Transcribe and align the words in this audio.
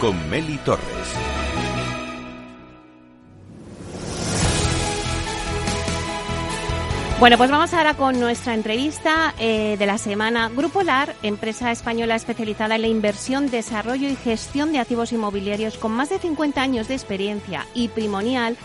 Con 0.00 0.28
Meli 0.28 0.58
Torres. 0.58 0.84
Bueno, 7.18 7.38
pues 7.38 7.50
vamos 7.50 7.72
ahora 7.72 7.94
con 7.94 8.20
nuestra 8.20 8.52
entrevista 8.52 9.32
eh, 9.38 9.76
de 9.78 9.86
la 9.86 9.96
semana. 9.96 10.50
Grupo 10.54 10.82
LAR, 10.82 11.14
empresa 11.22 11.72
española 11.72 12.16
especializada 12.16 12.74
en 12.74 12.82
la 12.82 12.88
inversión, 12.88 13.50
desarrollo 13.50 14.10
y 14.10 14.16
gestión 14.16 14.72
de 14.72 14.80
activos 14.80 15.12
inmobiliarios 15.12 15.78
con 15.78 15.92
más 15.92 16.10
de 16.10 16.18
50 16.18 16.60
años 16.60 16.88
de 16.88 16.94
experiencia 16.94 17.66
y 17.72 17.88
Primonial, 17.88 18.58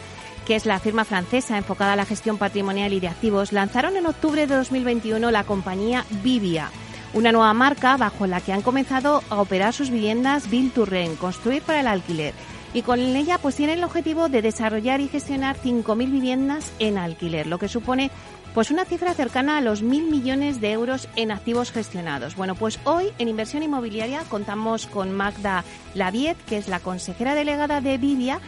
que 0.46 0.58
es 0.58 0.66
la 0.66 0.80
firma 0.80 1.06
francesa 1.06 1.58
enfocada 1.58 1.94
a 1.94 1.96
la 1.96 2.06
gestión 2.06 2.38
patrimonial 2.38 2.92
y 2.92 3.00
de 3.00 3.08
activos, 3.08 3.54
lanzaron 3.54 3.96
en 3.96 4.08
octubre 4.08 4.46
de 4.46 4.56
2021 4.58 5.32
la 5.32 5.46
compañía 5.46 6.04
Vivia 6.22 6.70
una 7.14 7.32
nueva 7.32 7.54
marca 7.54 7.98
bajo 7.98 8.28
la 8.28 8.42
que 8.42 8.54
han 8.54 8.62
comenzado 8.62 9.24
a 9.30 9.42
operar 9.42 9.74
sus 9.74 9.90
viviendas 9.90 10.50
Build 10.50 10.74
to 10.74 10.86
Rent, 10.86 11.18
construir 11.18 11.62
para 11.62 11.80
el 11.80 11.88
alquiler. 11.88 12.34
Y 12.74 12.82
con 12.82 13.00
ella 13.00 13.38
pues 13.38 13.56
tienen 13.56 13.80
el 13.80 13.84
objetivo 13.84 14.30
de 14.30 14.42
desarrollar 14.42 15.00
y 15.02 15.08
gestionar 15.08 15.58
5.000 15.58 16.12
viviendas 16.12 16.72
en 16.80 16.98
alquiler, 16.98 17.48
lo 17.48 17.60
que 17.60 17.70
supone 17.70 18.12
pues 18.54 18.72
una 18.72 18.86
cifra 18.86 19.14
cercana 19.14 19.58
a 19.58 19.62
los 19.62 19.84
mil 19.84 20.10
millones 20.10 20.60
de 20.60 20.72
euros 20.72 21.08
en 21.16 21.32
activos 21.32 21.72
gestionados. 21.72 22.36
Bueno, 22.36 22.56
pues 22.56 22.80
hoy 22.86 23.14
en 23.20 23.28
inversión 23.28 23.62
inmobiliaria 23.62 24.24
contamos 24.30 24.88
con 24.88 25.12
Magda 25.12 25.64
Laviet, 25.94 26.38
que 26.48 26.58
es 26.58 26.68
la 26.68 26.80
consejera 26.80 27.36
delegada 27.36 27.82
de 27.82 28.00
Vivia 28.00 28.40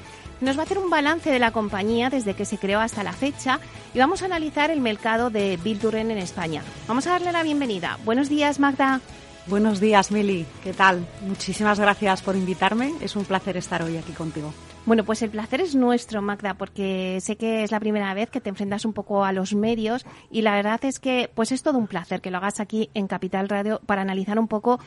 nos 0.42 0.58
va 0.58 0.62
a 0.62 0.66
hacer 0.66 0.78
un 0.78 0.90
balance 0.90 1.30
de 1.30 1.40
la 1.40 1.52
compañía 1.52 2.09
desde 2.09 2.34
que 2.34 2.45
se 2.45 2.58
creó 2.58 2.80
hasta 2.80 3.04
la 3.04 3.14
fecha 3.14 3.59
y 3.94 4.00
vamos 4.00 4.22
a 4.22 4.26
analizar 4.26 4.72
el 4.72 4.82
mercado 4.82 5.30
de 5.30 5.58
Bilduren 5.58 6.12
en 6.12 6.18
España. 6.18 6.64
Vamos 6.88 7.08
a 7.08 7.12
darle 7.12 7.32
la 7.32 7.44
bienvenida. 7.44 7.98
Buenos 8.06 8.30
días, 8.30 8.60
Magda. 8.60 9.02
Buenos 9.48 9.80
días, 9.80 10.12
Meli. 10.12 10.45
¿Qué 10.64 10.73
tal? 10.73 11.08
Muchísimas 11.22 11.80
gracias 11.80 12.22
por 12.22 12.36
invitarme. 12.36 12.94
Es 13.02 13.16
un 13.16 13.26
placer 13.26 13.58
estar 13.58 13.82
hoy 13.82 13.98
aquí 13.98 14.12
contigo. 14.12 14.54
Bueno, 14.86 15.04
pues 15.04 15.22
el 15.22 15.30
placer 15.30 15.62
es 15.62 15.76
nuestro, 15.76 16.22
Magda, 16.22 16.56
porque 16.56 17.20
sé 17.22 17.36
que 17.36 17.64
es 17.64 17.72
la 17.72 17.80
primera 17.80 18.14
vez 18.14 18.30
que 18.30 18.42
te 18.42 18.50
enfrentas 18.50 18.86
un 18.86 18.94
poco 18.94 19.23
a 19.23 19.32
los 19.32 19.54
medios 19.54 20.06
y 20.32 20.42
la 20.42 20.56
verdad 20.56 20.84
es 20.86 21.00
que 21.00 21.30
pues 21.36 21.52
es 21.52 21.62
todo 21.62 21.78
un 21.78 21.88
placer 21.88 22.22
que 22.22 22.32
lo 22.32 22.38
hagas 22.38 22.60
aquí 22.60 22.90
en 22.94 23.08
Capital 23.08 23.50
Radio 23.50 23.82
para 23.86 24.02
analizar 24.02 24.40
un 24.40 24.48
poco 24.48 24.80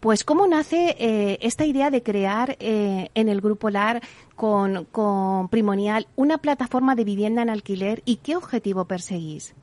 pues 0.00 0.24
cómo 0.24 0.46
nace 0.46 0.96
eh, 0.98 1.38
esta 1.40 1.64
idea 1.64 1.90
de 1.90 2.02
crear 2.02 2.56
eh, 2.60 3.10
en 3.14 3.28
el 3.28 3.40
Grupo 3.40 3.70
LAR 3.70 4.02
con, 4.36 4.84
con 4.86 5.48
Primonial 5.48 6.08
una 6.16 6.38
plataforma 6.38 6.94
de 6.94 7.04
vivienda 7.04 7.40
en 7.40 7.50
alquiler 7.50 8.02
y 8.04 8.16
qué 8.16 8.36
objetivo 8.36 8.84
perseguís. 8.86 9.54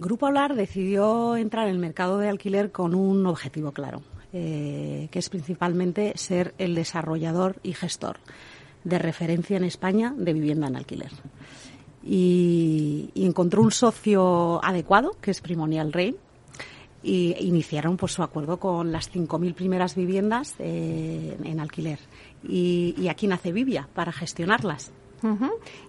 Grupo 0.00 0.30
LAR 0.30 0.54
decidió 0.54 1.36
entrar 1.36 1.68
en 1.68 1.74
el 1.74 1.78
mercado 1.78 2.16
de 2.16 2.30
alquiler 2.30 2.72
con 2.72 2.94
un 2.94 3.26
objetivo 3.26 3.72
claro 3.72 4.00
eh, 4.32 5.08
que 5.10 5.18
es 5.18 5.28
principalmente 5.28 6.12
ser 6.16 6.54
el 6.56 6.74
desarrollador 6.74 7.56
y 7.62 7.74
gestor 7.74 8.16
de 8.82 8.98
referencia 8.98 9.58
en 9.58 9.64
España 9.64 10.14
de 10.16 10.32
vivienda 10.32 10.68
en 10.68 10.76
alquiler. 10.76 11.10
Y, 12.02 13.10
encontró 13.14 13.60
un 13.60 13.72
socio 13.72 14.64
adecuado, 14.64 15.16
que 15.20 15.32
es 15.32 15.42
Primonial 15.42 15.92
Rey, 15.92 16.16
y 17.02 17.36
iniciaron 17.40 17.98
pues, 17.98 18.12
su 18.12 18.22
acuerdo 18.22 18.58
con 18.58 18.90
las 18.90 19.12
5.000 19.12 19.52
primeras 19.52 19.96
viviendas 19.96 20.54
eh, 20.60 21.36
en 21.44 21.60
alquiler. 21.60 21.98
Y, 22.42 22.94
y 22.96 23.08
aquí 23.08 23.26
nace 23.26 23.52
Vivia 23.52 23.86
para 23.92 24.12
gestionarlas. 24.12 24.92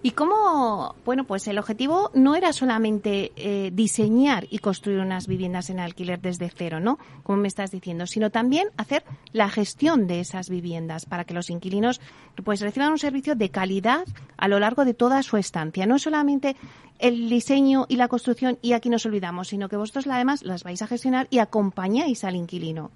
Y 0.02 0.12
cómo, 0.12 0.94
bueno, 1.04 1.24
pues 1.24 1.46
el 1.48 1.58
objetivo 1.58 2.10
no 2.14 2.34
era 2.34 2.52
solamente 2.52 3.32
eh, 3.36 3.70
diseñar 3.72 4.46
y 4.50 4.58
construir 4.58 4.98
unas 4.98 5.26
viviendas 5.26 5.70
en 5.70 5.80
alquiler 5.80 6.20
desde 6.20 6.50
cero, 6.50 6.80
¿no? 6.80 6.98
Como 7.22 7.38
me 7.38 7.48
estás 7.48 7.70
diciendo, 7.70 8.06
sino 8.06 8.30
también 8.30 8.68
hacer 8.76 9.04
la 9.32 9.48
gestión 9.48 10.06
de 10.06 10.20
esas 10.20 10.50
viviendas 10.50 11.06
para 11.06 11.24
que 11.24 11.34
los 11.34 11.50
inquilinos 11.50 12.00
pues 12.44 12.60
reciban 12.60 12.92
un 12.92 12.98
servicio 12.98 13.34
de 13.34 13.50
calidad 13.50 14.04
a 14.36 14.48
lo 14.48 14.58
largo 14.58 14.84
de 14.84 14.94
toda 14.94 15.22
su 15.22 15.36
estancia. 15.36 15.86
No 15.86 15.98
solamente 15.98 16.56
el 16.98 17.28
diseño 17.28 17.86
y 17.88 17.96
la 17.96 18.08
construcción 18.08 18.58
y 18.62 18.72
aquí 18.74 18.88
nos 18.88 19.06
olvidamos, 19.06 19.48
sino 19.48 19.68
que 19.68 19.76
vosotros 19.76 20.06
además 20.06 20.42
las 20.42 20.62
vais 20.62 20.82
a 20.82 20.86
gestionar 20.86 21.26
y 21.30 21.38
acompañáis 21.38 22.24
al 22.24 22.36
inquilino. 22.36 22.90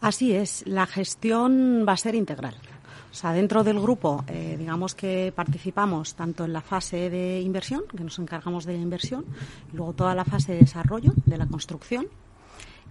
Así 0.00 0.32
es, 0.32 0.64
la 0.66 0.86
gestión 0.86 1.84
va 1.86 1.92
a 1.92 1.96
ser 1.96 2.16
integral. 2.16 2.56
O 3.12 3.14
sea, 3.14 3.34
dentro 3.34 3.62
del 3.62 3.78
grupo, 3.78 4.24
eh, 4.26 4.56
digamos 4.58 4.94
que 4.94 5.34
participamos 5.36 6.14
tanto 6.14 6.46
en 6.46 6.54
la 6.54 6.62
fase 6.62 7.10
de 7.10 7.42
inversión, 7.42 7.82
que 7.94 8.02
nos 8.02 8.18
encargamos 8.18 8.64
de 8.64 8.72
la 8.72 8.80
inversión, 8.80 9.26
y 9.70 9.76
luego 9.76 9.92
toda 9.92 10.14
la 10.14 10.24
fase 10.24 10.52
de 10.52 10.60
desarrollo 10.60 11.12
de 11.26 11.36
la 11.36 11.46
construcción. 11.46 12.06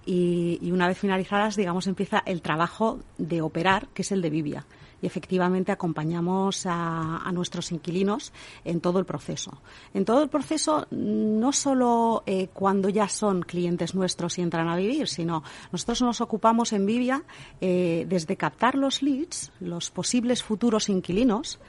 Y, 0.05 0.59
y 0.61 0.71
una 0.71 0.87
vez 0.87 0.99
finalizadas, 0.99 1.55
digamos, 1.55 1.87
empieza 1.87 2.21
el 2.25 2.43
trabajo 2.43 2.99
de 3.17 3.41
operar, 3.41 3.87
que 3.95 4.03
es 4.03 4.11
el 4.11 4.21
de 4.21 4.29
Vivia 4.29 4.65
y 5.01 5.07
efectivamente 5.07 5.71
acompañamos 5.71 6.65
a, 6.65 7.29
nuestros 7.31 7.71
inquilinos 7.71 8.33
en 8.65 8.81
todo 8.81 8.99
el 8.99 9.05
proceso. 9.05 9.61
En 9.93 10.05
todo 10.05 10.21
el 10.21 10.29
proceso, 10.29 10.85
no 10.91 11.53
solo 11.53 12.23
eh, 12.25 12.49
cuando 12.53 12.89
ya 12.89 13.07
son 13.07 13.41
clientes 13.41 13.95
nuestros 13.95 14.37
y 14.37 14.41
entran 14.41 14.67
a 14.67 14.75
vivir, 14.75 15.07
sino 15.07 15.43
nosotros 15.71 16.01
nos 16.01 16.21
ocupamos 16.21 16.73
en 16.73 16.85
Vivia 16.85 17.23
eh, 17.61 18.05
desde 18.07 18.35
captar 18.35 18.75
los 18.75 19.01
leads, 19.01 19.51
los 19.59 19.91
posibles 19.91 20.43
futuros 20.43 20.89
inquilinos, 20.89 21.59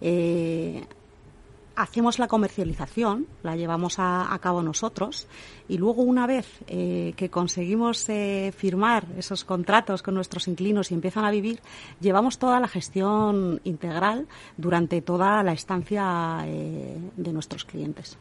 eh, 0.00 0.86
hacemos 1.80 2.18
la 2.18 2.28
comercialización, 2.28 3.26
la 3.42 3.56
llevamos 3.56 3.96
a, 3.98 4.38
cabo 4.40 4.62
nosotros 4.62 5.26
y 5.68 5.78
luego 5.78 6.02
una 6.02 6.26
vez 6.26 6.46
eh, 6.66 7.14
que 7.16 7.30
conseguimos 7.30 8.08
eh, 8.08 8.52
firmar 8.56 9.06
esos 9.16 9.44
contratos 9.44 10.02
con 10.02 10.14
nuestros 10.14 10.48
inquilinos 10.48 10.90
y 10.90 10.94
empiezan 10.94 11.24
a 11.24 11.30
vivir, 11.30 11.60
llevamos 12.00 12.38
toda 12.38 12.60
la 12.60 12.68
gestión 12.68 13.60
integral 13.64 14.28
durante 14.56 15.02
toda 15.02 15.42
la 15.42 15.52
estancia 15.52 16.44
eh, 16.46 16.98
de 17.16 17.32
nuestros 17.32 17.64
clientes. 17.64 18.18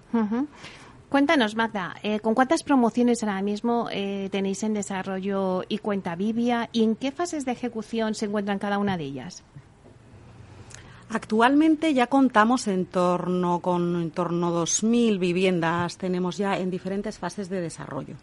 Cuéntanos, 1.10 1.56
Magda, 1.56 1.96
¿con 2.22 2.36
cuántas 2.36 2.64
promociones 2.64 3.24
ahora 3.24 3.42
mismo 3.42 3.90
tenéis 3.90 4.62
en 4.62 4.76
desarrollo 4.76 5.64
y 5.68 5.80
cuenta 5.80 6.16
Vivia 6.16 6.70
y 6.72 6.84
en 6.84 6.96
qué 6.96 7.12
fases 7.12 7.46
de 7.46 7.52
ejecución 7.52 8.14
se 8.14 8.26
encuentran 8.26 8.60
cada 8.60 8.78
una 8.78 8.96
de 8.96 9.06
ellas? 9.06 9.44
Actualmente 11.12 11.94
ya 11.96 12.06
contamos 12.06 12.68
en 12.68 12.86
torno 12.86 13.62
con 13.62 14.00
en 14.00 14.12
torno 14.12 14.64
2.000 14.64 15.18
viviendas, 15.18 15.98
tenemos 15.98 16.38
ya 16.38 16.58
en 16.58 16.70
diferentes 16.70 17.18
fases 17.18 17.50
de 17.50 17.62
desarrollo. 17.62 18.16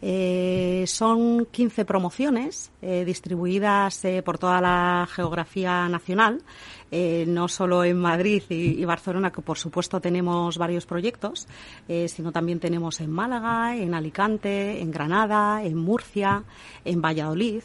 Eh, 0.00 0.84
son 0.86 1.46
15 1.50 1.84
promociones 1.84 2.70
eh, 2.80 3.04
distribuidas 3.04 4.04
eh, 4.04 4.22
por 4.22 4.38
toda 4.38 4.60
la 4.60 5.08
geografía 5.10 5.88
nacional, 5.88 6.40
no 6.90 7.48
solo 7.48 7.84
en 7.84 7.98
Madrid 7.98 8.42
y, 8.48 8.80
y, 8.80 8.84
Barcelona, 8.86 9.30
que 9.30 9.42
por 9.42 9.58
supuesto 9.58 10.00
tenemos 10.00 10.56
varios 10.56 10.86
proyectos, 10.86 11.46
sino 12.06 12.32
también 12.32 12.60
tenemos 12.60 13.02
en 13.02 13.10
Málaga, 13.10 13.76
en 13.76 13.92
Alicante, 13.92 14.80
en 14.80 14.90
Granada, 14.90 15.62
en 15.62 15.76
Murcia, 15.76 16.44
en 16.86 17.02
Valladolid 17.02 17.62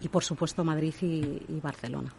y 0.00 0.08
por 0.08 0.24
supuesto 0.24 0.64
Madrid 0.64 0.94
y 1.02 1.60
Barcelona. 1.60 2.10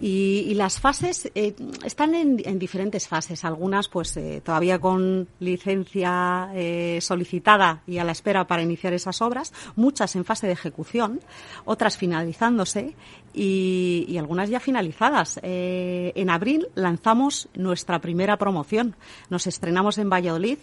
Y, 0.00 0.54
las 0.54 0.80
fases 0.80 1.30
eh, 1.36 1.54
están 1.84 2.14
en, 2.14 2.58
diferentes 2.58 3.06
fases. 3.06 3.44
Algunas, 3.44 3.88
pues, 3.88 4.16
eh, 4.16 4.42
todavía 4.44 4.80
con 4.80 5.28
licencia 5.38 6.50
eh, 6.54 6.98
solicitada 7.00 7.82
y 7.86 7.98
a 7.98 8.04
la 8.04 8.10
espera 8.10 8.46
para 8.46 8.62
iniciar 8.62 8.94
esas 8.94 9.22
obras. 9.22 9.52
Muchas 9.76 10.16
en 10.16 10.24
fase 10.24 10.48
de 10.48 10.54
ejecución. 10.54 11.20
Otras 11.64 11.96
finalizándose 11.96 12.96
y, 13.34 14.16
algunas 14.18 14.48
ya 14.50 14.60
finalizadas. 14.60 15.40
en 15.42 16.30
abril 16.30 16.68
lanzamos 16.74 17.48
nuestra 17.54 18.00
primera 18.00 18.36
promoción. 18.36 18.94
Nos 19.30 19.46
estrenamos 19.46 19.98
en 19.98 20.10
Valladolid, 20.10 20.58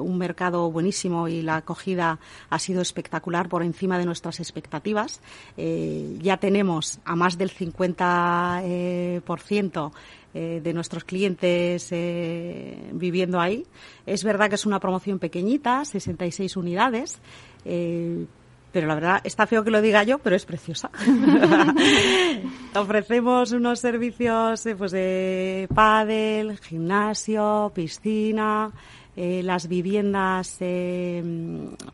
un 0.00 0.16
mercado 0.16 0.70
buenísimo 0.70 1.28
y 1.28 1.42
la 1.42 1.56
acogida 1.56 2.18
ha 2.48 2.58
sido 2.58 2.80
espectacular 2.80 3.48
por 3.48 3.62
encima 3.62 3.98
de 3.98 4.06
nuestras 4.06 4.40
expectativas. 4.40 5.20
ya 5.56 6.36
tenemos 6.38 7.00
a 7.04 7.16
más 7.16 7.36
del 7.36 7.50
50 7.50 8.62
eh, 8.64 9.20
por 9.24 9.40
ciento 9.40 9.92
eh, 10.34 10.60
de 10.62 10.72
nuestros 10.72 11.04
clientes 11.04 11.88
eh, 11.90 12.90
viviendo 12.92 13.40
ahí. 13.40 13.64
Es 14.04 14.24
verdad 14.24 14.48
que 14.48 14.56
es 14.56 14.66
una 14.66 14.80
promoción 14.80 15.18
pequeñita, 15.18 15.84
66 15.84 16.56
unidades. 16.56 17.18
Pero 18.76 18.88
la 18.88 18.94
verdad 18.94 19.20
está 19.24 19.46
feo 19.46 19.64
que 19.64 19.70
lo 19.70 19.80
diga 19.80 20.02
yo, 20.02 20.18
pero 20.18 20.36
es 20.36 20.44
preciosa. 20.44 20.90
Ofrecemos 22.74 23.52
unos 23.52 23.80
servicios 23.80 24.68
pues 24.76 24.92
de 24.92 25.66
pádel, 25.74 26.58
gimnasio, 26.58 27.72
piscina, 27.74 28.70
eh, 29.16 29.42
las 29.42 29.66
viviendas 29.66 30.58
eh, 30.60 31.24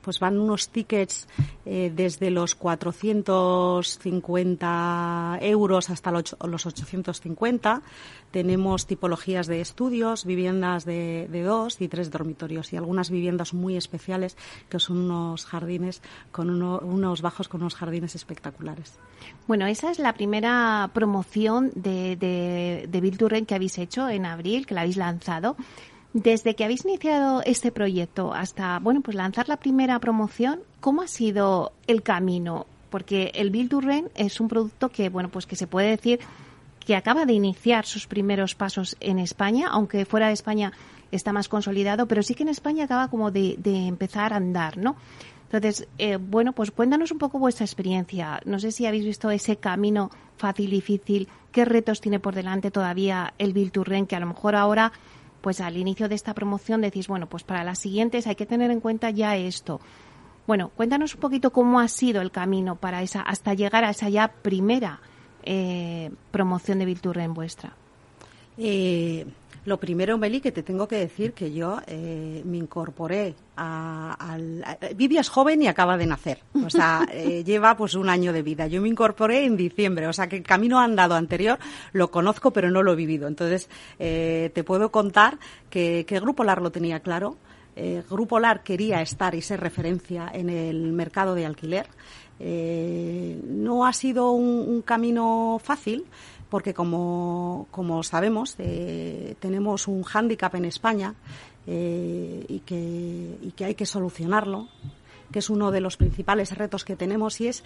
pues 0.01 0.19
van 0.19 0.41
unos 0.41 0.71
tickets 0.71 1.29
eh, 1.65 1.93
desde 1.95 2.33
los 2.33 2.57
450 2.57 5.39
euros 5.41 5.91
hasta 5.91 6.11
los, 6.11 6.35
850. 6.41 7.83
Tenemos 8.33 8.87
tipologías 8.87 9.47
de 9.47 9.61
estudios, 9.61 10.25
viviendas 10.25 10.85
de, 10.85 11.29
dos 11.45 11.81
y 11.81 11.87
tres 11.87 12.11
dormitorios 12.11 12.73
y 12.73 12.77
algunas 12.77 13.11
viviendas 13.11 13.55
muy 13.55 13.77
especiales 13.77 14.37
que 14.69 14.81
son 14.81 14.99
unos 14.99 15.45
jardines 15.45 16.03
con 16.33 16.51
unos 16.51 17.23
bajos 17.23 17.47
con 17.47 17.61
unos 17.61 17.77
jardines 17.77 18.17
espectaculares. 18.17 18.99
Bueno, 19.47 19.67
esa 19.67 19.93
es 19.93 20.01
la 20.01 20.15
primera 20.15 20.91
promoción 20.93 21.71
de, 21.77 22.17
de, 22.17 22.89
de 22.89 23.45
que 23.47 23.55
habéis 23.55 23.79
hecho 23.79 24.09
en 24.09 24.27
abril, 24.27 24.67
que 24.67 24.75
la 24.75 24.81
habéis 24.81 24.97
lanzado. 24.97 25.55
Desde 26.13 26.55
que 26.55 26.65
habéis 26.65 26.85
iniciado 26.85 27.43
este 27.45 27.73
proyecto 27.73 28.35
hasta, 28.35 28.79
bueno, 28.81 29.01
pues 29.01 29.17
lanzar 29.17 29.49
la 29.49 29.57
primera 29.57 29.99
promoción, 29.99 30.61
¿cómo 30.81 31.01
ha 31.01 31.09
sido 31.09 31.73
el 31.87 32.03
camino? 32.03 32.67
Porque 32.91 33.33
el 33.35 33.51
Build 33.51 33.71
to 33.71 33.81
es 34.15 34.39
un 34.39 34.49
producto 34.49 34.91
que, 34.91 35.09
bueno, 35.09 35.31
pues 35.31 35.47
que 35.47 35.57
se 35.57 35.67
puede 35.67 35.89
decir 35.89 36.21
que 36.85 36.97
acaba 36.97 37.25
de 37.25 37.33
iniciar 37.33 37.87
sus 37.87 38.07
primeros 38.07 38.55
pasos 38.55 38.97
en 39.01 39.19
España, 39.19 39.69
aunque 39.71 40.05
fuera 40.05 40.27
de 40.27 40.35
España 40.35 40.73
está 41.13 41.33
más 41.33 41.49
consolidado, 41.49 42.07
pero 42.07 42.23
sí 42.23 42.35
que 42.35 42.43
en 42.43 42.51
España 42.51 42.85
acaba 42.85 43.09
como 43.09 43.31
de, 43.31 43.57
empezar 43.65 44.35
a 44.35 44.37
andar, 44.37 44.77
¿no? 44.77 44.97
Entonces, 45.51 45.87
eh, 45.99 46.17
bueno, 46.17 46.53
pues 46.53 46.71
cuéntanos 46.71 47.11
un 47.11 47.19
poco 47.19 47.39
vuestra 47.39 47.65
experiencia. 47.65 48.41
No 48.45 48.59
sé 48.59 48.73
si 48.73 48.87
habéis 48.87 49.05
visto 49.05 49.31
ese 49.31 49.57
camino 49.57 50.11
fácil 50.37 50.71
difícil, 50.71 51.29
qué 51.53 51.65
retos 51.65 52.01
tiene 52.01 52.19
por 52.19 52.35
delante 52.35 52.71
todavía 52.71 53.33
el 53.39 53.53
Build 53.53 53.73
to 53.73 53.85
que 54.09 54.17
a 54.17 54.21
lo 54.21 54.27
mejor 54.27 54.57
ahora 54.57 54.93
pues 55.43 55.61
al 55.61 55.77
inicio 55.77 56.09
de 56.09 56.15
esta 56.15 56.33
promoción 56.33 56.81
decís, 56.81 57.09
bueno, 57.09 57.29
pues 57.29 57.43
para 57.43 57.65
las 57.65 57.79
siguientes 57.79 58.27
hay 58.27 58.37
que 58.37 58.47
tener 58.47 58.71
en 58.71 58.81
cuenta 58.81 59.11
ya 59.11 59.37
esto. 59.37 59.81
Bueno, 60.47 60.71
cuéntanos 60.71 61.15
un 61.15 61.21
poquito 61.21 61.51
cómo 61.51 61.81
ha 61.81 61.89
sido 61.89 62.23
el 62.23 62.31
camino 62.31 62.77
para 62.77 63.03
esa, 63.03 63.21
hasta 63.21 63.55
llegar 63.55 63.85
a 63.85 63.91
esa 63.91 64.09
ya 64.09 64.29
primera 64.29 65.01
eh, 65.43 66.11
promoción 66.31 66.79
de 66.79 66.87
Vilturre 66.87 67.25
en 67.25 67.35
vuestra. 67.35 67.75
Eh, 68.57 69.27
lo 69.65 69.79
primero, 69.79 70.19
Meli, 70.19 70.41
que 70.41 70.51
te 70.51 70.65
tengo 70.65 70.89
que 70.89 70.97
decir 70.97 71.35
que 71.35 71.53
yo 71.53 71.81
eh, 71.87 72.43
me 72.45 72.57
incorporé 72.57 73.35
a, 73.57 74.15
al... 74.19 74.65
Vivi 74.97 75.19
es 75.19 75.29
joven 75.29 75.63
y 75.63 75.69
acaba 75.69 75.97
de 75.97 76.07
nacer, 76.07 76.41
o 76.65 76.69
sea, 76.69 77.07
eh, 77.13 77.45
lleva 77.45 77.77
pues 77.77 77.95
un 77.95 78.09
año 78.09 78.33
de 78.33 78.43
vida. 78.43 78.67
Yo 78.67 78.83
me 78.83 78.89
incorporé 78.89 79.45
en 79.45 79.57
diciembre, 79.57 80.09
o 80.09 80.13
sea 80.13 80.29
que 80.29 80.39
el 80.39 80.43
camino 80.43 80.81
andado 80.81 81.15
anterior 81.15 81.59
lo 81.93 82.11
conozco 82.11 82.51
pero 82.51 82.71
no 82.71 82.83
lo 82.83 82.93
he 82.93 82.97
vivido. 82.97 83.29
Entonces, 83.29 83.69
eh, 84.01 84.51
te 84.53 84.65
puedo 84.65 84.91
contar 84.91 85.39
que, 85.71 86.05
que 86.09 86.19
Grupo 86.19 86.43
LAR 86.43 86.61
lo 86.61 86.73
tenía 86.73 87.01
claro. 87.01 87.37
Grupo 88.11 88.39
LAR 88.39 88.63
quería 88.63 89.01
estar 89.01 89.35
y 89.35 89.41
ser 89.41 89.59
referencia 89.61 90.31
en 90.35 90.51
el 90.51 90.93
mercado 90.93 91.35
de 91.35 91.47
alquiler. 91.47 91.87
no 92.39 93.87
ha 93.87 93.95
sido 93.95 94.33
un 94.33 94.83
camino 94.83 95.59
fácil, 95.65 96.05
porque 96.53 96.75
como, 96.75 97.67
sabemos, 98.03 98.57
eh, 98.59 99.37
tenemos 99.41 99.89
un 99.89 100.03
hándicap 100.03 100.55
en 100.55 100.67
España 100.67 101.15
eh, 101.67 102.45
y 102.47 102.61
que 102.61 103.65
hay 103.65 103.75
que 103.75 103.87
solucionarlo, 103.87 104.69
que 105.33 105.39
es 105.39 105.49
uno 105.49 105.71
de 105.71 105.81
los 105.81 105.97
principales 105.97 106.55
retos 106.55 106.85
que 106.85 106.95
tenemos 106.95 107.41
y 107.41 107.49
es 107.49 107.65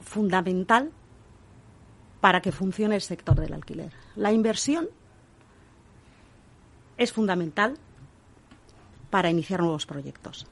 fundamental 0.00 0.90
para 2.20 2.40
que 2.40 2.50
funcione 2.50 2.96
el 2.96 3.00
sector 3.00 3.38
del 3.38 3.52
alquiler. 3.52 3.92
La 4.16 4.32
inversión 4.32 4.88
es 6.98 7.12
fundamental 7.12 7.78
para 9.08 9.30
iniciar 9.30 9.60
nuevos 9.60 9.86
proyectos, 9.86 10.48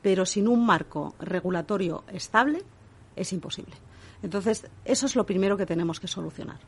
pero 0.00 0.24
sin 0.26 0.46
un 0.46 0.64
marco 0.64 1.16
regulatorio 1.18 2.04
estable 2.12 2.62
es 3.16 3.32
imposible. 3.32 3.74
Entonces, 4.22 4.68
eso 4.84 5.06
es 5.06 5.16
lo 5.16 5.26
primero 5.26 5.56
que 5.56 5.66
tenemos 5.66 5.98
que 5.98 6.06
solucionar. 6.06 6.60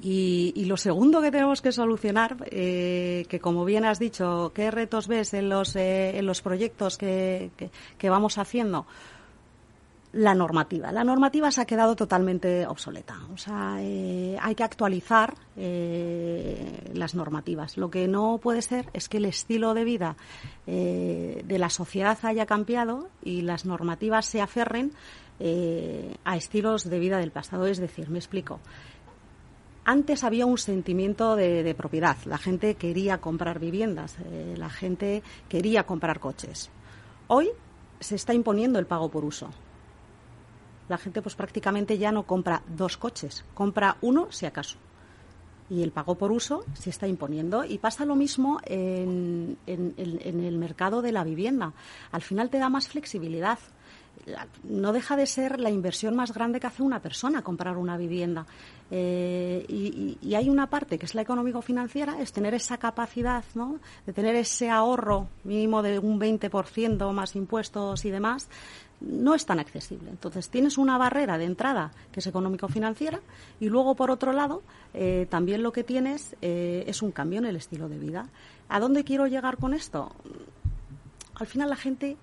Y, 0.00 0.64
lo 0.66 0.76
segundo 0.76 1.20
que 1.20 1.32
tenemos 1.32 1.60
que 1.60 1.72
solucionar, 1.72 2.36
eh, 2.50 3.26
que 3.28 3.40
como 3.40 3.64
bien 3.64 3.84
has 3.84 3.98
dicho, 3.98 4.52
¿qué 4.54 4.70
retos 4.70 5.08
ves 5.08 5.34
en 5.34 5.48
los, 5.48 5.74
eh, 5.74 6.18
en 6.18 6.26
los 6.26 6.40
proyectos 6.40 6.96
que, 6.96 7.50
que, 7.98 8.10
vamos 8.10 8.38
haciendo? 8.38 8.86
La 10.12 10.34
normativa. 10.34 10.92
La 10.92 11.02
normativa 11.02 11.50
se 11.50 11.62
ha 11.62 11.64
quedado 11.66 11.96
totalmente 11.96 12.66
obsoleta. 12.66 13.18
O 13.34 13.36
sea, 13.36 13.78
eh, 13.80 14.38
hay 14.40 14.54
que 14.54 14.62
actualizar 14.62 15.34
las 15.56 17.14
normativas. 17.14 17.76
Lo 17.76 17.90
que 17.90 18.06
no 18.06 18.38
puede 18.40 18.62
ser 18.62 18.88
es 18.92 19.08
que 19.08 19.16
el 19.16 19.24
estilo 19.24 19.74
de 19.74 19.84
vida 19.84 20.16
de 20.64 21.58
la 21.58 21.68
sociedad 21.68 22.16
haya 22.22 22.46
cambiado 22.46 23.08
y 23.22 23.42
las 23.42 23.66
normativas 23.66 24.24
se 24.24 24.40
aferren 24.40 24.92
a 26.24 26.36
estilos 26.36 26.88
de 26.88 26.98
vida 27.00 27.18
del 27.18 27.32
pasado. 27.32 27.66
Es 27.66 27.78
decir, 27.78 28.08
me 28.08 28.18
explico. 28.18 28.60
Antes 29.90 30.22
había 30.22 30.44
un 30.44 30.58
sentimiento 30.58 31.34
de, 31.34 31.74
propiedad. 31.74 32.18
La 32.26 32.36
gente 32.36 32.74
quería 32.74 33.22
comprar 33.22 33.58
viviendas, 33.58 34.16
eh, 34.18 34.54
la 34.58 34.68
gente 34.68 35.22
quería 35.48 35.84
comprar 35.84 36.20
coches. 36.20 36.68
Hoy 37.26 37.48
se 37.98 38.14
está 38.14 38.34
imponiendo 38.34 38.78
el 38.78 38.84
pago 38.84 39.08
por 39.08 39.24
uso. 39.24 39.48
La 40.90 40.98
gente 40.98 41.22
pues 41.22 41.34
prácticamente 41.36 41.96
ya 41.96 42.12
no 42.12 42.24
compra 42.24 42.60
dos 42.68 42.98
coches, 42.98 43.46
compra 43.54 43.96
uno 44.02 44.30
si 44.30 44.44
acaso. 44.44 44.76
Y 45.70 45.82
el 45.82 45.90
pago 45.90 46.16
por 46.16 46.32
uso 46.32 46.66
se 46.74 46.90
está 46.90 47.08
imponiendo 47.08 47.64
y 47.64 47.78
pasa 47.78 48.04
lo 48.04 48.14
mismo 48.14 48.60
en 48.66 49.56
el 49.66 50.58
mercado 50.58 51.00
de 51.00 51.12
la 51.12 51.24
vivienda. 51.24 51.72
Al 52.12 52.20
final 52.20 52.50
te 52.50 52.58
da 52.58 52.68
más 52.68 52.88
flexibilidad 52.88 53.58
no 54.64 54.92
deja 54.92 55.16
de 55.16 55.26
ser 55.26 55.60
la 55.60 55.70
inversión 55.70 56.14
más 56.16 56.32
grande 56.32 56.60
que 56.60 56.66
hace 56.66 56.82
una 56.82 57.00
persona 57.00 57.42
comprar 57.42 57.76
una 57.76 57.96
vivienda. 57.96 58.46
Eh, 58.90 59.64
y, 59.68 60.34
hay 60.34 60.48
una 60.48 60.68
parte 60.68 60.98
que 60.98 61.06
es 61.06 61.14
la 61.14 61.22
económico-financiera, 61.22 62.20
es 62.20 62.32
tener 62.32 62.54
esa 62.54 62.78
capacidad, 62.78 63.44
¿no? 63.54 63.80
De 64.06 64.12
tener 64.12 64.36
ese 64.36 64.70
ahorro 64.70 65.28
mínimo 65.44 65.82
de 65.82 65.98
un 65.98 66.20
20% 66.20 67.12
más 67.12 67.36
impuestos 67.36 68.04
y 68.04 68.10
demás, 68.10 68.48
no 69.00 69.34
es 69.34 69.46
tan 69.46 69.58
accesible. 69.58 70.10
Entonces, 70.10 70.48
tienes 70.48 70.78
una 70.78 70.98
barrera 70.98 71.38
de 71.38 71.44
entrada 71.44 71.92
que 72.12 72.20
es 72.20 72.26
económico-financiera 72.26 73.20
y 73.60 73.68
luego, 73.68 73.94
por 73.94 74.10
otro 74.10 74.32
lado, 74.32 74.62
eh, 74.94 75.26
también 75.28 75.62
lo 75.62 75.72
que 75.72 75.84
tienes 75.84 76.36
eh, 76.42 76.84
es 76.86 77.02
un 77.02 77.12
cambio 77.12 77.38
en 77.38 77.46
el 77.46 77.56
estilo 77.56 77.88
de 77.88 77.98
vida. 77.98 78.28
¿A 78.68 78.80
dónde 78.80 79.04
quiero 79.04 79.26
llegar 79.26 79.56
con 79.56 79.74
esto? 79.74 80.12
Al 81.34 81.46
final 81.46 81.70
la 81.70 81.76
gente 81.76 82.16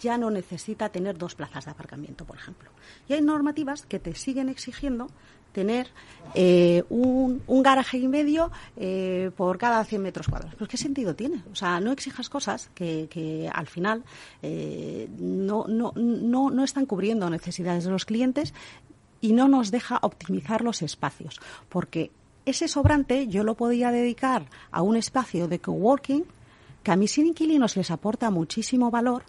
ya 0.00 0.18
no 0.18 0.30
necesita 0.30 0.88
tener 0.88 1.18
dos 1.18 1.34
plazas 1.34 1.64
de 1.64 1.70
aparcamiento, 1.70 2.24
por 2.24 2.36
ejemplo. 2.36 2.70
Y 3.08 3.12
hay 3.12 3.22
normativas 3.22 3.86
que 3.86 3.98
te 3.98 4.14
siguen 4.14 4.48
exigiendo 4.48 5.08
tener 5.52 5.88
eh, 6.34 6.82
un, 6.90 7.40
garaje 7.62 7.98
y 7.98 8.08
medio 8.08 8.50
eh, 8.76 9.30
por 9.36 9.56
cada 9.56 9.84
100 9.84 10.02
metros 10.02 10.28
cuadrados. 10.28 10.56
¿Pero 10.58 10.68
qué 10.68 10.76
sentido 10.76 11.14
tiene? 11.14 11.42
O 11.50 11.54
sea, 11.54 11.80
no 11.80 11.92
exijas 11.92 12.28
cosas 12.28 12.70
que, 12.74 13.50
al 13.52 13.66
final 13.68 14.04
eh, 14.42 15.08
no, 15.16 15.64
no, 15.68 15.92
no, 15.94 16.50
no 16.50 16.64
están 16.64 16.86
cubriendo 16.86 17.30
necesidades 17.30 17.84
de 17.84 17.90
los 17.90 18.04
clientes 18.04 18.52
y 19.20 19.32
no 19.32 19.48
nos 19.48 19.70
deja 19.70 20.00
optimizar 20.02 20.62
los 20.62 20.82
espacios. 20.82 21.40
Porque 21.68 22.10
ese 22.44 22.68
sobrante 22.68 23.26
yo 23.28 23.44
lo 23.44 23.54
podía 23.54 23.90
dedicar 23.90 24.46
a 24.70 24.82
un 24.82 24.96
espacio 24.96 25.48
de 25.48 25.60
coworking 25.60 26.24
que 26.82 26.90
a 26.90 26.96
mis 26.96 27.16
inquilinos 27.16 27.76
les 27.76 27.90
aporta 27.90 28.30
muchísimo 28.30 28.90
valor 28.90 29.24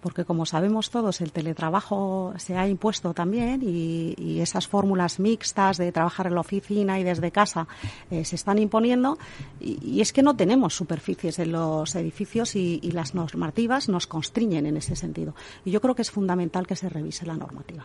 porque 0.00 0.24
como 0.24 0.46
sabemos 0.46 0.90
todos, 0.90 1.20
el 1.20 1.32
teletrabajo 1.32 2.32
se 2.36 2.56
ha 2.56 2.68
impuesto 2.68 3.14
también 3.14 3.60
y, 3.62 4.40
esas 4.40 4.66
fórmulas 4.66 5.20
mixtas 5.20 5.76
de 5.76 5.92
trabajar 5.92 6.26
en 6.26 6.34
la 6.34 6.40
oficina 6.40 6.98
y 6.98 7.04
desde 7.04 7.30
casa 7.30 7.68
eh, 8.10 8.24
se 8.24 8.36
están 8.36 8.58
imponiendo 8.58 9.18
y, 9.60 10.00
es 10.00 10.12
que 10.12 10.22
no 10.22 10.34
tenemos 10.34 10.74
superficies 10.74 11.38
en 11.38 11.52
los 11.52 11.94
edificios 11.94 12.56
y, 12.56 12.80
las 12.90 13.14
normativas 13.14 13.88
nos 13.88 14.06
constriñen 14.06 14.66
en 14.66 14.76
ese 14.76 14.96
sentido. 14.96 15.34
Y 15.64 15.70
yo 15.70 15.80
creo 15.80 15.94
que 15.94 16.02
es 16.02 16.10
fundamental 16.10 16.66
que 16.66 16.74
se 16.74 16.88
revise 16.88 17.24
la 17.24 17.36
normativa. 17.36 17.84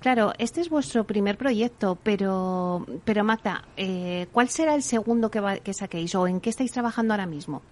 Claro, 0.00 0.32
este 0.38 0.60
es 0.60 0.68
vuestro 0.68 1.04
primer 1.04 1.36
proyecto, 1.36 1.98
pero, 2.02 2.86
pero 3.04 3.24
Magda, 3.24 3.64
eh, 3.76 4.26
¿cuál 4.32 4.48
será 4.48 4.74
el 4.74 4.82
segundo 4.82 5.30
que, 5.30 5.60
que 5.62 5.74
saquéis 5.74 6.14
o 6.14 6.26
en 6.26 6.40
qué 6.40 6.50
estáis 6.50 6.72
trabajando 6.72 7.14
ahora 7.14 7.26
mismo? 7.26 7.62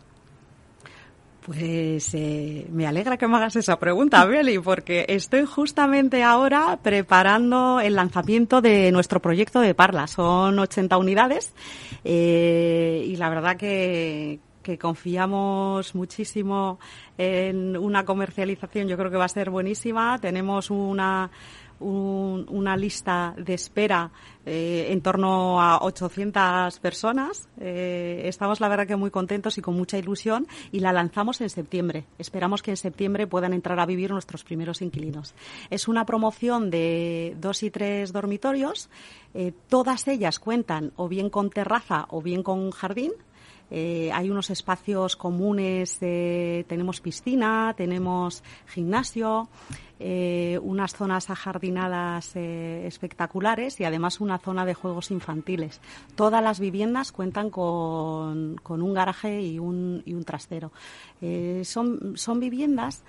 Pues 1.45 2.15
eh, 2.15 2.67
me 2.71 2.87
alegra 2.87 3.19
que 3.19 3.29
me 3.29 3.37
hagas 3.37 3.55
esa 3.57 3.79
pregunta, 3.79 4.25
Beli, 4.25 4.59
porque 4.59 5.05
estoy 5.11 5.45
justamente 5.45 6.23
ahora 6.23 6.79
preparando 6.83 7.81
el 7.81 7.97
lanzamiento 7.97 8.63
de 8.63 8.91
nuestro 8.93 9.21
proyecto 9.21 9.61
de 9.61 9.75
Parla. 9.75 10.07
Son 10.07 10.59
80 10.59 10.97
unidades 10.97 11.53
eh, 12.03 13.05
y 13.07 13.17
la 13.17 13.29
verdad 13.29 13.59
que, 13.59 14.41
que 14.63 14.79
confiamos 14.79 15.95
muchísimo 15.95 16.79
en 17.19 17.77
una 17.77 18.07
comercialización. 18.07 18.89
Yo 18.89 18.97
creo 18.97 19.11
que 19.11 19.19
va 19.19 19.27
a 19.27 19.29
ser 19.29 19.51
buenísima. 19.51 20.19
Tenemos 20.19 20.71
una 20.71 21.31
una 21.81 22.77
lista 22.77 23.35
de 23.37 23.55
espera 23.55 24.11
eh, 24.47 24.89
en 24.91 25.01
torno 25.01 25.61
a 25.61 25.83
800 25.83 26.79
personas. 26.81 27.49
Eh, 27.61 28.23
estamos, 28.25 28.61
la 28.61 28.69
verdad, 28.69 28.87
que 28.87 28.97
muy 28.97 29.11
contentos 29.11 29.57
y 29.59 29.63
con 29.63 29.75
mucha 29.75 29.99
ilusión 29.99 30.47
y 30.71 30.81
la 30.81 30.93
lanzamos 30.93 31.41
en 31.41 31.51
septiembre. 31.51 32.05
Esperamos 32.19 32.63
que 32.63 32.71
en 32.71 32.77
septiembre 32.77 33.27
puedan 33.27 33.53
entrar 33.53 33.81
a 33.81 33.87
vivir 33.87 34.11
nuestros 34.11 34.45
primeros 34.45 34.83
inquilinos. 34.83 35.35
Es 35.71 35.89
una 35.89 36.05
promoción 36.05 36.71
de 36.71 37.37
dos 37.41 37.63
y 37.63 37.71
tres 37.71 38.13
dormitorios. 38.13 38.91
Eh, 39.33 39.53
todas 39.69 40.07
ellas 40.09 40.39
cuentan 40.39 40.93
o 40.97 41.09
bien 41.09 41.31
con 41.31 41.51
terraza 41.51 42.07
o 42.11 42.21
bien 42.21 42.43
con 42.43 42.71
jardín. 42.71 43.13
Hay 43.75 44.31
unos 44.31 44.51
espacios 44.51 45.17
comunes, 45.17 45.99
tenemos 45.99 47.01
piscina, 47.01 47.75
tenemos 47.77 48.43
gimnasio, 48.67 49.49
eh, 50.01 50.59
unas 50.61 50.93
zonas 50.93 51.31
ajardinadas 51.31 52.33
eh, 52.35 52.85
espectaculares 52.85 53.79
y 53.79 53.85
además 53.85 54.21
una 54.21 54.39
zona 54.39 54.67
de 54.67 54.75
juegos 54.75 55.13
infantiles. 55.13 55.81
Todas 56.17 56.43
las 56.43 56.59
viviendas 56.59 57.13
cuentan 57.13 57.49
con, 57.49 58.59
un 58.69 58.95
garaje 58.95 59.41
y 59.41 59.61
un, 59.61 60.03
trastero. 60.27 60.73
Eh, 61.23 61.63
son, 61.65 62.17
son 62.17 62.41
viviendas, 62.41 63.05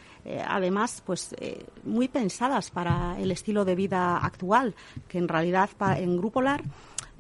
además, 0.48 1.01
pues 1.05 1.36
muy 1.84 2.07
pensadas 2.07 2.69
para 2.72 3.19
el 3.19 3.31
estilo 3.31 3.65
de 3.65 3.75
vida 3.75 4.17
actual, 4.17 4.75
que 5.07 5.17
en 5.17 5.27
realidad 5.27 5.69
en 5.98 6.17
Grupo 6.17 6.41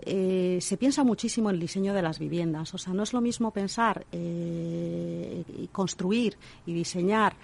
LAR 0.05 0.61
se 0.61 0.77
piensa 0.77 1.03
muchísimo 1.03 1.49
en 1.49 1.55
el 1.55 1.61
diseño 1.61 1.93
de 1.93 2.01
las 2.01 2.19
viviendas. 2.19 2.73
O 2.73 2.77
sea, 2.77 2.93
no 2.93 3.03
es 3.03 3.13
lo 3.13 3.21
mismo 3.21 3.51
pensar, 3.51 4.05
y 4.11 5.67
construir 5.71 6.37
y 6.65 6.73
diseñar 6.73 7.35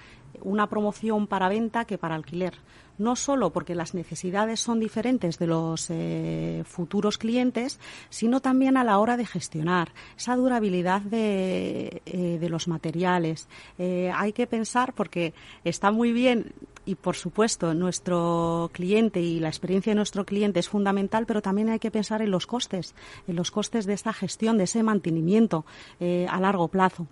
una 0.44 0.68
promoción 0.68 1.28
para 1.28 1.50
venta 1.50 1.86
que 1.86 1.98
para 1.98 2.16
alquiler. 2.16 2.54
No 2.98 3.16
solo 3.16 3.50
porque 3.50 3.74
las 3.74 3.96
necesidades 3.96 4.60
son 4.60 4.80
diferentes 4.80 5.40
de 5.40 5.48
los 5.48 5.88
eh, 5.90 6.64
futuros 6.68 7.18
clientes, 7.18 7.80
sino 8.10 8.42
también 8.42 8.78
a 8.78 8.84
la 8.84 9.00
hora 9.00 9.18
de 9.18 9.26
gestionar 9.26 9.92
esa 10.16 10.36
durabilidad 10.36 11.02
de, 11.02 12.02
eh, 12.06 12.48
los 12.50 12.68
materiales. 12.68 13.48
Eh, 13.80 14.12
hay 14.14 14.34
que 14.34 14.46
pensar 14.46 14.94
porque 14.94 15.34
está 15.64 15.92
muy 15.92 16.12
bien 16.12 16.54
y 16.86 16.96
por 16.96 17.16
supuesto 17.16 17.74
nuestro 17.74 18.70
cliente 18.74 19.22
y 19.22 19.40
la 19.40 19.50
experiencia 19.50 19.92
de 19.92 19.96
nuestro 19.96 20.26
cliente 20.26 20.60
es 20.60 20.70
fundamental, 20.70 21.26
pero 21.26 21.42
también 21.42 21.70
hay 21.70 21.80
que 21.80 21.92
pensar 21.92 22.22
en 22.22 22.32
los 22.32 22.48
costes, 22.48 22.96
en 23.28 23.36
los 23.36 23.52
costes 23.52 23.86
de 23.86 23.94
esta 23.94 24.14
gestión, 24.14 24.58
de 24.58 24.66
ese 24.66 24.84
mantenimiento 24.84 25.66
a 26.00 26.40
largo 26.40 26.68
plazo. 26.68 27.08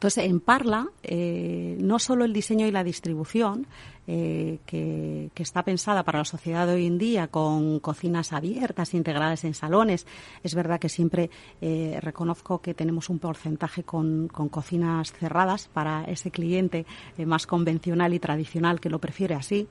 Entonces, 0.00 0.24
en 0.24 0.40
Parla, 0.40 0.88
eh, 1.02 1.76
no 1.78 1.98
solo 1.98 2.24
el 2.24 2.32
diseño 2.32 2.66
y 2.66 2.70
la 2.70 2.82
distribución, 2.82 3.66
eh, 4.12 4.58
que, 4.66 5.30
está 5.36 5.62
pensada 5.62 6.02
para 6.02 6.18
la 6.18 6.24
sociedad 6.26 6.66
de 6.66 6.74
hoy 6.74 6.86
en 6.86 6.98
día 6.98 7.28
con 7.28 7.78
cocinas 7.80 8.34
abiertas, 8.34 8.92
integradas 8.92 9.44
en 9.44 9.54
salones. 9.54 10.06
Es 10.42 10.54
verdad 10.54 10.78
que 10.78 10.90
siempre 10.90 11.30
eh, 11.62 11.96
reconozco 12.02 12.60
que 12.60 12.74
tenemos 12.74 13.08
un 13.08 13.18
porcentaje 13.18 13.82
con, 13.84 14.28
cocinas 14.28 15.12
cerradas 15.12 15.68
para 15.68 16.04
ese 16.04 16.30
cliente 16.30 16.84
eh, 17.16 17.24
más 17.24 17.46
convencional 17.46 18.12
y 18.12 18.18
tradicional 18.18 18.80
que 18.80 18.90
lo 18.90 18.98
prefiere 18.98 19.34
así. 19.34 19.68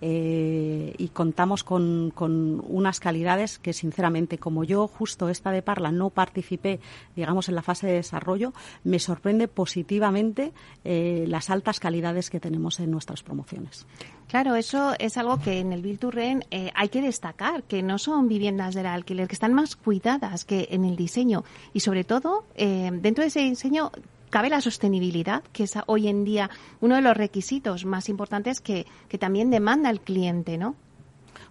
y 0.00 1.08
contamos 1.12 1.62
con, 1.62 2.10
con, 2.12 2.60
unas 2.66 2.98
calidades 2.98 3.60
que, 3.60 3.72
sinceramente, 3.72 4.38
como 4.38 4.64
yo 4.64 4.88
justo 4.88 5.28
esta 5.28 5.52
de 5.52 5.62
Parla 5.62 5.92
no 5.92 6.10
participé, 6.10 6.80
digamos, 7.14 7.48
en 7.48 7.54
la 7.54 7.62
fase 7.62 7.86
de 7.86 7.92
desarrollo, 7.92 8.52
me 8.82 8.98
sorprende 8.98 9.46
positivamente 9.46 10.52
las 10.82 11.50
altas 11.50 11.78
calidades 11.78 12.30
que 12.30 12.40
tenemos 12.40 12.80
en 12.80 12.90
nuestras 12.90 13.22
promociones. 13.22 13.81
Claro, 14.28 14.56
eso 14.56 14.94
es 14.98 15.18
algo 15.18 15.38
que 15.40 15.60
en 15.60 15.74
el 15.74 15.82
Virturren 15.82 16.44
eh, 16.50 16.70
hay 16.74 16.88
que 16.88 17.02
destacar, 17.02 17.64
que 17.64 17.82
no 17.82 17.98
son 17.98 18.28
viviendas 18.28 18.74
del 18.74 18.86
alquiler, 18.86 19.28
que 19.28 19.34
están 19.34 19.52
más 19.52 19.76
cuidadas 19.76 20.46
que 20.46 20.68
en 20.70 20.86
el 20.86 20.96
diseño. 20.96 21.44
Y 21.74 21.80
sobre 21.80 22.04
todo, 22.04 22.46
eh, 22.54 22.90
dentro 22.94 23.22
de 23.22 23.28
ese 23.28 23.40
diseño 23.40 23.92
cabe 24.30 24.48
la 24.48 24.62
sostenibilidad, 24.62 25.42
que 25.52 25.64
es 25.64 25.74
hoy 25.86 26.08
en 26.08 26.24
día 26.24 26.48
uno 26.80 26.94
de 26.94 27.02
los 27.02 27.14
requisitos 27.14 27.84
más 27.84 28.08
importantes 28.08 28.62
que, 28.62 28.86
que 29.10 29.18
también 29.18 29.50
demanda 29.50 29.90
el 29.90 30.00
cliente, 30.00 30.56
¿no? 30.56 30.76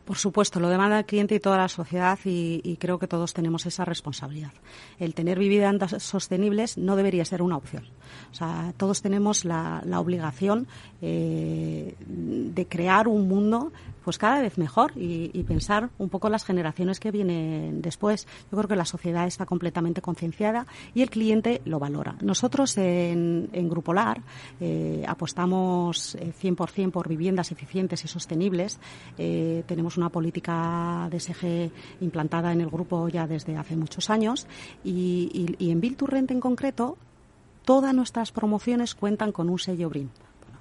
Por 0.06 0.18
supuesto, 0.18 0.60
lo 0.60 0.70
demanda 0.70 1.00
el 1.00 1.06
cliente 1.06 1.36
y 1.36 1.40
toda 1.40 1.58
la 1.58 1.70
sociedad 1.70 2.18
y, 2.26 2.78
creo 2.78 2.98
que 2.98 3.08
todos 3.08 3.34
tenemos 3.34 3.66
esa 3.66 3.86
responsabilidad. 3.86 4.52
El 5.00 5.14
tener 5.14 5.38
viviendas 5.38 6.02
sostenibles 6.04 6.78
no 6.78 6.96
debería 6.96 7.24
ser 7.24 7.42
una 7.42 7.58
opción. 7.58 7.86
O 8.32 8.36
sea, 8.36 8.74
todos 8.78 9.02
tenemos 9.02 9.46
la, 9.46 9.82
obligación 10.00 10.68
eh, 11.02 11.96
de 12.08 12.66
crear 12.66 13.08
un 13.08 13.28
mundo 13.28 13.72
pues 14.04 14.18
cada 14.18 14.42
vez 14.42 14.58
mejor 14.58 14.94
y, 14.96 15.30
pensar 15.44 15.90
un 15.98 16.10
poco 16.10 16.30
las 16.30 16.46
generaciones 16.46 17.00
que 17.00 17.12
vienen 17.12 17.82
después. 17.82 18.28
Yo 18.52 18.58
creo 18.58 18.68
que 18.68 18.76
la 18.76 18.86
sociedad 18.86 19.28
está 19.28 19.46
completamente 19.46 20.02
concienciada 20.02 20.66
y 20.94 21.02
el 21.02 21.10
cliente 21.10 21.62
lo 21.66 21.80
valora. 21.80 22.16
Nosotros 22.22 22.78
en, 22.78 23.50
en 23.52 23.70
Grupolar 23.70 24.22
eh, 24.60 25.04
apostamos 25.08 26.16
100% 26.16 26.88
eh, 26.88 26.92
por 26.92 27.10
viviendas 27.10 27.52
eficientes 27.52 28.06
y 28.06 28.08
sostenibles. 28.08 28.80
Eh, 29.18 29.64
tenemos 29.68 29.98
una 29.98 30.10
política 30.10 31.08
de 31.12 31.20
SG 31.20 31.72
implantada 32.02 32.54
en 32.54 32.62
el 32.62 32.70
grupo 32.70 33.10
ya 33.10 33.28
desde 33.28 33.58
hace 33.58 33.76
muchos 33.76 34.10
años 34.10 34.48
y, 34.84 35.30
y, 35.60 35.66
y 35.66 35.72
en 35.72 35.82
Bill 35.82 35.98
to 35.98 36.08
en 36.12 36.40
concreto 36.40 36.98
todas 37.64 37.94
nuestras 37.94 38.32
promociones 38.32 38.96
cuentan 38.96 39.32
con 39.32 39.50
un 39.50 39.60
sello 39.60 39.90
BRIM 39.90 40.10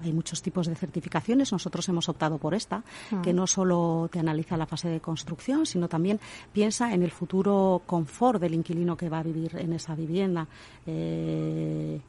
hay 0.03 0.13
muchos 0.13 0.41
tipos 0.41 0.67
de 0.67 0.75
certificaciones. 0.75 1.51
Nosotros 1.51 1.87
hemos 1.89 2.09
optado 2.09 2.37
por 2.37 2.53
esta, 2.53 2.83
que 3.23 3.33
mm. 3.33 3.35
no 3.35 3.47
solo 3.47 4.09
te 4.11 4.19
analiza 4.19 4.57
la 4.57 4.65
fase 4.65 4.89
de 4.89 4.99
construcción, 4.99 5.65
sino 5.65 5.87
también 5.87 6.19
piensa 6.51 6.93
en 6.93 7.03
el 7.03 7.11
futuro 7.11 7.81
confort 7.85 8.41
del 8.41 8.53
inquilino 8.53 8.97
que 8.97 9.09
va 9.09 9.19
a 9.19 9.23
vivir 9.23 9.55
en 9.57 9.73
esa 9.73 9.95
vivienda. 9.95 10.47
Eh, 10.85 11.99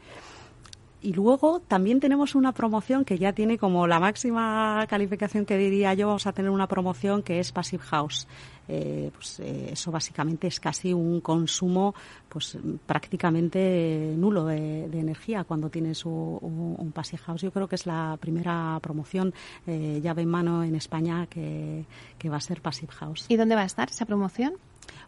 y 1.03 1.13
luego 1.13 1.61
también 1.61 2.01
tenemos 2.01 2.35
una 2.35 2.53
promoción 2.53 3.05
que 3.05 3.19
ya 3.19 3.33
tiene 3.33 3.59
como 3.59 3.87
la 3.87 3.99
máxima 3.99 4.87
calificación 4.89 5.45
que 5.45 5.57
diría 5.57 5.95
yo, 5.95 6.07
vamos 6.07 6.27
a 6.27 6.33
tener 6.33 6.51
una 6.51 6.69
promoción 6.69 7.23
que 7.23 7.41
es 7.41 7.53
Passive 7.53 7.83
House. 7.83 8.27
Eh, 8.69 9.11
pues 9.13 9.41
eh, 9.41 9.71
eso 9.73 9.91
básicamente 9.91 10.47
es 10.47 10.61
casi 10.61 10.93
un 10.95 11.21
consumo 11.21 11.95
pues 12.29 12.57
prácticamente 12.87 14.15
nulo 14.17 14.47
de, 14.47 14.85
energía 14.85 15.43
cuando 15.43 15.69
tienes 15.69 16.07
un, 16.07 16.93
Passive 16.95 17.23
House. 17.25 17.43
Yo 17.43 17.51
creo 17.51 17.67
que 17.67 17.75
es 17.75 17.87
la 17.87 18.17
primera 18.21 18.79
promoción 18.81 19.35
eh, 19.67 20.01
llave 20.03 20.23
en 20.23 20.29
mano 20.29 20.63
en 20.63 20.77
España 20.77 21.27
que, 21.27 21.85
va 22.31 22.37
a 22.37 22.41
ser 22.41 22.63
Passive 22.63 22.93
House. 22.93 23.27
¿Y 23.29 23.37
dónde 23.37 23.57
va 23.57 23.63
a 23.63 23.67
estar 23.67 23.91
esa 23.91 24.07
promoción? 24.07 24.55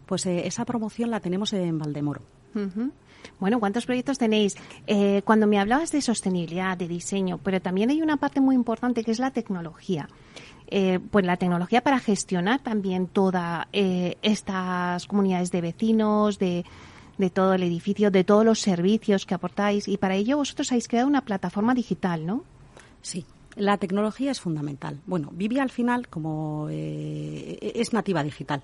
Pues 0.06 0.26
esa 0.26 0.64
promoción 0.64 1.10
la 1.10 1.20
tenemos 1.20 1.52
en 1.52 1.78
Valdemoro. 1.78 2.20
Bueno, 3.40 3.58
¿cuántos 3.58 3.86
proyectos 3.86 4.18
tenéis? 4.18 4.56
Eh, 4.86 5.22
cuando 5.24 5.46
me 5.46 5.58
hablabas 5.58 5.92
de 5.92 6.00
sostenibilidad, 6.00 6.76
de 6.76 6.88
diseño, 6.88 7.38
pero 7.42 7.60
también 7.60 7.90
hay 7.90 8.02
una 8.02 8.16
parte 8.16 8.40
muy 8.40 8.54
importante 8.54 9.04
que 9.04 9.10
es 9.10 9.18
la 9.18 9.30
tecnología. 9.30 10.08
Eh, 10.68 10.98
pues 11.10 11.24
la 11.26 11.36
tecnología 11.36 11.82
para 11.82 11.98
gestionar 11.98 12.60
también 12.62 13.06
todas 13.06 13.66
eh, 13.72 14.16
estas 14.22 15.06
comunidades 15.06 15.50
de 15.50 15.60
vecinos, 15.60 16.38
de, 16.38 16.64
de 17.18 17.30
todo 17.30 17.54
el 17.54 17.62
edificio, 17.62 18.10
de 18.10 18.24
todos 18.24 18.44
los 18.44 18.60
servicios 18.60 19.26
que 19.26 19.34
aportáis. 19.34 19.88
Y 19.88 19.98
para 19.98 20.14
ello 20.14 20.36
vosotros 20.36 20.70
habéis 20.72 20.88
creado 20.88 21.08
una 21.08 21.22
plataforma 21.22 21.74
digital, 21.74 22.24
¿no? 22.24 22.44
Sí, 23.02 23.26
la 23.56 23.76
tecnología 23.76 24.30
es 24.30 24.40
fundamental. 24.40 25.00
Bueno, 25.06 25.30
Vivi 25.32 25.58
al 25.58 25.70
final 25.70 26.08
como 26.08 26.68
es 26.70 27.92
nativa 27.92 28.22
digital. 28.24 28.62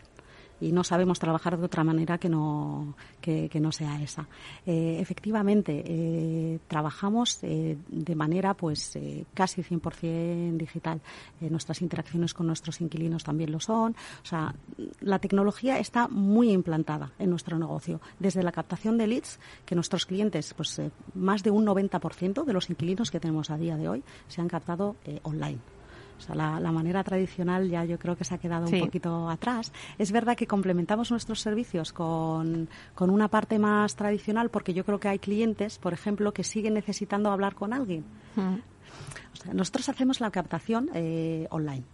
Y 0.60 0.72
no 0.72 0.84
sabemos 0.84 1.18
trabajar 1.18 1.58
de 1.58 1.64
otra 1.64 1.84
manera 1.84 2.18
que 2.18 2.28
no, 2.28 2.94
que, 3.20 3.50
no 3.60 3.72
sea 3.72 4.00
esa. 4.02 4.28
Eh, 4.66 4.98
efectivamente, 5.00 5.82
eh, 5.84 6.58
trabajamos 6.68 7.38
eh, 7.42 7.76
de 7.88 8.14
manera 8.14 8.54
pues 8.54 8.98
casi 9.34 9.62
100% 9.62 10.56
digital. 10.56 11.00
nuestras 11.40 11.82
interacciones 11.82 12.34
con 12.34 12.46
nuestros 12.46 12.80
inquilinos 12.80 13.24
también 13.24 13.52
lo 13.52 13.60
son. 13.60 13.96
O 14.22 14.26
sea, 14.26 14.54
la 15.00 15.18
tecnología 15.18 15.78
está 15.78 16.08
muy 16.08 16.50
implantada 16.50 17.12
en 17.18 17.30
nuestro 17.30 17.58
negocio. 17.58 18.00
Desde 18.18 18.42
la 18.42 18.52
captación 18.52 18.98
de 18.98 19.06
leads, 19.06 19.38
que 19.64 19.74
nuestros 19.74 20.06
clientes, 20.06 20.54
pues 20.54 20.80
más 21.14 21.42
de 21.42 21.50
un 21.50 21.66
90% 21.66 22.44
de 22.44 22.52
los 22.52 22.68
inquilinos 22.70 23.10
que 23.10 23.20
tenemos 23.20 23.50
a 23.50 23.56
día 23.56 23.76
de 23.76 23.88
hoy 23.88 24.02
se 24.28 24.40
han 24.40 24.48
captado 24.48 24.96
online. 25.22 25.79
O 26.20 26.22
sea, 26.22 26.34
la, 26.34 26.72
manera 26.72 27.02
tradicional 27.02 27.68
ya 27.68 27.84
yo 27.84 27.98
creo 27.98 28.16
que 28.16 28.24
se 28.24 28.34
ha 28.34 28.38
quedado 28.38 28.66
un 28.66 28.78
poquito 28.78 29.28
atrás. 29.28 29.72
Es 29.98 30.12
verdad 30.12 30.36
que 30.36 30.46
complementamos 30.46 31.10
nuestros 31.10 31.40
servicios 31.40 31.92
con, 31.92 32.68
una 32.98 33.28
parte 33.28 33.58
más 33.58 33.96
tradicional 33.96 34.50
porque 34.50 34.74
yo 34.74 34.84
creo 34.84 35.00
que 35.00 35.08
hay 35.08 35.18
clientes, 35.18 35.78
por 35.78 35.92
ejemplo, 35.92 36.32
que 36.32 36.44
siguen 36.44 36.74
necesitando 36.74 37.30
hablar 37.30 37.54
con 37.54 37.72
alguien. 37.72 38.04
Mm. 38.36 38.56
O 39.32 39.36
sea, 39.36 39.54
nosotros 39.54 39.88
hacemos 39.88 40.20
la 40.20 40.30
captación 40.30 40.90
eh, 40.94 41.46
online. 41.50 41.84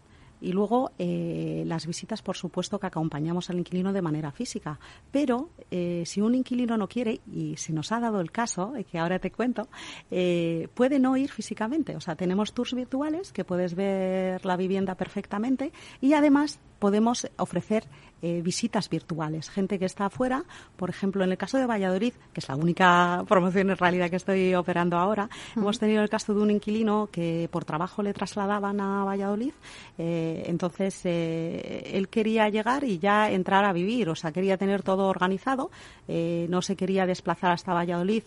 Y 0.41 0.53
luego 0.53 0.93
eh, 0.99 1.65
las 1.67 1.87
visitas, 1.87 2.23
por 2.23 2.37
supuesto, 2.37 2.79
que 2.79 2.87
acompañamos 2.87 3.51
al 3.51 3.59
inquilino 3.59 3.93
de 3.93 4.03
manera 4.03 4.33
física. 4.33 4.79
Pero 5.11 5.51
eh, 5.71 6.03
si 6.07 6.21
un 6.21 6.35
inquilino 6.35 6.77
no 6.77 6.89
quiere, 6.89 7.21
y 7.33 7.57
se 7.57 7.73
nos 7.73 7.93
ha 7.93 8.01
dado 8.01 8.21
el 8.21 8.31
caso, 8.31 8.73
que 8.91 8.99
ahora 8.99 9.19
te 9.19 9.31
cuento, 9.31 9.69
eh, 10.11 10.69
puede 10.75 10.99
no 10.99 11.17
ir 11.17 11.31
físicamente. 11.31 11.97
O 11.97 12.01
sea, 12.01 12.17
tenemos 12.17 12.53
tours 12.53 12.75
virtuales 12.75 13.33
que 13.33 13.45
puedes 13.45 13.75
ver 13.75 14.45
la 14.45 14.57
vivienda 14.57 14.95
perfectamente 14.95 15.73
y 16.01 16.13
además 16.13 16.59
podemos 16.79 17.29
ofrecer 17.37 17.85
eh, 18.23 18.41
visitas 18.43 18.89
virtuales. 18.89 19.51
Gente 19.51 19.79
que 19.79 19.85
está 19.85 20.07
afuera, 20.07 20.43
por 20.77 20.89
ejemplo, 20.89 21.23
en 21.23 21.33
el 21.33 21.37
caso 21.37 21.59
de 21.59 21.67
Valladolid, 21.67 22.15
que 22.33 22.41
es 22.41 22.49
la 22.49 22.57
única 22.57 23.23
promoción 23.29 23.69
en 23.71 23.77
realidad 23.77 24.09
que 24.09 24.17
estoy 24.17 24.55
operando 24.55 24.97
ahora, 24.97 25.29
hemos 25.55 25.79
tenido 25.79 26.03
el 26.03 26.09
caso 26.09 26.33
de 26.35 26.41
un 26.41 26.51
inquilino 26.51 27.11
que 27.13 27.49
por 27.53 27.67
trabajo 27.67 28.03
le 28.03 28.15
trasladaban 28.15 28.81
a 28.81 29.05
Valladolid. 29.05 29.53
Eh, 29.99 30.45
entonces, 30.47 31.03
eh, 31.05 31.91
él 31.93 32.09
quería 32.09 32.49
llegar 32.49 32.85
y 32.85 32.99
ya 32.99 33.31
entrar 33.31 33.67
a 33.67 33.75
vivir, 33.75 34.09
o 34.09 34.15
sea, 34.15 34.33
quería 34.33 34.57
tener 34.57 34.83
todo 34.83 35.09
organizado, 35.09 35.71
no 36.09 36.63
se 36.63 36.77
quería 36.77 37.05
desplazar 37.05 37.53
hasta 37.53 37.75
Valladolid 37.75 38.23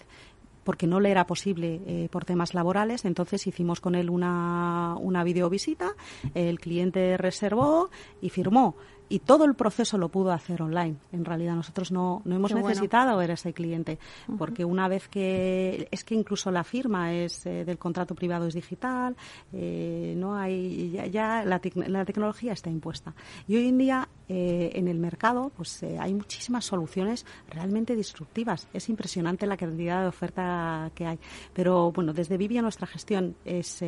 porque 0.63 0.87
no 0.87 0.99
le 0.99 1.11
era 1.11 1.25
posible 1.25 2.07
por 2.11 2.25
temas 2.25 2.53
laborales. 2.53 3.05
Entonces 3.05 3.47
hicimos 3.47 3.81
con 3.81 3.95
él 3.95 4.09
una, 4.09 4.95
una 4.99 5.23
videovisita, 5.23 5.95
el 6.33 6.59
cliente 6.59 7.17
reservó 7.17 7.89
y 8.21 8.29
firmó 8.29 8.75
y 9.09 9.19
todo 9.19 9.43
el 9.45 9.55
proceso 9.55 9.97
lo 9.97 10.09
pudo 10.09 10.31
hacer 10.31 10.61
online. 10.61 10.95
En 11.11 11.25
realidad 11.25 11.55
nosotros 11.55 11.91
no, 11.91 12.21
no 12.25 12.35
hemos 12.35 12.53
necesitado 12.53 13.17
ver 13.17 13.31
a 13.31 13.33
ese 13.33 13.53
cliente, 13.53 13.99
porque 14.37 14.63
una 14.63 14.87
vez 14.87 15.09
que 15.09 15.87
es 15.91 16.03
que 16.03 16.15
incluso 16.15 16.51
la 16.51 16.63
firma 16.63 17.13
es 17.13 17.45
eh, 17.45 17.65
del 17.65 17.79
contrato 17.79 18.15
privado 18.15 18.47
es 18.47 18.53
digital, 18.53 19.17
eh, 19.51 20.13
no 20.15 20.35
hay 20.35 20.91
ya, 21.11 21.43
la, 21.43 21.59
la, 21.87 22.05
tecnología 22.05 22.53
está 22.53 22.69
impuesta. 22.69 23.15
Y 23.47 23.57
hoy 23.57 23.67
en 23.67 23.77
día 23.79 24.07
eh, 24.29 24.71
en 24.75 24.87
el 24.87 24.99
mercado 24.99 25.51
pues 25.57 25.83
hay 25.83 26.13
muchísimas 26.13 26.65
soluciones 26.65 27.25
realmente 27.49 27.95
disruptivas. 27.95 28.67
Es 28.73 28.87
impresionante 28.89 29.45
la 29.47 29.57
cantidad 29.57 30.01
de 30.01 30.07
oferta 30.07 30.91
que 30.95 31.05
hay. 31.05 31.19
Pero 31.53 31.91
bueno, 31.91 32.13
desde 32.13 32.37
Vivia 32.37 32.61
nuestra 32.61 32.87
gestión 32.87 33.35
es 33.43 33.83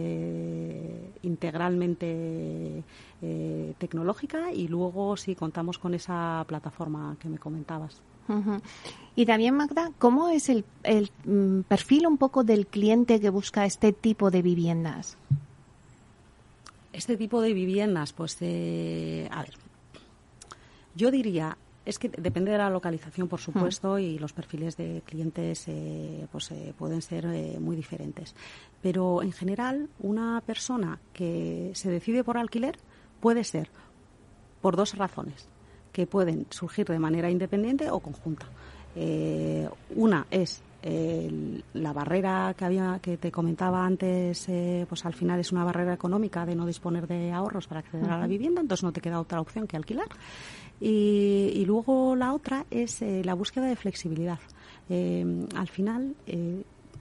integralmente 1.21 2.83
eh, 3.24 3.75
tecnológica 3.77 4.51
y 4.51 4.67
luego 4.67 5.15
sí 5.15 5.36
contamos 5.36 5.77
con 5.77 5.93
esa 5.93 6.43
plataforma 6.48 7.15
que 7.19 7.29
me 7.29 7.38
comentabas. 7.38 8.01
Y 9.15 9.25
también, 9.25 9.55
Magda, 9.55 9.91
¿cómo 10.00 10.29
es 10.29 10.50
el, 10.50 10.63
el, 10.83 11.12
mm, 11.25 11.62
perfil 11.67 12.07
un 12.07 12.17
poco 12.17 12.43
del 12.43 12.65
cliente 12.65 13.19
que 13.19 13.29
busca 13.29 13.65
este 13.65 13.91
tipo 13.91 14.31
de 14.31 14.41
viviendas? 14.41 15.17
Este 16.93 17.15
tipo 17.15 17.41
de 17.41 17.53
viviendas, 17.53 18.13
pues, 18.13 18.38
eh, 18.39 19.27
a 19.31 19.43
ver, 19.43 19.53
yo 20.95 21.12
diría, 21.12 21.57
es 21.86 21.98
que 21.98 22.10
depende 22.10 22.51
de 22.51 22.57
la 22.57 22.69
localización, 22.69 23.27
por 23.27 23.39
supuesto, 23.39 23.98
y 23.98 24.19
los 24.19 24.33
perfiles 24.33 24.77
de 24.77 25.01
clientes 25.05 25.67
eh, 25.67 26.27
pues, 26.31 26.53
pueden 26.77 27.01
ser 27.01 27.25
muy 27.60 27.75
diferentes. 27.75 28.36
Pero 28.81 29.24
en 29.24 29.31
general, 29.31 29.89
una 30.00 30.41
persona 30.45 31.00
que 31.13 31.71
se 31.74 31.89
decide 31.89 32.24
por 32.24 32.38
alquiler 32.38 32.77
Puede 33.21 33.43
ser 33.43 33.69
por 34.62 34.75
dos 34.75 34.98
razones 34.98 35.48
que 35.93 36.07
pueden 36.07 36.48
surgir 36.50 36.88
de 36.88 37.00
manera 37.00 37.29
independiente 37.29 37.89
o 37.91 38.00
conjunta. 38.00 38.48
Eh, 38.95 39.69
una 39.95 40.25
es 40.31 40.62
la 40.83 41.93
barrera 41.93 42.55
que 42.57 42.65
había 42.65 42.98
que 43.00 43.15
te 43.17 43.31
comentaba 43.31 43.86
antes, 43.86 44.50
eh, 44.50 44.88
pues 44.89 45.05
al 45.05 45.13
final 45.13 45.39
es 45.39 45.51
una 45.51 45.63
barrera 45.63 45.94
económica 45.94 46.44
de 46.44 46.55
no 46.55 46.65
disponer 46.65 47.07
de 47.07 47.31
ahorros 47.31 47.68
para 47.68 47.81
acceder 47.81 48.09
a 48.09 48.18
la 48.18 48.25
vivienda, 48.25 48.61
entonces 48.61 48.83
no 48.83 48.92
te 48.92 49.00
queda 49.00 49.20
otra 49.20 49.39
opción 49.39 49.68
que 49.68 49.77
alquilar. 49.77 50.07
Y, 50.81 51.63
luego 51.65 52.15
la 52.15 52.33
otra 52.33 52.65
es 52.72 53.01
eh, 53.01 53.22
la 53.24 53.35
búsqueda 53.35 53.67
de 53.67 53.75
flexibilidad. 53.75 54.39
al 54.89 55.67
final 55.70 56.15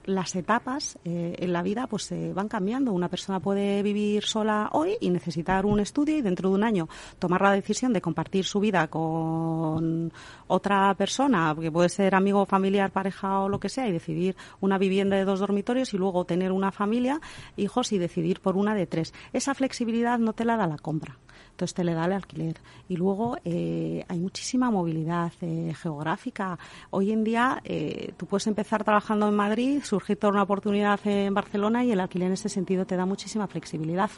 las 0.05 0.35
etapas 0.35 0.97
eh, 1.05 1.35
en 1.39 1.53
la 1.53 1.61
vida 1.61 1.87
pues 1.87 2.03
se 2.03 2.33
van 2.33 2.47
cambiando. 2.47 2.91
Una 2.91 3.09
persona 3.09 3.39
puede 3.39 3.83
vivir 3.83 4.23
sola 4.23 4.69
hoy 4.73 4.97
y 4.99 5.09
necesitar 5.09 5.65
un 5.65 5.79
estudio 5.79 6.17
y 6.17 6.21
dentro 6.21 6.49
de 6.49 6.55
un 6.55 6.63
año 6.63 6.89
tomar 7.19 7.41
la 7.41 7.51
decisión 7.51 7.93
de 7.93 8.01
compartir 8.01 8.45
su 8.45 8.59
vida 8.59 8.87
con 8.87 10.11
otra 10.47 10.93
persona, 10.95 11.55
que 11.59 11.71
puede 11.71 11.89
ser 11.89 12.15
amigo, 12.15 12.45
familiar, 12.45 12.91
pareja 12.91 13.39
o 13.39 13.49
lo 13.49 13.59
que 13.59 13.69
sea, 13.69 13.87
y 13.87 13.91
decidir 13.91 14.35
una 14.59 14.77
vivienda 14.77 15.17
de 15.17 15.25
dos 15.25 15.39
dormitorios 15.39 15.93
y 15.93 15.97
luego 15.97 16.25
tener 16.25 16.51
una 16.51 16.71
familia, 16.71 17.21
hijos 17.57 17.91
y 17.91 17.97
decidir 17.97 18.41
por 18.41 18.57
una 18.57 18.75
de 18.75 18.87
tres. 18.87 19.13
Esa 19.33 19.53
flexibilidad 19.53 20.19
no 20.19 20.33
te 20.33 20.45
la 20.45 20.57
da 20.57 20.67
la 20.67 20.77
compra 20.77 21.17
entonces 21.51 21.73
te 21.73 21.83
le 21.83 21.93
da 21.93 22.05
el 22.05 22.13
alquiler. 22.13 22.55
Y 22.89 22.97
luego 22.97 23.37
eh, 23.45 24.03
hay 24.07 24.19
muchísima 24.19 24.71
movilidad 24.71 25.31
eh, 25.41 25.73
geográfica. 25.79 26.57
Hoy 26.89 27.11
en 27.11 27.23
día 27.23 27.61
eh, 27.63 28.13
tú 28.17 28.25
puedes 28.25 28.47
empezar 28.47 28.83
trabajando 28.83 29.27
en 29.27 29.35
Madrid, 29.35 29.83
surgir 29.83 30.17
toda 30.17 30.33
una 30.33 30.43
oportunidad 30.43 30.99
en 31.05 31.33
Barcelona 31.33 31.83
y 31.83 31.91
el 31.91 31.99
alquiler 31.99 32.27
en 32.27 32.33
ese 32.33 32.49
sentido 32.49 32.85
te 32.85 32.95
da 32.95 33.05
muchísima 33.05 33.47
flexibilidad. 33.47 34.09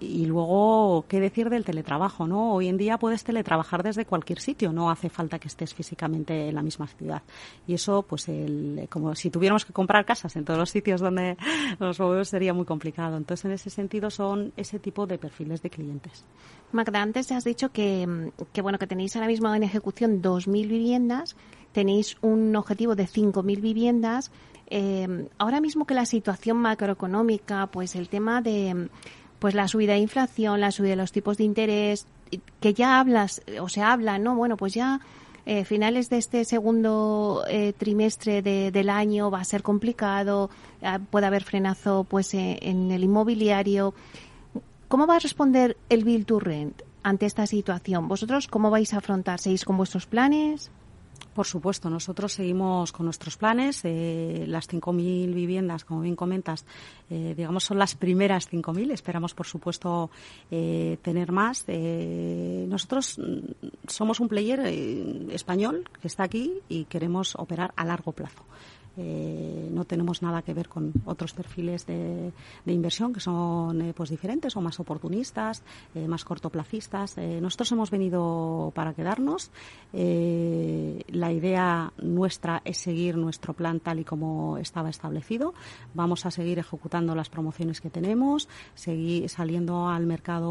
Y 0.00 0.26
luego, 0.26 1.04
¿qué 1.08 1.20
decir 1.20 1.50
del 1.50 1.64
teletrabajo? 1.64 2.26
¿no? 2.26 2.54
Hoy 2.54 2.68
en 2.68 2.76
día 2.76 2.98
puedes 2.98 3.24
teletrabajar 3.24 3.82
desde 3.82 4.04
cualquier 4.04 4.40
sitio, 4.40 4.72
no 4.72 4.90
hace 4.90 5.08
falta 5.08 5.38
que 5.38 5.48
estés 5.48 5.74
físicamente 5.74 6.48
en 6.48 6.54
la 6.54 6.62
misma 6.62 6.86
ciudad. 6.86 7.22
Y 7.66 7.74
eso, 7.74 8.02
pues, 8.02 8.28
el, 8.28 8.86
como 8.90 9.14
si 9.14 9.30
tuviéramos 9.30 9.64
que 9.64 9.72
comprar 9.72 10.04
casas 10.04 10.34
en 10.36 10.44
todos 10.44 10.58
los 10.58 10.70
sitios 10.70 11.00
donde 11.00 11.36
nos 11.80 11.98
movemos 12.00 12.28
sería 12.28 12.54
muy 12.54 12.64
complicado. 12.64 13.16
Entonces, 13.16 13.44
en 13.44 13.52
ese 13.52 13.70
sentido, 13.70 14.10
son 14.10 14.52
ese 14.56 14.78
tipo 14.78 15.06
de 15.06 15.18
perfiles 15.18 15.62
de 15.62 15.70
clientes. 15.70 16.24
Magda, 16.72 17.02
antes 17.02 17.30
has 17.32 17.44
dicho 17.44 17.70
que, 17.70 18.32
que 18.52 18.62
bueno, 18.62 18.78
que 18.78 18.86
tenéis 18.86 19.14
ahora 19.16 19.28
mismo 19.28 19.54
en 19.54 19.62
ejecución 19.62 20.22
2.000 20.22 20.68
viviendas, 20.68 21.36
tenéis 21.72 22.16
un 22.22 22.54
objetivo 22.56 22.94
de 22.94 23.04
5.000 23.04 23.60
viviendas. 23.60 24.30
Eh, 24.68 25.28
ahora 25.38 25.60
mismo 25.60 25.84
que 25.84 25.92
la 25.92 26.06
situación 26.06 26.56
macroeconómica, 26.56 27.66
pues 27.66 27.94
el 27.94 28.08
tema 28.08 28.40
de 28.40 28.88
pues 29.42 29.56
la 29.56 29.66
subida 29.66 29.94
de 29.94 29.98
inflación, 29.98 30.60
la 30.60 30.70
subida 30.70 30.90
de 30.90 30.96
los 30.98 31.10
tipos 31.10 31.36
de 31.36 31.42
interés, 31.42 32.06
que 32.60 32.74
ya 32.74 33.00
hablas 33.00 33.42
o 33.60 33.68
se 33.68 33.82
habla, 33.82 34.16
¿no? 34.20 34.36
Bueno, 34.36 34.56
pues 34.56 34.72
ya 34.72 35.00
eh, 35.46 35.64
finales 35.64 36.08
de 36.10 36.18
este 36.18 36.44
segundo 36.44 37.42
eh, 37.48 37.72
trimestre 37.76 38.40
del 38.40 38.88
año 38.88 39.32
va 39.32 39.40
a 39.40 39.44
ser 39.44 39.64
complicado, 39.64 40.48
eh, 40.80 40.96
puede 41.10 41.26
haber 41.26 41.42
frenazo 41.42 42.04
pues 42.04 42.32
eh, 42.34 42.60
en 42.62 42.92
el 42.92 43.02
inmobiliario. 43.02 43.94
¿Cómo 44.86 45.08
va 45.08 45.16
a 45.16 45.18
responder 45.18 45.76
el 45.88 46.04
Bill 46.04 46.24
to 46.24 46.38
Rent 46.38 46.80
ante 47.02 47.26
esta 47.26 47.48
situación? 47.48 48.06
¿Vosotros 48.06 48.46
cómo 48.46 48.70
vais 48.70 48.94
a 48.94 48.98
afrontar? 48.98 49.40
¿Seguís 49.40 49.64
con 49.64 49.76
vuestros 49.76 50.06
planes? 50.06 50.70
Por 51.34 51.46
supuesto, 51.46 51.88
nosotros 51.88 52.34
seguimos 52.34 52.92
con 52.92 53.06
nuestros 53.06 53.38
planes. 53.38 53.80
Eh, 53.84 54.44
las 54.46 54.68
5.000 54.68 55.32
viviendas, 55.32 55.84
como 55.84 56.02
bien 56.02 56.14
comentas, 56.14 56.66
eh, 57.08 57.32
digamos, 57.36 57.64
son 57.64 57.78
las 57.78 57.94
primeras 57.94 58.50
5.000. 58.50 58.92
Esperamos, 58.92 59.32
por 59.32 59.46
supuesto, 59.46 60.10
eh, 60.50 60.98
tener 61.02 61.32
más. 61.32 61.64
nosotros 61.68 63.18
mm, 63.18 63.88
somos 63.88 64.20
un 64.20 64.28
player 64.28 64.60
español 65.32 65.88
que 66.00 66.08
está 66.08 66.24
aquí 66.24 66.52
y 66.68 66.84
queremos 66.84 67.34
operar 67.36 67.72
a 67.76 67.84
largo 67.84 68.12
plazo. 68.12 68.42
Eh, 68.96 69.70
no 69.72 69.84
tenemos 69.84 70.20
nada 70.22 70.42
que 70.42 70.52
ver 70.52 70.68
con 70.68 70.92
otros 71.06 71.32
perfiles 71.32 71.86
de, 71.86 72.32
inversión 72.66 73.12
que 73.12 73.20
son 73.20 73.80
eh, 73.80 73.94
pues 73.94 74.10
diferentes 74.10 74.56
o 74.56 74.60
más 74.60 74.78
oportunistas, 74.80 75.62
eh, 75.94 76.06
más 76.06 76.24
cortoplacistas. 76.24 77.16
nosotros 77.16 77.72
hemos 77.72 77.90
venido 77.90 78.72
para 78.74 78.92
quedarnos. 78.92 79.50
la 79.92 81.32
idea 81.32 81.92
nuestra 81.98 82.62
es 82.64 82.78
seguir 82.78 83.16
nuestro 83.16 83.54
plan 83.54 83.80
tal 83.80 84.00
y 84.00 84.04
como 84.04 84.58
estaba 84.58 84.90
establecido. 84.90 85.54
Vamos 85.94 86.26
a 86.26 86.30
seguir 86.30 86.58
ejecutando 86.58 87.14
las 87.14 87.28
promociones 87.28 87.80
que 87.80 87.90
tenemos, 87.90 88.48
seguir 88.74 89.28
saliendo 89.28 89.88
al 89.88 90.06
mercado 90.06 90.50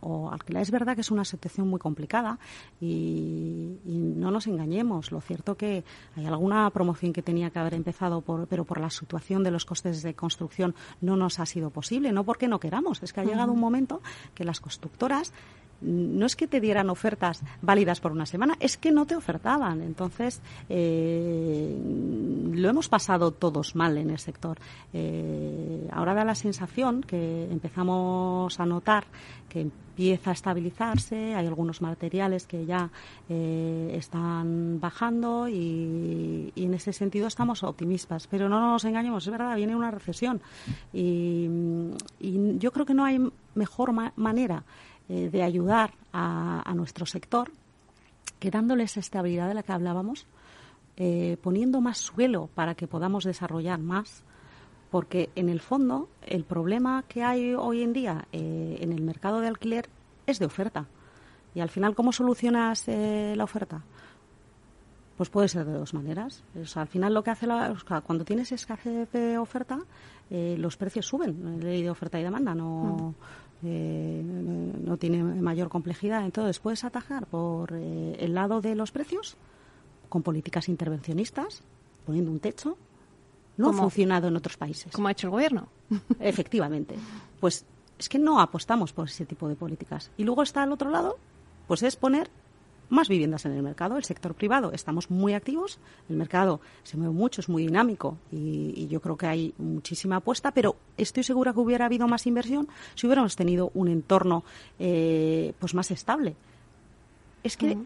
o 0.00 0.30
alquiler. 0.30 0.62
Es 0.62 0.70
verdad 0.70 0.94
que 0.94 1.00
es 1.00 1.10
una 1.10 1.24
situación 1.24 1.68
muy 1.68 1.78
complicada 1.78 2.38
y, 2.80 3.78
y 3.84 3.98
no 3.98 4.30
nos 4.30 4.46
engañemos. 4.46 5.12
Lo 5.12 5.20
cierto 5.20 5.56
que 5.56 5.84
hay 6.16 6.26
alguna 6.26 6.70
promoción 6.70 7.12
que 7.12 7.22
tenía 7.22 7.50
que 7.50 7.58
haber 7.58 7.74
empezado, 7.80 8.20
por, 8.20 8.46
pero 8.46 8.64
por 8.64 8.80
la 8.80 8.90
situación 8.90 9.42
de 9.42 9.50
los 9.50 9.64
costes 9.64 10.02
de 10.02 10.14
construcción 10.14 10.74
no 11.00 11.16
nos 11.16 11.40
ha 11.40 11.46
sido 11.46 11.70
posible, 11.70 12.12
no 12.12 12.24
porque 12.24 12.48
no 12.48 12.60
queramos, 12.60 13.02
es 13.02 13.12
que 13.12 13.20
ha 13.20 13.24
llegado 13.24 13.52
un 13.52 13.60
momento 13.60 14.00
que 14.34 14.44
las 14.44 14.60
constructoras 14.60 15.32
no 15.80 16.26
es 16.26 16.36
que 16.36 16.46
te 16.46 16.60
dieran 16.60 16.90
ofertas 16.90 17.42
válidas 17.62 18.00
por 18.00 18.12
una 18.12 18.26
semana, 18.26 18.56
es 18.60 18.76
que 18.76 18.92
no 18.92 19.06
te 19.06 19.16
ofertaban. 19.16 19.82
Entonces, 19.82 20.40
eh, 20.68 21.76
lo 22.52 22.68
hemos 22.68 22.88
pasado 22.88 23.30
todos 23.30 23.74
mal 23.74 23.96
en 23.98 24.10
el 24.10 24.18
sector. 24.18 24.58
Eh, 24.92 25.88
ahora 25.92 26.14
da 26.14 26.24
la 26.24 26.34
sensación 26.34 27.02
que 27.02 27.44
empezamos 27.50 28.58
a 28.58 28.66
notar 28.66 29.04
que 29.50 29.60
empieza 29.60 30.30
a 30.30 30.32
estabilizarse, 30.32 31.34
hay 31.34 31.46
algunos 31.46 31.82
materiales 31.82 32.46
que 32.46 32.64
ya 32.64 32.88
eh, 33.28 33.92
están 33.94 34.80
bajando 34.80 35.48
y, 35.48 36.52
en 36.56 36.72
ese 36.72 36.94
sentido 36.94 37.26
estamos 37.26 37.62
optimistas. 37.64 38.26
Pero 38.28 38.48
no 38.48 38.60
nos 38.60 38.84
engañemos, 38.84 39.26
es 39.26 39.30
verdad, 39.30 39.56
viene 39.56 39.76
una 39.76 39.90
recesión 39.90 40.40
y, 40.94 41.48
yo 42.58 42.72
creo 42.72 42.86
que 42.86 42.94
no 42.94 43.04
hay 43.04 43.18
mejor 43.54 43.92
manera 44.16 44.62
eh, 45.12 45.28
de 45.28 45.42
ayudar 45.42 45.90
a, 46.12 46.72
nuestro 46.76 47.04
sector 47.04 47.50
que 48.38 48.52
dándoles 48.52 48.96
estabilidad 48.96 49.48
de 49.48 49.54
la 49.54 49.64
que 49.64 49.72
hablábamos, 49.72 50.28
eh, 50.96 51.36
poniendo 51.42 51.80
más 51.80 51.98
suelo 51.98 52.48
para 52.54 52.76
que 52.76 52.86
podamos 52.86 53.24
desarrollar 53.24 53.80
más 53.80 54.22
porque 54.88 55.30
en 55.34 55.48
el 55.48 55.58
fondo 55.58 56.08
el 56.22 56.44
problema 56.44 57.02
que 57.08 57.24
hay 57.24 57.54
hoy 57.54 57.82
en 57.82 57.92
día 57.92 58.28
eh, 58.30 58.78
en 58.80 58.92
el 58.92 59.02
mercado 59.02 59.40
de 59.40 59.48
alquiler 59.48 59.88
es 60.28 60.38
de 60.38 60.46
oferta. 60.46 60.86
Y 61.56 61.60
al 61.60 61.70
final, 61.70 61.96
¿cómo 61.96 62.12
solucionas 62.12 62.86
la 62.86 63.42
oferta? 63.42 63.82
Pues 65.16 65.28
puede 65.28 65.48
ser 65.48 65.64
de 65.64 65.72
dos 65.72 65.92
maneras. 65.92 66.44
al 66.76 66.86
final 66.86 67.14
lo 67.14 67.24
que 67.24 67.30
hace 67.30 67.48
la, 67.48 67.74
cuando 68.06 68.24
tienes 68.24 68.52
escasez 68.52 69.10
de 69.10 69.38
oferta, 69.38 69.80
los 70.30 70.76
precios 70.76 71.06
suben. 71.06 71.58
Ley 71.60 71.82
de 71.82 71.90
oferta 71.90 72.20
y 72.20 72.22
demanda 72.22 72.54
no, 72.54 73.14
mm. 73.62 74.84
no 74.84 74.96
tiene 74.96 75.22
mayor 75.22 75.68
complejidad. 75.68 76.24
Entonces 76.24 76.58
puedes 76.58 76.84
atajar 76.84 77.26
por 77.26 77.72
el 77.72 78.34
lado 78.34 78.60
de 78.60 78.74
los 78.74 78.90
precios 78.90 79.36
con 80.08 80.22
políticas 80.22 80.68
intervencionistas, 80.68 81.62
poniendo 82.04 82.30
un 82.30 82.40
techo, 82.40 82.76
no 83.56 83.70
ha 83.70 83.72
funcionado 83.72 84.28
en 84.28 84.36
otros 84.36 84.56
países. 84.56 84.92
Como 84.92 85.08
ha 85.08 85.12
hecho 85.12 85.26
el 85.26 85.32
gobierno. 85.32 85.68
Efectivamente. 86.20 86.96
Pues 87.38 87.64
es 87.98 88.08
que 88.08 88.18
no 88.18 88.40
apostamos 88.40 88.92
por 88.92 89.08
ese 89.08 89.26
tipo 89.26 89.48
de 89.48 89.56
políticas. 89.56 90.10
Y 90.16 90.24
luego 90.24 90.42
está 90.42 90.62
al 90.62 90.72
otro 90.72 90.90
lado, 90.90 91.18
pues 91.66 91.82
es 91.82 91.96
poner 91.96 92.30
más 92.90 93.08
viviendas 93.08 93.46
en 93.46 93.52
el 93.52 93.62
mercado. 93.62 93.96
El 93.96 94.04
sector 94.04 94.34
privado 94.34 94.72
estamos 94.72 95.10
muy 95.10 95.32
activos, 95.32 95.78
el 96.08 96.16
mercado 96.16 96.60
se 96.82 96.96
mueve 96.96 97.14
mucho, 97.14 97.40
es 97.40 97.48
muy 97.48 97.66
dinámico 97.66 98.18
y, 98.30 98.86
yo 98.90 99.00
creo 99.00 99.16
que 99.16 99.26
hay 99.26 99.54
muchísima 99.58 100.16
apuesta, 100.16 100.50
pero 100.50 100.76
estoy 100.96 101.22
segura 101.22 101.52
que 101.52 101.60
hubiera 101.60 101.86
habido 101.86 102.08
más 102.08 102.26
inversión 102.26 102.68
si 102.96 103.06
hubiéramos 103.06 103.36
tenido 103.36 103.70
un 103.74 103.88
entorno 103.88 104.42
eh, 104.78 105.52
pues 105.58 105.74
más 105.74 105.90
estable. 105.92 106.34
Es 107.44 107.56
que 107.56 107.78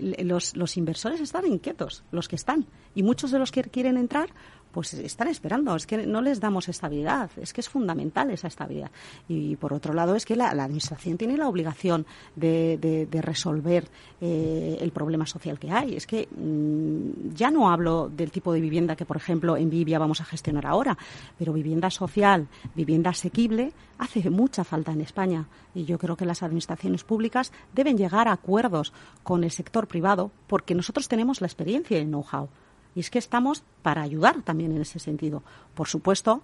los, 0.00 0.56
los 0.56 0.76
inversores 0.76 1.20
están 1.20 1.46
inquietos, 1.46 2.02
los 2.10 2.28
que 2.28 2.36
están, 2.36 2.66
y 2.94 3.02
muchos 3.02 3.30
de 3.30 3.38
los 3.38 3.52
que 3.52 3.62
quieren 3.64 3.96
entrar 3.96 4.30
pues 4.72 4.94
están 4.94 5.28
esperando. 5.28 5.74
Es 5.76 5.86
que 5.86 6.06
no 6.06 6.22
les 6.22 6.40
damos 6.40 6.68
estabilidad. 6.68 7.30
Es 7.36 7.52
que 7.52 7.60
es 7.60 7.68
fundamental 7.68 8.30
esa 8.30 8.48
estabilidad. 8.48 8.90
Y, 9.28 9.56
por 9.56 9.72
otro 9.72 9.92
lado, 9.92 10.14
es 10.14 10.24
que 10.24 10.36
la, 10.36 10.50
Administración 10.50 11.16
tiene 11.16 11.36
la 11.36 11.48
obligación 11.48 12.06
de, 12.36 13.08
resolver 13.22 13.88
eh, 14.20 14.78
el 14.80 14.92
problema 14.92 15.26
social 15.26 15.58
que 15.58 15.70
hay. 15.70 15.96
Es 15.96 16.06
que 16.06 16.28
mm, 16.30 17.34
ya 17.34 17.50
no 17.50 17.70
hablo 17.70 18.08
del 18.08 18.30
tipo 18.30 18.52
de 18.52 18.60
vivienda 18.60 18.96
que, 18.96 19.04
por 19.04 19.16
ejemplo, 19.16 19.56
en 19.56 19.70
Vivia 19.70 19.98
vamos 19.98 20.20
a 20.20 20.24
gestionar 20.24 20.66
ahora, 20.66 20.96
pero 21.38 21.52
vivienda 21.52 21.90
social, 21.90 22.48
vivienda 22.74 23.10
asequible, 23.10 23.72
hace 23.98 24.28
mucha 24.30 24.64
falta 24.64 24.92
en 24.92 25.00
España. 25.00 25.46
Y 25.74 25.84
yo 25.84 25.98
creo 25.98 26.16
que 26.16 26.26
las 26.26 26.42
administraciones 26.42 27.04
públicas 27.04 27.52
deben 27.72 27.96
llegar 27.96 28.28
a 28.28 28.32
acuerdos 28.32 28.92
con 29.22 29.44
el 29.44 29.50
sector 29.50 29.86
privado 29.86 30.30
porque 30.46 30.74
nosotros 30.74 31.08
tenemos 31.08 31.40
la 31.40 31.46
experiencia 31.46 31.98
y 31.98 32.02
el 32.02 32.08
know-how. 32.08 32.48
Y 32.94 33.00
es 33.00 33.10
que 33.10 33.18
estamos 33.18 33.62
para 33.82 34.02
ayudar 34.02 34.42
también 34.42 34.72
en 34.72 34.82
ese 34.82 34.98
sentido. 34.98 35.42
Por 35.74 35.88
supuesto, 35.88 36.42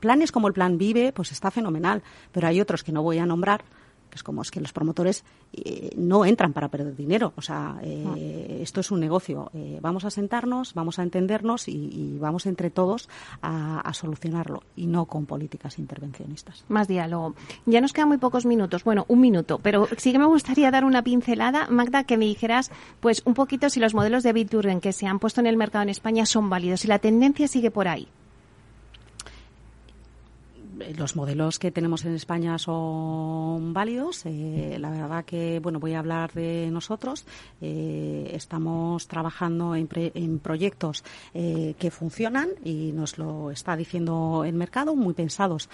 planes 0.00 0.32
como 0.32 0.48
el 0.48 0.54
Plan 0.54 0.78
Vive, 0.78 1.12
pues 1.12 1.32
está 1.32 1.50
fenomenal, 1.50 2.02
pero 2.32 2.46
hay 2.46 2.60
otros 2.60 2.82
que 2.82 2.92
no 2.92 3.02
voy 3.02 3.18
a 3.18 3.26
nombrar, 3.26 3.64
que 4.10 4.16
es 4.16 4.22
como 4.22 4.42
es 4.42 4.50
que 4.50 4.60
los 4.60 4.72
promotores 4.72 5.24
eh, 5.52 5.90
no 5.96 6.24
entran 6.24 6.52
para 6.52 6.68
perder 6.68 6.96
dinero. 6.96 7.32
O 7.36 7.42
sea, 7.42 7.78
eh, 7.82 8.58
esto 8.62 8.80
es 8.80 8.90
un 8.90 9.00
negocio. 9.00 9.50
Eh, 9.54 9.78
vamos 9.80 10.04
a 10.04 10.10
sentarnos, 10.10 10.74
vamos 10.74 10.98
a 10.98 11.02
entendernos 11.02 11.68
y, 11.68 12.18
vamos 12.20 12.46
entre 12.46 12.70
todos 12.70 13.08
a, 13.40 13.80
a, 13.80 13.94
solucionarlo 13.94 14.62
y 14.76 14.86
no 14.86 15.06
con 15.06 15.26
políticas 15.26 15.78
intervencionistas. 15.78 16.64
Más 16.68 16.88
diálogo. 16.88 17.34
Ya 17.66 17.80
nos 17.80 17.92
quedan 17.92 18.08
muy 18.08 18.18
pocos 18.18 18.44
minutos. 18.44 18.84
Bueno, 18.84 19.04
un 19.08 19.20
minuto, 19.20 19.58
pero 19.62 19.88
sí 19.96 20.12
que 20.12 20.18
me 20.18 20.26
gustaría 20.26 20.70
dar 20.70 20.84
una 20.84 21.02
pincelada, 21.02 21.68
Magda, 21.68 22.04
que 22.04 22.16
me 22.16 22.26
dijeras, 22.26 22.70
pues 23.00 23.22
un 23.24 23.34
poquito 23.34 23.70
si 23.70 23.80
los 23.80 23.94
modelos 23.94 24.22
de 24.22 24.32
Biturren 24.32 24.80
que 24.80 24.92
se 24.92 25.06
han 25.06 25.18
puesto 25.18 25.40
en 25.40 25.46
el 25.46 25.56
mercado 25.56 25.82
en 25.82 25.88
España 25.88 26.26
son 26.26 26.50
válidos, 26.50 26.80
si 26.80 26.88
la 26.88 26.98
tendencia 26.98 27.48
sigue 27.48 27.70
por 27.70 27.88
ahí 27.88 28.08
los 30.96 31.16
modelos 31.16 31.58
que 31.58 31.70
tenemos 31.70 32.04
en 32.04 32.14
España 32.14 32.58
son 32.58 33.72
válidos. 33.72 34.22
Eh, 34.26 34.76
la 34.78 34.90
verdad 34.90 35.24
que, 35.24 35.60
bueno, 35.60 35.80
voy 35.80 35.94
a 35.94 35.98
hablar 35.98 36.32
de 36.32 36.68
nosotros. 36.70 37.26
Eh, 37.60 38.30
estamos 38.34 39.06
trabajando 39.06 39.74
en, 39.74 40.38
proyectos 40.38 41.04
eh, 41.34 41.74
que 41.78 41.90
funcionan 41.90 42.48
y 42.64 42.92
nos 42.92 43.18
lo 43.18 43.50
está 43.50 43.76
diciendo 43.76 44.44
el 44.44 44.54
mercado, 44.54 44.94
muy 44.94 45.14
pensados 45.14 45.68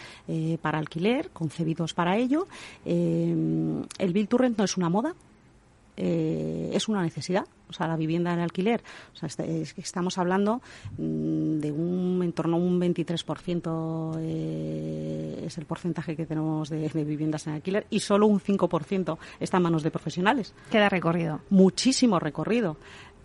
para 0.60 0.78
alquiler, 0.78 1.30
concebidos 1.30 1.94
para 1.94 2.16
ello. 2.16 2.46
el 2.84 4.12
Bill 4.12 4.28
to 4.28 4.38
Rent 4.38 4.58
no 4.58 4.64
es 4.64 4.76
una 4.76 4.88
moda, 4.88 5.14
es 5.96 6.88
una 6.88 7.02
necesidad 7.02 7.46
o 7.68 7.72
sea, 7.72 7.86
la 7.86 7.96
vivienda 7.96 8.32
en 8.32 8.40
alquiler. 8.40 8.82
O 9.12 9.16
sea, 9.16 9.26
este, 9.26 9.62
estamos 9.76 10.18
hablando 10.18 10.62
mm, 10.98 11.58
de 11.58 11.72
un 11.72 12.20
en 12.22 12.32
torno 12.32 12.56
a 12.56 12.60
un 12.60 12.80
23% 12.80 14.18
eh, 14.20 15.44
es 15.46 15.58
el 15.58 15.66
porcentaje 15.66 16.16
que 16.16 16.26
tenemos 16.26 16.70
de, 16.70 16.88
viviendas 17.04 17.46
en 17.46 17.54
alquiler 17.54 17.86
y 17.90 18.00
solo 18.00 18.26
un 18.26 18.40
5% 18.40 19.18
está 19.40 19.56
en 19.56 19.62
manos 19.62 19.82
de 19.82 19.90
profesionales. 19.90 20.54
Queda 20.70 20.88
recorrido. 20.88 21.40
Muchísimo 21.50 22.18
recorrido. 22.18 22.76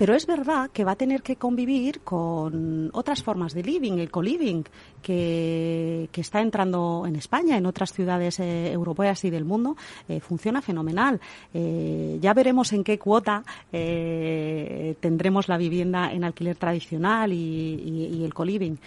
Pero 0.02 0.16
es 0.16 0.26
verdad 0.26 0.72
que 0.72 0.84
va 0.84 0.94
a 0.94 0.96
tener 0.96 1.22
que 1.22 1.36
convivir 1.36 2.02
con 2.02 2.90
otras 2.92 3.22
formas 3.22 3.54
de 3.54 3.62
living, 3.62 4.00
el 4.00 4.10
co-living, 4.10 4.64
que, 5.00 6.10
está 6.12 6.42
entrando 6.42 7.04
en 7.06 7.16
España, 7.16 7.56
en 7.56 7.68
otras 7.68 7.94
ciudades 7.94 8.40
eh, 8.40 8.72
europeas 8.72 9.24
y 9.26 9.30
del 9.30 9.46
mundo, 9.46 9.78
eh, 10.10 10.20
funciona 10.20 10.60
fenomenal. 10.64 11.22
Eh, 11.54 12.18
ya 12.20 12.34
veremos 12.34 12.74
en 12.74 12.84
qué 12.84 12.98
cuota 12.98 13.44
tendremos 13.70 15.48
la 15.48 15.58
vivienda 15.58 16.12
en 16.12 16.24
alquiler 16.24 16.56
tradicional 16.56 17.32
y, 17.32 18.24
el 18.26 18.34
co-living. 18.34 18.78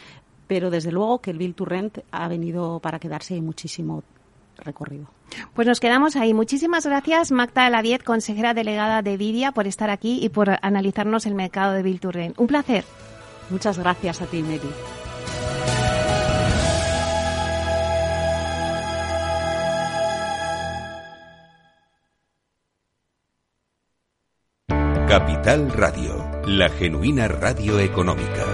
Pero 0.49 0.69
desde 0.69 0.91
luego 0.91 1.21
que 1.21 1.31
el 1.31 1.39
Bill 1.39 1.55
to 1.55 1.65
Rent 1.65 1.99
ha 2.11 2.27
venido 2.27 2.81
para 2.81 2.99
quedarse 2.99 3.41
muchísimo 3.41 4.03
recorrido. 4.59 5.07
Pues 5.55 5.67
nos 5.67 5.81
quedamos 5.81 6.17
ahí. 6.17 6.35
Muchísimas 6.35 6.87
gracias, 6.87 7.33
Magda 7.33 7.69
Ladiet, 7.71 8.03
consejera 8.03 8.55
delegada 8.55 9.03
de 9.03 9.17
Vidia, 9.17 9.53
por 9.53 9.67
estar 9.67 9.91
aquí 9.91 10.19
y 10.23 10.29
por 10.29 10.59
analizarnos 10.63 11.27
el 11.27 11.35
mercado 11.35 11.73
de 11.73 11.83
Bilturren. 11.83 12.35
Un 12.37 12.47
placer. 12.47 12.85
Muchas 13.51 13.79
gracias 13.79 14.23
a 14.23 14.27
ti, 14.27 14.43
Mary. 14.43 14.61
Capital 25.07 25.71
Radio, 25.71 26.29
la 26.47 26.69
genuina 26.71 27.29
radio 27.29 27.79
económica. 27.79 28.54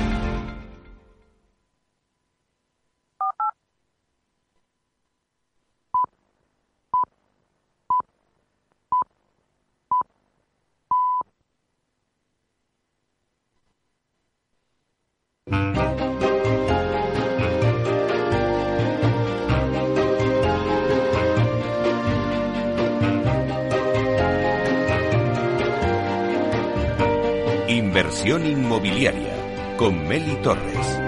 Inmobiliaria 28.23 29.75
con 29.77 30.07
Meli 30.07 30.35
Torres. 30.43 31.01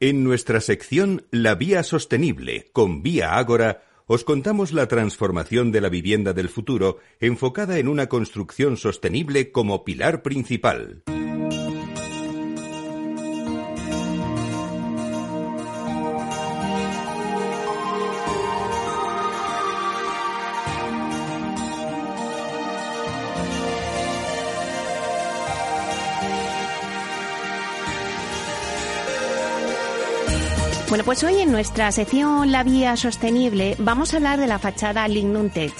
En 0.00 0.22
nuestra 0.22 0.60
sección 0.60 1.26
La 1.30 1.54
Vía 1.54 1.82
Sostenible 1.82 2.68
con 2.74 3.02
Vía 3.02 3.38
Ágora 3.38 3.84
os 4.06 4.24
contamos 4.24 4.72
la 4.72 4.86
transformación 4.86 5.72
de 5.72 5.80
la 5.80 5.88
vivienda 5.88 6.34
del 6.34 6.50
futuro 6.50 6.98
enfocada 7.20 7.78
en 7.78 7.88
una 7.88 8.06
construcción 8.06 8.76
sostenible 8.76 9.50
como 9.50 9.82
pilar 9.82 10.22
principal. 10.22 11.02
Bueno, 30.88 31.04
pues 31.04 31.22
hoy 31.22 31.40
en 31.40 31.52
nuestra 31.52 31.92
sección 31.92 32.50
La 32.50 32.62
Vía 32.62 32.96
Sostenible 32.96 33.76
vamos 33.78 34.14
a 34.14 34.16
hablar 34.16 34.40
de 34.40 34.46
la 34.46 34.58
fachada 34.58 35.06
Lignum 35.06 35.50
Tech. 35.50 35.74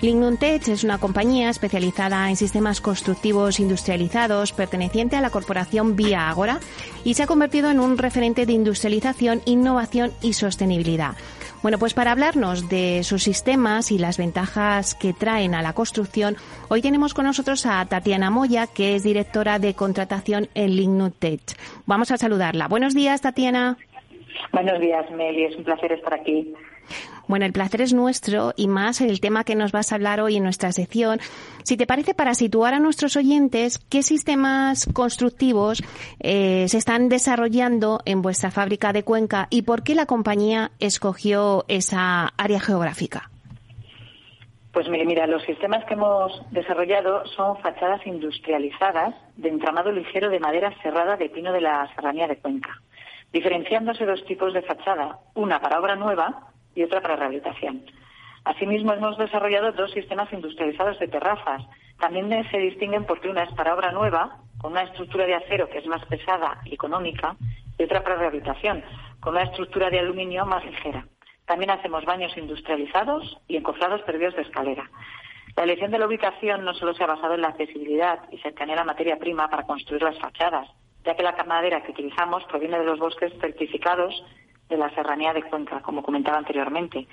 Lignum 0.00 0.36
Tech 0.36 0.68
es 0.68 0.84
una 0.84 0.98
compañía 0.98 1.50
especializada 1.50 2.30
en 2.30 2.36
sistemas 2.36 2.80
constructivos 2.80 3.58
industrializados 3.58 4.52
perteneciente 4.52 5.16
a 5.16 5.20
la 5.20 5.30
corporación 5.30 5.96
Vía 5.96 6.28
Agora 6.28 6.60
y 7.02 7.14
se 7.14 7.24
ha 7.24 7.26
convertido 7.26 7.72
en 7.72 7.80
un 7.80 7.98
referente 7.98 8.46
de 8.46 8.52
industrialización, 8.52 9.42
innovación 9.46 10.12
y 10.22 10.34
sostenibilidad. 10.34 11.16
Bueno, 11.62 11.78
pues 11.78 11.92
para 11.92 12.12
hablarnos 12.12 12.68
de 12.68 13.02
sus 13.02 13.24
sistemas 13.24 13.90
y 13.90 13.98
las 13.98 14.16
ventajas 14.16 14.94
que 14.94 15.12
traen 15.12 15.56
a 15.56 15.62
la 15.62 15.72
construcción, 15.72 16.36
hoy 16.68 16.82
tenemos 16.82 17.14
con 17.14 17.24
nosotros 17.24 17.66
a 17.66 17.84
Tatiana 17.86 18.30
Moya, 18.30 18.68
que 18.68 18.94
es 18.94 19.02
directora 19.02 19.58
de 19.58 19.74
contratación 19.74 20.48
en 20.54 20.76
Lignum 20.76 21.10
Tech. 21.10 21.40
Vamos 21.86 22.12
a 22.12 22.16
saludarla. 22.16 22.68
Buenos 22.68 22.94
días, 22.94 23.20
Tatiana. 23.20 23.76
Buenos 24.52 24.80
días, 24.80 25.10
Meli. 25.10 25.44
Es 25.44 25.56
un 25.56 25.64
placer 25.64 25.92
estar 25.92 26.14
aquí. 26.14 26.54
Bueno, 27.28 27.46
el 27.46 27.52
placer 27.52 27.80
es 27.80 27.94
nuestro 27.94 28.52
y 28.56 28.68
más 28.68 29.00
el 29.00 29.20
tema 29.20 29.44
que 29.44 29.54
nos 29.54 29.72
vas 29.72 29.92
a 29.92 29.94
hablar 29.94 30.20
hoy 30.20 30.36
en 30.36 30.42
nuestra 30.42 30.72
sección. 30.72 31.20
Si 31.62 31.76
te 31.76 31.86
parece, 31.86 32.14
para 32.14 32.34
situar 32.34 32.74
a 32.74 32.80
nuestros 32.80 33.16
oyentes, 33.16 33.78
¿qué 33.90 34.02
sistemas 34.02 34.88
constructivos 34.92 35.82
eh, 36.20 36.66
se 36.68 36.78
están 36.78 37.08
desarrollando 37.08 38.00
en 38.04 38.22
vuestra 38.22 38.50
fábrica 38.50 38.92
de 38.92 39.04
Cuenca 39.04 39.46
y 39.50 39.62
por 39.62 39.82
qué 39.82 39.94
la 39.94 40.06
compañía 40.06 40.72
escogió 40.80 41.64
esa 41.68 42.26
área 42.36 42.60
geográfica? 42.60 43.30
Pues 44.72 44.88
mire, 44.88 45.04
mira, 45.04 45.26
los 45.26 45.42
sistemas 45.44 45.84
que 45.84 45.94
hemos 45.94 46.32
desarrollado 46.50 47.26
son 47.36 47.58
fachadas 47.58 48.06
industrializadas 48.06 49.14
de 49.36 49.50
entramado 49.50 49.92
ligero 49.92 50.30
de 50.30 50.40
madera 50.40 50.74
cerrada 50.82 51.16
de 51.16 51.28
pino 51.28 51.52
de 51.52 51.60
la 51.60 51.88
serranía 51.94 52.26
de 52.26 52.36
Cuenca 52.36 52.80
diferenciándose 53.32 54.04
dos 54.04 54.24
tipos 54.26 54.52
de 54.52 54.62
fachada, 54.62 55.18
una 55.34 55.60
para 55.60 55.80
obra 55.80 55.96
nueva 55.96 56.48
y 56.74 56.82
otra 56.82 57.00
para 57.00 57.16
rehabilitación. 57.16 57.84
Asimismo, 58.44 58.92
hemos 58.92 59.16
desarrollado 59.18 59.72
dos 59.72 59.92
sistemas 59.92 60.32
industrializados 60.32 60.98
de 60.98 61.08
terrazas. 61.08 61.62
También 61.98 62.28
se 62.50 62.58
distinguen 62.58 63.04
porque 63.04 63.28
una 63.28 63.44
es 63.44 63.52
para 63.54 63.74
obra 63.74 63.92
nueva, 63.92 64.38
con 64.58 64.72
una 64.72 64.82
estructura 64.82 65.26
de 65.26 65.34
acero 65.34 65.68
que 65.68 65.78
es 65.78 65.86
más 65.86 66.04
pesada 66.06 66.60
y 66.64 66.74
económica, 66.74 67.36
y 67.78 67.84
otra 67.84 68.02
para 68.02 68.16
rehabilitación, 68.16 68.84
con 69.20 69.34
una 69.34 69.44
estructura 69.44 69.90
de 69.90 70.00
aluminio 70.00 70.44
más 70.44 70.64
ligera. 70.64 71.06
También 71.46 71.70
hacemos 71.70 72.04
baños 72.04 72.36
industrializados 72.36 73.38
y 73.46 73.56
encofrados 73.56 74.02
perdidos 74.02 74.34
de 74.36 74.42
escalera. 74.42 74.90
La 75.56 75.64
elección 75.64 75.90
de 75.90 75.98
la 75.98 76.06
ubicación 76.06 76.64
no 76.64 76.74
solo 76.74 76.94
se 76.94 77.04
ha 77.04 77.06
basado 77.06 77.34
en 77.34 77.42
la 77.42 77.48
accesibilidad 77.48 78.20
y 78.30 78.38
cercanía 78.38 78.74
a 78.74 78.78
la 78.78 78.84
materia 78.84 79.18
prima 79.18 79.48
para 79.48 79.64
construir 79.64 80.02
las 80.02 80.18
fachadas, 80.18 80.68
ya 81.04 81.16
que 81.16 81.22
la 81.22 81.32
madera 81.44 81.82
que 81.82 81.92
utilizamos 81.92 82.44
proviene 82.44 82.78
de 82.78 82.84
los 82.84 82.98
bosques 82.98 83.32
certificados 83.40 84.24
de 84.68 84.76
la 84.76 84.90
serranía 84.94 85.32
de 85.32 85.42
Cuenca, 85.42 85.80
como 85.82 86.02
comentaba 86.02 86.38
anteriormente, 86.38 87.06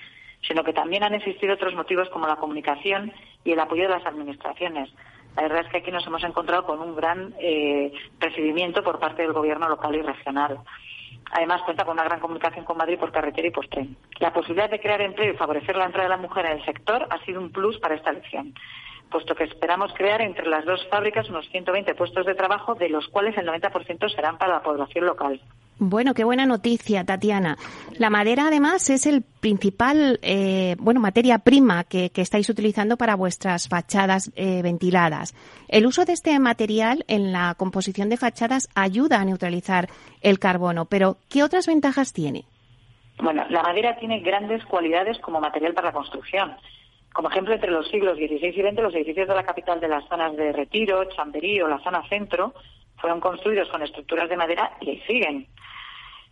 sino 0.47 0.63
que 0.63 0.73
también 0.73 1.03
han 1.03 1.13
existido 1.13 1.53
otros 1.53 1.75
motivos 1.75 2.09
como 2.09 2.27
la 2.27 2.37
comunicación 2.37 3.11
y 3.43 3.51
el 3.51 3.59
apoyo 3.59 3.83
de 3.83 3.89
las 3.89 4.05
administraciones. 4.05 4.89
La 5.35 5.43
verdad 5.43 5.65
es 5.65 5.71
que 5.71 5.77
aquí 5.77 5.91
nos 5.91 6.05
hemos 6.07 6.23
encontrado 6.23 6.65
con 6.65 6.79
un 6.79 6.95
gran 6.95 7.33
eh, 7.39 7.91
recibimiento 8.19 8.83
por 8.83 8.99
parte 8.99 9.21
del 9.21 9.33
gobierno 9.33 9.67
local 9.67 9.95
y 9.95 10.01
regional. 10.01 10.59
Además, 11.31 11.61
cuenta 11.63 11.85
con 11.85 11.93
una 11.93 12.03
gran 12.03 12.19
comunicación 12.19 12.65
con 12.65 12.77
Madrid 12.77 12.97
por 12.97 13.11
carretera 13.11 13.47
y 13.47 13.51
por 13.51 13.67
tren. 13.67 13.95
La 14.19 14.33
posibilidad 14.33 14.69
de 14.69 14.79
crear 14.79 15.01
empleo 15.01 15.31
y 15.31 15.37
favorecer 15.37 15.75
la 15.75 15.85
entrada 15.85 16.05
de 16.09 16.15
la 16.15 16.21
mujer 16.21 16.45
en 16.45 16.53
el 16.53 16.65
sector 16.65 17.07
ha 17.09 17.23
sido 17.25 17.39
un 17.39 17.51
plus 17.51 17.77
para 17.79 17.95
esta 17.95 18.09
elección 18.09 18.53
puesto 19.09 19.35
que 19.35 19.43
esperamos 19.43 19.93
crear 19.93 20.21
entre 20.21 20.47
las 20.47 20.65
dos 20.65 20.85
fábricas 20.89 21.29
unos 21.29 21.47
120 21.49 21.95
puestos 21.95 22.25
de 22.25 22.35
trabajo, 22.35 22.75
de 22.75 22.89
los 22.89 23.07
cuales 23.07 23.37
el 23.37 23.47
90% 23.47 24.13
serán 24.13 24.37
para 24.37 24.53
la 24.53 24.63
población 24.63 25.05
local. 25.05 25.41
Bueno, 25.81 26.13
qué 26.13 26.25
buena 26.25 26.45
noticia, 26.45 27.05
Tatiana. 27.05 27.57
La 27.97 28.09
madera, 28.09 28.47
además, 28.47 28.89
es 28.89 29.07
el 29.07 29.21
principal, 29.21 30.19
eh, 30.21 30.75
bueno, 30.77 30.99
materia 30.99 31.39
prima 31.39 31.85
que, 31.85 32.11
estáis 32.13 32.49
utilizando 32.49 32.97
para 32.97 33.15
vuestras 33.15 33.69
fachadas 33.69 34.29
eh, 34.35 34.61
ventiladas. 34.61 35.33
El 35.69 35.85
uso 35.85 36.03
de 36.03 36.11
este 36.11 36.37
material 36.37 37.05
en 37.07 37.31
la 37.31 37.55
composición 37.55 38.09
de 38.09 38.17
fachadas 38.17 38.67
ayuda 38.75 39.21
a 39.21 39.25
neutralizar 39.25 39.87
el 40.21 40.37
carbono, 40.37 40.83
pero 40.83 41.15
¿qué 41.29 41.43
otras 41.43 41.65
ventajas 41.65 42.11
tiene? 42.11 42.43
Bueno, 43.21 43.45
la 43.49 43.63
madera 43.63 43.97
tiene 43.99 44.19
grandes 44.19 44.65
cualidades 44.65 45.17
como 45.19 45.39
material 45.39 45.73
para 45.73 45.87
la 45.87 45.93
construcción. 45.93 46.57
Como 47.13 47.29
ejemplo, 47.29 47.53
entre 47.53 47.71
los 47.71 47.87
siglos 47.89 48.17
XVI 48.17 48.47
y 48.47 48.61
XX, 48.61 48.81
los 48.81 48.93
edificios 48.93 49.27
de 49.27 49.35
la 49.35 49.43
capital 49.43 49.79
de 49.79 49.87
las 49.87 50.07
zonas 50.07 50.35
de 50.35 50.51
Retiro, 50.53 51.05
Chamberí 51.05 51.61
o 51.61 51.67
la 51.67 51.79
zona 51.79 52.07
centro 52.07 52.53
fueron 52.97 53.19
construidos 53.19 53.69
con 53.69 53.81
estructuras 53.81 54.29
de 54.29 54.37
madera 54.37 54.71
y 54.81 54.89
ahí 54.91 55.03
siguen. 55.07 55.47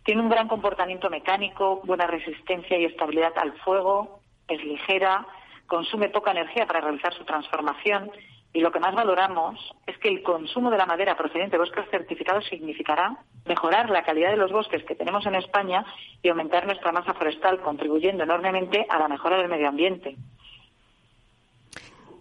Tiene 0.04 0.22
un 0.22 0.28
gran 0.28 0.48
comportamiento 0.48 1.10
mecánico, 1.10 1.80
buena 1.84 2.06
resistencia 2.06 2.78
y 2.78 2.84
estabilidad 2.84 3.32
al 3.36 3.52
fuego, 3.58 4.20
es 4.46 4.62
ligera, 4.64 5.26
consume 5.66 6.08
poca 6.08 6.30
energía 6.30 6.66
para 6.66 6.80
realizar 6.80 7.12
su 7.14 7.24
transformación 7.24 8.10
y 8.52 8.60
lo 8.60 8.72
que 8.72 8.80
más 8.80 8.94
valoramos 8.94 9.58
es 9.86 9.98
que 9.98 10.08
el 10.08 10.22
consumo 10.22 10.70
de 10.70 10.78
la 10.78 10.86
madera 10.86 11.16
procedente 11.16 11.52
de 11.52 11.58
bosques 11.58 11.84
certificados 11.90 12.46
significará 12.46 13.18
mejorar 13.44 13.90
la 13.90 14.02
calidad 14.02 14.30
de 14.30 14.38
los 14.38 14.50
bosques 14.50 14.82
que 14.84 14.94
tenemos 14.94 15.26
en 15.26 15.34
España 15.34 15.84
y 16.22 16.28
aumentar 16.28 16.64
nuestra 16.64 16.92
masa 16.92 17.12
forestal, 17.14 17.60
contribuyendo 17.60 18.24
enormemente 18.24 18.86
a 18.88 18.98
la 18.98 19.08
mejora 19.08 19.36
del 19.36 19.48
medio 19.48 19.68
ambiente. 19.68 20.16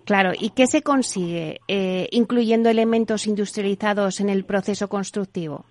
Claro, 0.08 0.32
¿y 0.39 0.52
qué 0.52 0.67
se 0.67 0.84
consigue 0.84 1.60
eh, 1.67 2.08
incluyendo 2.12 2.70
elementos 2.70 3.28
industrializados 3.28 4.22
en 4.22 4.30
el 4.30 4.46
proceso 4.46 4.88
constructivo? 4.88 5.65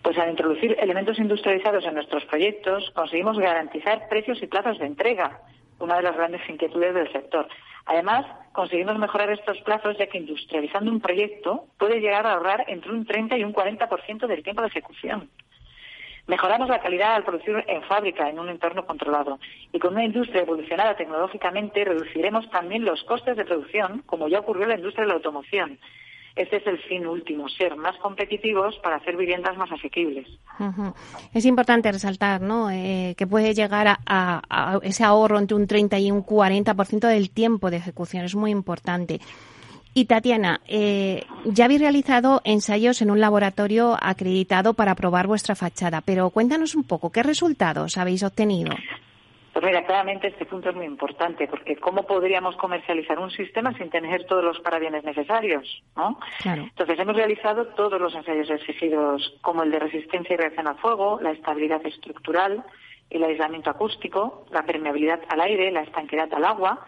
Pues 0.00 0.16
al 0.16 0.30
introducir 0.30 0.76
elementos 0.80 1.18
industrializados 1.18 1.84
en 1.86 1.94
nuestros 1.94 2.24
proyectos 2.26 2.88
conseguimos 2.94 3.36
garantizar 3.36 4.08
precios 4.08 4.40
y 4.40 4.46
plazos 4.46 4.78
de 4.78 4.86
entrega, 4.86 5.40
una 5.80 5.96
de 5.96 6.04
las 6.04 6.16
grandes 6.16 6.40
inquietudes 6.48 6.94
del 6.94 7.10
sector. 7.10 7.48
Además, 7.86 8.26
conseguimos 8.52 8.96
mejorar 8.96 9.32
estos 9.32 9.60
plazos 9.62 9.98
ya 9.98 10.06
que 10.06 10.18
industrializando 10.18 10.92
un 10.92 11.00
proyecto 11.00 11.66
puede 11.78 11.98
llegar 11.98 12.28
a 12.28 12.34
ahorrar 12.34 12.66
entre 12.68 12.92
un 12.92 13.04
30 13.04 13.38
y 13.38 13.42
un 13.42 13.52
40% 13.52 14.28
del 14.28 14.44
tiempo 14.44 14.62
de 14.62 14.68
ejecución. 14.68 15.28
Mejoramos 16.26 16.68
la 16.68 16.80
calidad 16.80 17.14
al 17.14 17.24
producir 17.24 17.64
en 17.68 17.82
fábrica, 17.84 18.28
en 18.28 18.38
un 18.38 18.48
entorno 18.48 18.84
controlado. 18.84 19.38
Y 19.72 19.78
con 19.78 19.92
una 19.94 20.04
industria 20.04 20.42
evolucionada 20.42 20.96
tecnológicamente, 20.96 21.84
reduciremos 21.84 22.50
también 22.50 22.84
los 22.84 23.02
costes 23.04 23.36
de 23.36 23.44
producción, 23.44 24.02
como 24.06 24.28
ya 24.28 24.40
ocurrió 24.40 24.64
en 24.64 24.70
la 24.70 24.76
industria 24.76 25.04
de 25.04 25.08
la 25.08 25.14
automoción. 25.14 25.78
Este 26.36 26.56
es 26.56 26.66
el 26.66 26.78
fin 26.80 27.06
último, 27.06 27.48
ser 27.48 27.76
más 27.76 27.96
competitivos 27.96 28.76
para 28.82 28.96
hacer 28.96 29.16
viviendas 29.16 29.56
más 29.56 29.72
asequibles. 29.72 30.26
Es 31.32 31.46
importante 31.46 31.90
resaltar 31.90 32.42
¿no? 32.42 32.70
Eh, 32.70 33.14
que 33.16 33.26
puede 33.26 33.54
llegar 33.54 33.86
a, 34.06 34.78
ese 34.82 35.02
ahorro 35.02 35.38
entre 35.38 35.56
un 35.56 35.66
30 35.66 35.98
y 35.98 36.10
un 36.10 36.22
40% 36.22 37.08
del 37.08 37.30
tiempo 37.30 37.70
de 37.70 37.78
ejecución. 37.78 38.24
Es 38.24 38.34
muy 38.34 38.50
importante. 38.50 39.18
Y 39.98 40.04
Tatiana, 40.04 40.60
eh, 40.68 41.24
ya 41.46 41.64
habéis 41.64 41.80
realizado 41.80 42.42
ensayos 42.44 43.00
en 43.00 43.10
un 43.10 43.18
laboratorio 43.18 43.96
acreditado 43.98 44.74
para 44.74 44.94
probar 44.94 45.26
vuestra 45.26 45.54
fachada, 45.54 46.02
pero 46.02 46.28
cuéntanos 46.28 46.74
un 46.74 46.84
poco, 46.84 47.10
¿qué 47.10 47.22
resultados 47.22 47.96
habéis 47.96 48.22
obtenido? 48.22 48.76
Pues 49.54 49.64
mira, 49.64 49.86
claramente 49.86 50.26
este 50.26 50.44
punto 50.44 50.68
es 50.68 50.76
muy 50.76 50.84
importante, 50.84 51.48
porque 51.48 51.76
¿cómo 51.76 52.02
podríamos 52.02 52.56
comercializar 52.56 53.18
un 53.18 53.30
sistema 53.30 53.72
sin 53.78 53.88
tener 53.88 54.26
todos 54.26 54.44
los 54.44 54.60
parabienes 54.60 55.02
necesarios? 55.02 55.82
¿no? 55.96 56.20
Entonces, 56.44 56.98
hemos 56.98 57.16
realizado 57.16 57.68
todos 57.68 57.98
los 57.98 58.14
ensayos 58.14 58.50
exigidos, 58.50 59.32
como 59.40 59.62
el 59.62 59.70
de 59.70 59.78
resistencia 59.78 60.34
y 60.34 60.36
reacción 60.36 60.68
al 60.68 60.76
fuego, 60.76 61.20
la 61.22 61.30
estabilidad 61.30 61.80
estructural, 61.86 62.62
el 63.08 63.24
aislamiento 63.24 63.70
acústico, 63.70 64.44
la 64.50 64.64
permeabilidad 64.64 65.20
al 65.30 65.40
aire, 65.40 65.72
la 65.72 65.80
estanquedad 65.80 66.28
al 66.34 66.44
agua, 66.44 66.86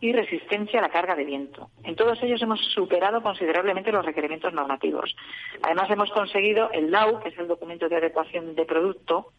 y 0.00 0.12
resistencia 0.12 0.78
a 0.78 0.82
la 0.82 0.90
carga 0.90 1.14
de 1.14 1.24
viento. 1.24 1.70
En 1.84 1.96
todos 1.96 2.22
ellos 2.22 2.42
hemos 2.42 2.60
superado 2.74 3.22
considerablemente 3.22 3.92
los 3.92 4.04
requerimientos 4.04 4.52
normativos. 4.52 5.16
Además, 5.62 5.90
hemos 5.90 6.10
conseguido 6.10 6.70
el 6.70 6.90
DAU, 6.90 7.20
que 7.20 7.30
es 7.30 7.38
el 7.38 7.48
documento 7.48 7.88
de 7.88 7.96
adecuación 7.96 8.54
de 8.54 8.64
producto, 8.64 9.32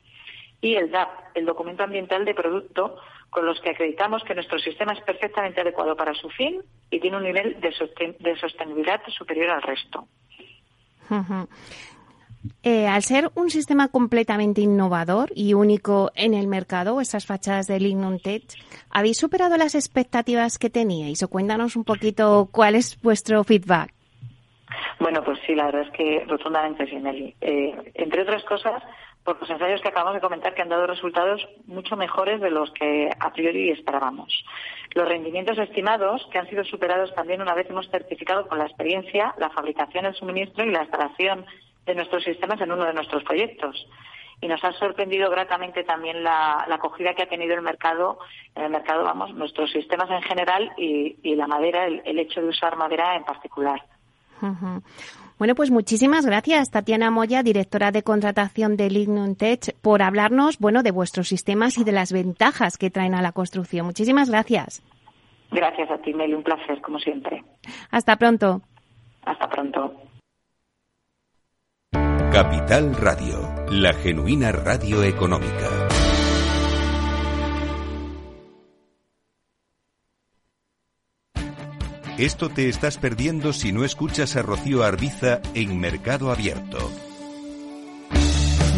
y 0.59 0.75
el 0.75 0.89
DAP, 0.89 1.09
el 1.35 1.45
documento 1.45 1.83
ambiental 1.83 2.25
de 2.25 2.33
producto, 2.33 2.97
con 3.29 3.45
los 3.45 3.59
que 3.61 3.69
acreditamos 3.69 4.23
que 4.23 4.33
nuestro 4.33 4.57
sistema 4.57 4.93
es 4.93 5.01
perfectamente 5.01 5.61
adecuado 5.61 5.95
para 5.95 6.13
su 6.15 6.29
fin 6.29 6.61
y 6.89 6.99
tiene 6.99 7.17
un 7.17 7.23
nivel 7.23 7.59
de, 7.59 7.71
sostenibilidad 8.35 9.01
superior 9.09 9.51
al 9.51 9.61
resto. 9.61 10.07
Eh, 12.63 12.87
al 12.87 13.01
ser 13.03 13.31
un 13.35 13.49
sistema 13.49 13.87
completamente 13.87 14.61
innovador 14.61 15.29
y 15.35 15.53
único 15.53 16.11
en 16.15 16.33
el 16.33 16.47
mercado, 16.47 17.01
estas 17.01 17.25
fachadas 17.25 17.67
de 17.67 17.79
Lignum 17.79 18.19
Tech, 18.19 18.43
¿habéis 18.89 19.17
superado 19.17 19.57
las 19.57 19.75
expectativas 19.75 20.57
que 20.57 20.69
teníais? 20.69 21.23
O 21.23 21.27
cuéntanos 21.27 21.75
un 21.75 21.83
poquito 21.83 22.49
cuál 22.51 22.75
es 22.75 23.01
vuestro 23.01 23.43
feedback. 23.43 23.93
Bueno, 24.99 25.23
pues 25.23 25.39
sí, 25.45 25.55
la 25.55 25.65
verdad 25.65 25.83
es 25.83 25.91
que 25.91 26.25
rotundamente 26.27 26.87
sí, 26.87 26.95
Nelly. 26.95 27.35
Eh, 27.41 27.91
entre 27.95 28.23
otras 28.23 28.43
cosas, 28.43 28.83
por 29.27 29.39
los 29.41 29.49
ensayos 29.49 29.81
que 29.81 29.89
acabamos 29.89 30.15
de 30.15 30.21
comentar 30.21 30.53
que 30.53 30.61
han 30.61 30.69
dado 30.69 30.87
resultados 30.87 31.45
mucho 31.65 31.97
mejores 31.97 32.39
de 32.39 32.49
los 32.49 32.71
que 32.71 33.09
a 33.19 33.33
priori 33.33 33.71
esperábamos. 33.71 34.45
Los 34.95 35.07
rendimientos 35.07 35.57
estimados, 35.57 36.25
que 36.31 36.39
han 36.39 36.49
sido 36.49 36.63
superados 36.63 37.13
también 37.13 37.41
una 37.41 37.53
vez 37.53 37.69
hemos 37.69 37.89
certificado 37.89 38.47
con 38.47 38.57
la 38.57 38.65
experiencia, 38.65 39.35
la 39.37 39.49
fabricación, 39.49 40.05
el 40.05 40.15
suministro 40.15 40.63
y 40.63 40.71
la 40.71 40.83
instalación 40.83 41.45
de 41.87 41.95
nuestros 41.95 42.23
sistemas 42.23 42.61
en 42.61 42.71
uno 42.71 42.85
de 42.85 42.93
nuestros 42.93 43.23
proyectos. 43.23 43.87
Y 44.39 44.47
nos 44.47 44.63
ha 44.63 44.71
sorprendido 44.73 45.31
gratamente 45.31 45.83
también 45.83 46.23
la, 46.23 46.67
acogida 46.69 47.15
que 47.15 47.23
ha 47.23 47.29
tenido 47.29 47.55
el 47.55 47.63
mercado, 47.63 48.19
en 48.53 48.65
el 48.65 48.69
mercado, 48.69 49.03
vamos, 49.03 49.33
nuestros 49.33 49.71
sistemas 49.71 50.11
en 50.11 50.21
general 50.21 50.71
y, 50.77 51.35
la 51.35 51.47
madera, 51.47 51.87
el, 51.87 52.19
hecho 52.19 52.41
de 52.41 52.49
usar 52.49 52.75
madera 52.75 53.15
en 53.15 53.23
particular. 53.23 53.81
Bueno, 55.39 55.55
pues 55.55 55.71
muchísimas 55.71 56.25
gracias, 56.25 56.69
Tatiana 56.69 57.09
Moya, 57.09 57.41
directora 57.41 57.91
de 57.91 58.03
contratación 58.03 58.77
de 58.77 58.91
Lignum 58.91 59.35
Tech, 59.35 59.75
por 59.81 60.03
hablarnos, 60.03 60.59
bueno, 60.59 60.83
de 60.83 60.91
vuestros 60.91 61.27
sistemas 61.27 61.79
y 61.79 61.83
de 61.83 61.91
las 61.91 62.11
ventajas 62.11 62.77
que 62.77 62.91
traen 62.91 63.15
a 63.15 63.23
la 63.23 63.31
construcción. 63.31 63.87
Muchísimas 63.87 64.29
gracias. 64.29 64.83
Gracias 65.51 65.89
a 65.89 65.97
ti, 65.99 66.13
Meli, 66.13 66.33
un 66.33 66.43
placer, 66.43 66.81
como 66.81 66.99
siempre. 66.99 67.43
Hasta 67.89 68.17
pronto. 68.17 68.61
Hasta 69.25 69.49
pronto. 69.49 70.06
Capital 72.37 72.93
Radio, 72.93 73.65
la 73.71 73.95
genuina 73.95 74.51
radio 74.51 75.01
económica. 75.01 75.87
Esto 82.19 82.49
te 82.49 82.69
estás 82.69 82.99
perdiendo 82.99 83.53
si 83.53 83.71
no 83.71 83.83
escuchas 83.83 84.35
a 84.35 84.43
Rocío 84.43 84.83
Arbiza 84.83 85.41
en 85.55 85.79
Mercado 85.79 86.29
Abierto. 86.29 86.77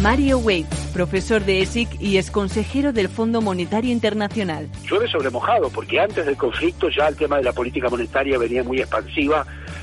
Mario 0.00 0.38
Wade, 0.38 0.64
profesor 0.94 1.44
de 1.44 1.60
ESIC 1.60 2.00
y 2.00 2.16
ex 2.16 2.30
consejero 2.30 2.94
del 2.94 3.10
Fondo 3.10 3.42
Monetario 3.42 3.92
Internacional. 3.92 4.70
Llueve 4.88 5.06
sobre 5.08 5.28
mojado, 5.28 5.68
porque 5.68 6.00
antes 6.00 6.24
del 6.24 6.38
conflicto 6.38 6.88
ya 6.88 7.08
el 7.08 7.16
tema 7.16 7.36
de 7.36 7.42
la 7.42 7.52
política 7.52 7.90
monetaria 7.90 8.38
venía 8.38 8.64
muy 8.64 8.80
expansiva 8.80 9.46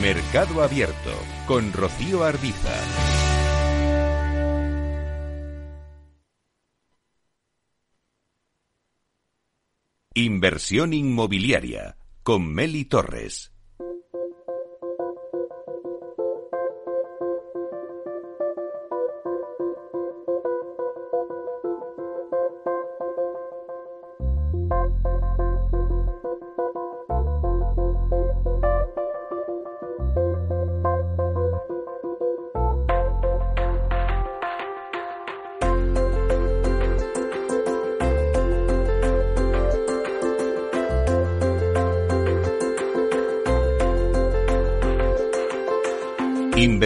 Mercado 0.00 0.62
Abierto 0.62 1.12
con 1.46 1.72
Rocío 1.72 2.24
Arbiza. 2.24 2.74
Inversión 10.14 10.92
inmobiliaria 10.92 11.96
con 12.22 12.46
Meli 12.46 12.84
Torres. 12.84 13.53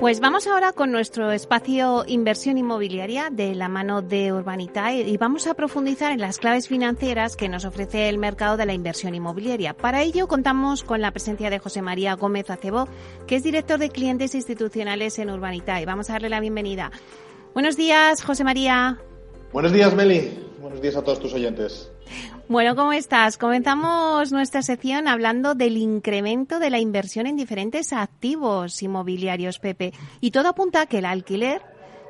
Pues 0.00 0.20
vamos 0.20 0.46
ahora 0.46 0.72
con 0.72 0.92
nuestro 0.92 1.30
espacio 1.30 2.04
inversión 2.06 2.56
inmobiliaria 2.56 3.28
de 3.30 3.54
la 3.54 3.68
mano 3.68 4.00
de 4.00 4.32
Urbanitae 4.32 5.02
y 5.02 5.18
vamos 5.18 5.46
a 5.46 5.52
profundizar 5.52 6.10
en 6.10 6.20
las 6.20 6.38
claves 6.38 6.68
financieras 6.68 7.36
que 7.36 7.50
nos 7.50 7.66
ofrece 7.66 8.08
el 8.08 8.16
mercado 8.16 8.56
de 8.56 8.64
la 8.64 8.72
inversión 8.72 9.14
inmobiliaria. 9.14 9.74
Para 9.74 10.02
ello 10.02 10.26
contamos 10.26 10.84
con 10.84 11.02
la 11.02 11.10
presencia 11.10 11.50
de 11.50 11.58
José 11.58 11.82
María 11.82 12.14
Gómez 12.14 12.48
Acebo, 12.48 12.88
que 13.26 13.36
es 13.36 13.42
director 13.42 13.78
de 13.78 13.90
clientes 13.90 14.34
institucionales 14.34 15.18
en 15.18 15.28
Urbanitae. 15.28 15.84
Vamos 15.84 16.08
a 16.08 16.14
darle 16.14 16.30
la 16.30 16.40
bienvenida. 16.40 16.90
Buenos 17.52 17.76
días, 17.76 18.24
José 18.24 18.42
María. 18.42 18.98
Buenos 19.52 19.70
días, 19.70 19.94
Meli. 19.94 20.30
Buenos 20.62 20.80
días 20.80 20.96
a 20.96 21.02
todos 21.02 21.20
tus 21.20 21.34
oyentes. 21.34 21.92
Bueno, 22.50 22.74
¿cómo 22.74 22.92
estás? 22.92 23.38
Comenzamos 23.38 24.32
nuestra 24.32 24.60
sección 24.62 25.06
hablando 25.06 25.54
del 25.54 25.76
incremento 25.76 26.58
de 26.58 26.70
la 26.70 26.80
inversión 26.80 27.28
en 27.28 27.36
diferentes 27.36 27.92
activos 27.92 28.82
inmobiliarios, 28.82 29.60
Pepe. 29.60 29.92
Y 30.20 30.32
todo 30.32 30.48
apunta 30.48 30.80
a 30.80 30.86
que 30.86 30.98
el 30.98 31.04
alquiler 31.04 31.62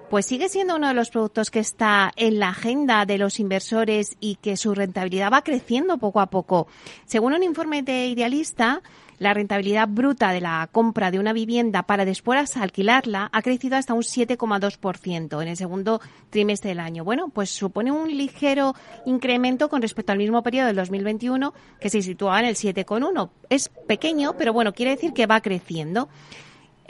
pues 0.08 0.24
sigue 0.24 0.48
siendo 0.48 0.76
uno 0.76 0.88
de 0.88 0.94
los 0.94 1.10
productos 1.10 1.50
que 1.50 1.58
está 1.58 2.10
en 2.16 2.38
la 2.38 2.48
agenda 2.48 3.04
de 3.04 3.18
los 3.18 3.38
inversores 3.38 4.16
y 4.18 4.36
que 4.36 4.56
su 4.56 4.74
rentabilidad 4.74 5.30
va 5.30 5.42
creciendo 5.42 5.98
poco 5.98 6.20
a 6.20 6.30
poco. 6.30 6.68
Según 7.04 7.34
un 7.34 7.42
informe 7.42 7.82
de 7.82 8.06
Idealista, 8.06 8.80
la 9.20 9.34
rentabilidad 9.34 9.86
bruta 9.86 10.32
de 10.32 10.40
la 10.40 10.68
compra 10.72 11.10
de 11.10 11.20
una 11.20 11.34
vivienda 11.34 11.82
para 11.84 12.06
después 12.06 12.56
alquilarla 12.56 13.28
ha 13.32 13.42
crecido 13.42 13.76
hasta 13.76 13.92
un 13.92 14.02
7,2% 14.02 15.42
en 15.42 15.48
el 15.48 15.56
segundo 15.58 16.00
trimestre 16.30 16.70
del 16.70 16.80
año. 16.80 17.04
Bueno, 17.04 17.28
pues 17.28 17.50
supone 17.50 17.92
un 17.92 18.08
ligero 18.08 18.74
incremento 19.04 19.68
con 19.68 19.82
respecto 19.82 20.12
al 20.12 20.18
mismo 20.18 20.42
periodo 20.42 20.68
del 20.68 20.76
2021 20.76 21.52
que 21.78 21.90
se 21.90 22.00
situaba 22.00 22.40
en 22.40 22.46
el 22.46 22.56
7,1. 22.56 23.28
Es 23.50 23.68
pequeño, 23.68 24.36
pero 24.38 24.54
bueno, 24.54 24.72
quiere 24.72 24.92
decir 24.92 25.12
que 25.12 25.26
va 25.26 25.42
creciendo. 25.42 26.08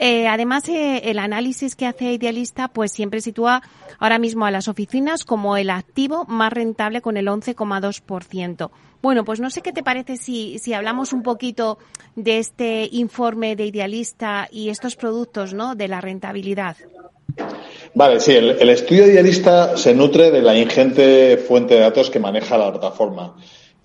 Eh, 0.03 0.27
además, 0.27 0.67
eh, 0.67 1.11
el 1.11 1.19
análisis 1.19 1.75
que 1.75 1.85
hace 1.85 2.13
Idealista 2.13 2.69
pues 2.69 2.91
siempre 2.91 3.21
sitúa 3.21 3.61
ahora 3.99 4.17
mismo 4.17 4.47
a 4.47 4.51
las 4.51 4.67
oficinas 4.67 5.23
como 5.23 5.57
el 5.57 5.69
activo 5.69 6.25
más 6.27 6.51
rentable 6.51 7.01
con 7.01 7.17
el 7.17 7.27
11,2%. 7.27 8.71
Bueno, 9.03 9.23
pues 9.23 9.39
no 9.39 9.51
sé 9.51 9.61
qué 9.61 9.71
te 9.71 9.83
parece 9.83 10.17
si, 10.17 10.57
si 10.57 10.73
hablamos 10.73 11.13
un 11.13 11.21
poquito 11.21 11.77
de 12.15 12.39
este 12.39 12.89
informe 12.91 13.55
de 13.55 13.67
Idealista 13.67 14.47
y 14.51 14.69
estos 14.69 14.95
productos 14.95 15.53
¿no? 15.53 15.75
de 15.75 15.87
la 15.87 16.01
rentabilidad. 16.01 16.77
Vale, 17.93 18.19
sí, 18.21 18.31
el, 18.31 18.57
el 18.59 18.69
estudio 18.71 19.05
Idealista 19.05 19.77
se 19.77 19.93
nutre 19.93 20.31
de 20.31 20.41
la 20.41 20.57
ingente 20.57 21.37
fuente 21.37 21.75
de 21.75 21.81
datos 21.81 22.09
que 22.09 22.19
maneja 22.19 22.57
la 22.57 22.71
plataforma. 22.71 23.35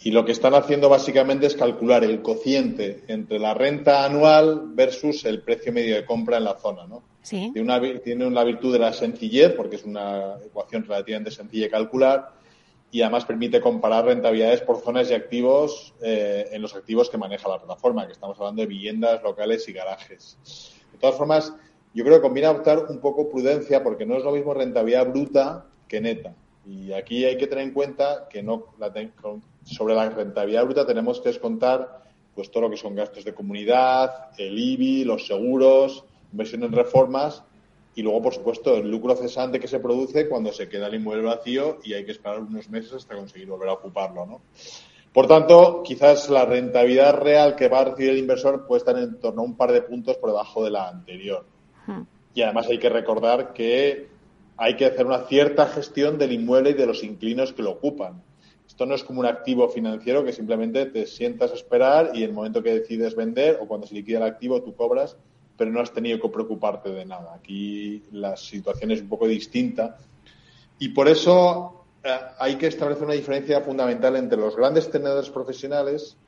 Y 0.06 0.12
lo 0.12 0.24
que 0.24 0.30
están 0.30 0.54
haciendo 0.54 0.88
básicamente 0.88 1.46
es 1.46 1.56
calcular 1.56 2.04
el 2.04 2.22
cociente 2.22 3.02
entre 3.08 3.40
la 3.40 3.54
renta 3.54 4.04
anual 4.04 4.68
versus 4.68 5.24
el 5.24 5.42
precio 5.42 5.72
medio 5.72 5.96
de 5.96 6.04
compra 6.04 6.36
en 6.36 6.44
la 6.44 6.54
zona, 6.54 6.86
¿no? 6.86 7.02
Sí. 7.22 7.50
Tiene 7.52 7.62
una, 7.62 8.00
tiene 8.00 8.24
una 8.24 8.44
virtud 8.44 8.72
de 8.72 8.78
la 8.78 8.92
sencillez, 8.92 9.54
porque 9.54 9.74
es 9.74 9.84
una 9.84 10.36
ecuación 10.46 10.84
relativamente 10.84 11.32
sencilla 11.32 11.64
de 11.64 11.70
calcular, 11.72 12.34
y 12.92 13.02
además 13.02 13.24
permite 13.24 13.60
comparar 13.60 14.04
rentabilidades 14.04 14.60
por 14.60 14.80
zonas 14.80 15.10
y 15.10 15.14
activos 15.14 15.92
eh, 16.00 16.50
en 16.52 16.62
los 16.62 16.76
activos 16.76 17.10
que 17.10 17.18
maneja 17.18 17.48
la 17.48 17.58
plataforma, 17.58 18.06
que 18.06 18.12
estamos 18.12 18.38
hablando 18.38 18.62
de 18.62 18.68
viviendas, 18.68 19.20
locales 19.24 19.68
y 19.68 19.72
garajes. 19.72 20.38
De 20.92 20.98
todas 20.98 21.16
formas, 21.16 21.52
yo 21.94 22.04
creo 22.04 22.18
que 22.18 22.22
conviene 22.22 22.46
adoptar 22.46 22.86
un 22.90 23.00
poco 23.00 23.28
prudencia, 23.28 23.82
porque 23.82 24.06
no 24.06 24.16
es 24.16 24.22
lo 24.22 24.30
mismo 24.30 24.54
rentabilidad 24.54 25.08
bruta 25.08 25.66
que 25.88 26.00
neta. 26.00 26.32
Y 26.64 26.92
aquí 26.92 27.24
hay 27.24 27.36
que 27.36 27.48
tener 27.48 27.64
en 27.64 27.72
cuenta 27.72 28.28
que 28.30 28.44
no 28.44 28.66
la 28.78 28.92
sobre 29.66 29.94
la 29.94 30.08
rentabilidad 30.08 30.64
bruta 30.64 30.86
tenemos 30.86 31.20
que 31.20 31.30
descontar 31.30 32.04
pues 32.34 32.50
todo 32.50 32.64
lo 32.64 32.70
que 32.70 32.76
son 32.76 32.94
gastos 32.94 33.24
de 33.24 33.34
comunidad, 33.34 34.30
el 34.38 34.58
IBI, 34.58 35.04
los 35.04 35.26
seguros, 35.26 36.04
inversión 36.32 36.62
en 36.64 36.72
reformas 36.72 37.42
y 37.94 38.02
luego, 38.02 38.22
por 38.22 38.34
supuesto, 38.34 38.76
el 38.76 38.90
lucro 38.90 39.16
cesante 39.16 39.58
que 39.58 39.66
se 39.66 39.80
produce 39.80 40.28
cuando 40.28 40.52
se 40.52 40.68
queda 40.68 40.86
el 40.86 40.94
inmueble 40.96 41.24
vacío 41.24 41.78
y 41.82 41.94
hay 41.94 42.04
que 42.04 42.12
esperar 42.12 42.40
unos 42.40 42.68
meses 42.68 42.92
hasta 42.92 43.16
conseguir 43.16 43.48
volver 43.48 43.70
a 43.70 43.72
ocuparlo, 43.72 44.26
¿no? 44.26 44.42
Por 45.14 45.26
tanto, 45.26 45.82
quizás 45.82 46.28
la 46.28 46.44
rentabilidad 46.44 47.14
real 47.14 47.56
que 47.56 47.68
va 47.68 47.80
a 47.80 47.84
recibir 47.86 48.10
el 48.10 48.18
inversor 48.18 48.66
puede 48.66 48.80
estar 48.80 48.98
en 48.98 49.18
torno 49.18 49.40
a 49.40 49.44
un 49.46 49.56
par 49.56 49.72
de 49.72 49.80
puntos 49.80 50.18
por 50.18 50.28
debajo 50.28 50.62
de 50.62 50.70
la 50.70 50.90
anterior. 50.90 51.46
Hmm. 51.86 52.02
Y 52.34 52.42
además 52.42 52.66
hay 52.68 52.78
que 52.78 52.90
recordar 52.90 53.54
que 53.54 54.08
hay 54.58 54.76
que 54.76 54.84
hacer 54.84 55.06
una 55.06 55.20
cierta 55.20 55.66
gestión 55.66 56.18
del 56.18 56.32
inmueble 56.32 56.70
y 56.70 56.74
de 56.74 56.86
los 56.86 57.02
inquilinos 57.02 57.54
que 57.54 57.62
lo 57.62 57.70
ocupan. 57.72 58.22
Esto 58.76 58.84
no 58.84 58.94
es 58.94 59.04
como 59.04 59.20
un 59.20 59.26
activo 59.26 59.70
financiero 59.70 60.22
que 60.22 60.34
simplemente 60.34 60.84
te 60.84 61.06
sientas 61.06 61.50
a 61.50 61.54
esperar 61.54 62.10
y 62.12 62.18
en 62.18 62.28
el 62.28 62.32
momento 62.34 62.62
que 62.62 62.78
decides 62.78 63.16
vender 63.16 63.58
o 63.58 63.66
cuando 63.66 63.86
se 63.86 63.94
liquida 63.94 64.18
el 64.18 64.24
activo 64.24 64.60
tú 64.60 64.76
cobras, 64.76 65.16
pero 65.56 65.70
no 65.70 65.80
has 65.80 65.94
tenido 65.94 66.20
que 66.20 66.28
preocuparte 66.28 66.90
de 66.90 67.06
nada. 67.06 67.32
Aquí 67.36 68.02
la 68.12 68.36
situación 68.36 68.90
es 68.90 69.00
un 69.00 69.08
poco 69.08 69.26
distinta 69.26 69.96
y 70.78 70.90
por 70.90 71.08
eso 71.08 71.86
eh, 72.04 72.18
hay 72.38 72.56
que 72.56 72.66
establecer 72.66 73.04
una 73.04 73.14
diferencia 73.14 73.62
fundamental 73.62 74.14
entre 74.14 74.36
los 74.36 74.54
grandes 74.54 74.90
tenedores 74.90 75.30
profesionales 75.30 76.18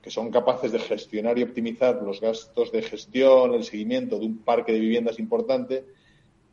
que 0.00 0.10
son 0.10 0.30
capaces 0.30 0.72
de 0.72 0.78
gestionar 0.78 1.38
y 1.38 1.42
optimizar 1.42 2.00
los 2.02 2.18
gastos 2.18 2.72
de 2.72 2.80
gestión, 2.80 3.52
el 3.52 3.64
seguimiento 3.64 4.18
de 4.18 4.24
un 4.24 4.38
parque 4.38 4.72
de 4.72 4.80
viviendas 4.80 5.18
importante, 5.18 5.84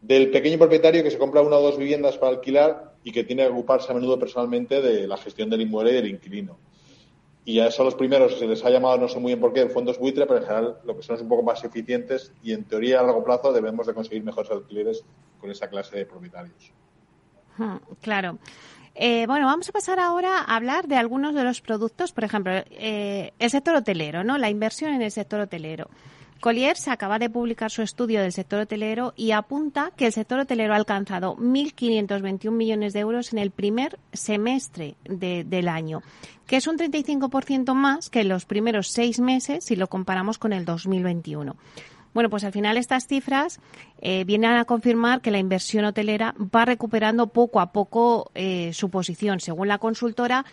del 0.01 0.31
pequeño 0.31 0.57
propietario 0.57 1.03
que 1.03 1.11
se 1.11 1.17
compra 1.17 1.41
una 1.41 1.57
o 1.57 1.61
dos 1.61 1.77
viviendas 1.77 2.17
para 2.17 2.33
alquilar 2.33 2.95
y 3.03 3.11
que 3.11 3.23
tiene 3.23 3.43
que 3.43 3.49
ocuparse 3.49 3.91
a 3.91 3.95
menudo 3.95 4.19
personalmente 4.19 4.81
de 4.81 5.07
la 5.07 5.17
gestión 5.17 5.49
del 5.49 5.61
inmueble 5.61 5.91
y 5.91 5.95
del 5.95 6.07
inquilino. 6.07 6.57
Y 7.45 7.59
a 7.59 7.67
esos 7.67 7.85
los 7.85 7.95
primeros 7.95 8.37
se 8.37 8.45
les 8.45 8.63
ha 8.65 8.69
llamado, 8.69 8.97
no 8.97 9.07
sé 9.07 9.19
muy 9.19 9.29
bien 9.29 9.39
por 9.39 9.53
qué, 9.53 9.67
fondos 9.69 9.97
buitre, 9.97 10.25
pero 10.25 10.39
en 10.39 10.45
general 10.45 10.77
lo 10.83 10.97
que 10.97 11.03
son 11.03 11.15
es 11.15 11.21
un 11.21 11.29
poco 11.29 11.43
más 11.43 11.63
eficientes 11.63 12.33
y 12.43 12.51
en 12.51 12.65
teoría 12.65 12.99
a 12.99 13.03
largo 13.03 13.23
plazo 13.23 13.53
debemos 13.53 13.87
de 13.87 13.93
conseguir 13.93 14.23
mejores 14.23 14.51
alquileres 14.51 15.03
con 15.39 15.49
esa 15.49 15.69
clase 15.69 15.97
de 15.97 16.05
propietarios. 16.05 16.71
Hmm, 17.57 17.77
Claro. 18.01 18.37
Eh, 18.99 19.27
bueno, 19.27 19.45
vamos 19.45 19.69
a 19.69 19.71
pasar 19.71 19.99
ahora 19.99 20.39
a 20.39 20.55
hablar 20.55 20.87
de 20.87 20.95
algunos 20.95 21.35
de 21.35 21.43
los 21.43 21.61
productos, 21.61 22.11
por 22.11 22.23
ejemplo, 22.23 22.51
eh, 22.71 23.31
el 23.37 23.49
sector 23.51 23.75
hotelero, 23.75 24.23
¿no? 24.23 24.39
La 24.39 24.49
inversión 24.49 24.91
en 24.91 25.03
el 25.03 25.11
sector 25.11 25.39
hotelero. 25.39 25.87
Colliers 26.39 26.87
acaba 26.87 27.19
de 27.19 27.29
publicar 27.29 27.71
su 27.71 27.81
estudio 27.81 28.21
del 28.21 28.31
sector 28.31 28.59
hotelero 28.61 29.13
y 29.15 29.31
apunta 29.31 29.91
que 29.95 30.05
el 30.05 30.13
sector 30.13 30.39
hotelero 30.39 30.73
ha 30.73 30.77
alcanzado 30.77 31.35
1.521 31.37 32.51
millones 32.51 32.93
de 32.93 32.99
euros 32.99 33.33
en 33.33 33.39
el 33.39 33.51
primer 33.51 33.97
semestre 34.13 34.95
de- 35.05 35.43
del 35.43 35.67
año, 35.67 36.01
que 36.45 36.57
es 36.57 36.67
un 36.67 36.77
35% 36.77 37.73
más 37.73 38.09
que 38.09 38.21
en 38.21 38.29
los 38.29 38.45
primeros 38.45 38.89
seis 38.89 39.19
meses 39.19 39.65
si 39.65 39.75
lo 39.75 39.87
comparamos 39.87 40.37
con 40.37 40.53
el 40.53 40.63
2021. 40.65 41.55
Bueno, 42.13 42.29
pues 42.29 42.43
al 42.43 42.51
final 42.51 42.77
estas 42.77 43.05
cifras 43.07 43.59
eh, 44.01 44.23
vienen 44.23 44.51
a 44.51 44.65
confirmar 44.65 45.21
que 45.21 45.31
la 45.31 45.37
inversión 45.39 45.85
hotelera 45.85 46.33
va 46.39 46.65
recuperando 46.65 47.27
poco 47.27 47.59
a 47.59 47.71
poco 47.71 48.31
eh, 48.33 48.71
su 48.73 48.89
posición. 48.89 49.39
Según 49.39 49.67
la 49.67 49.77
consultora 49.77 50.45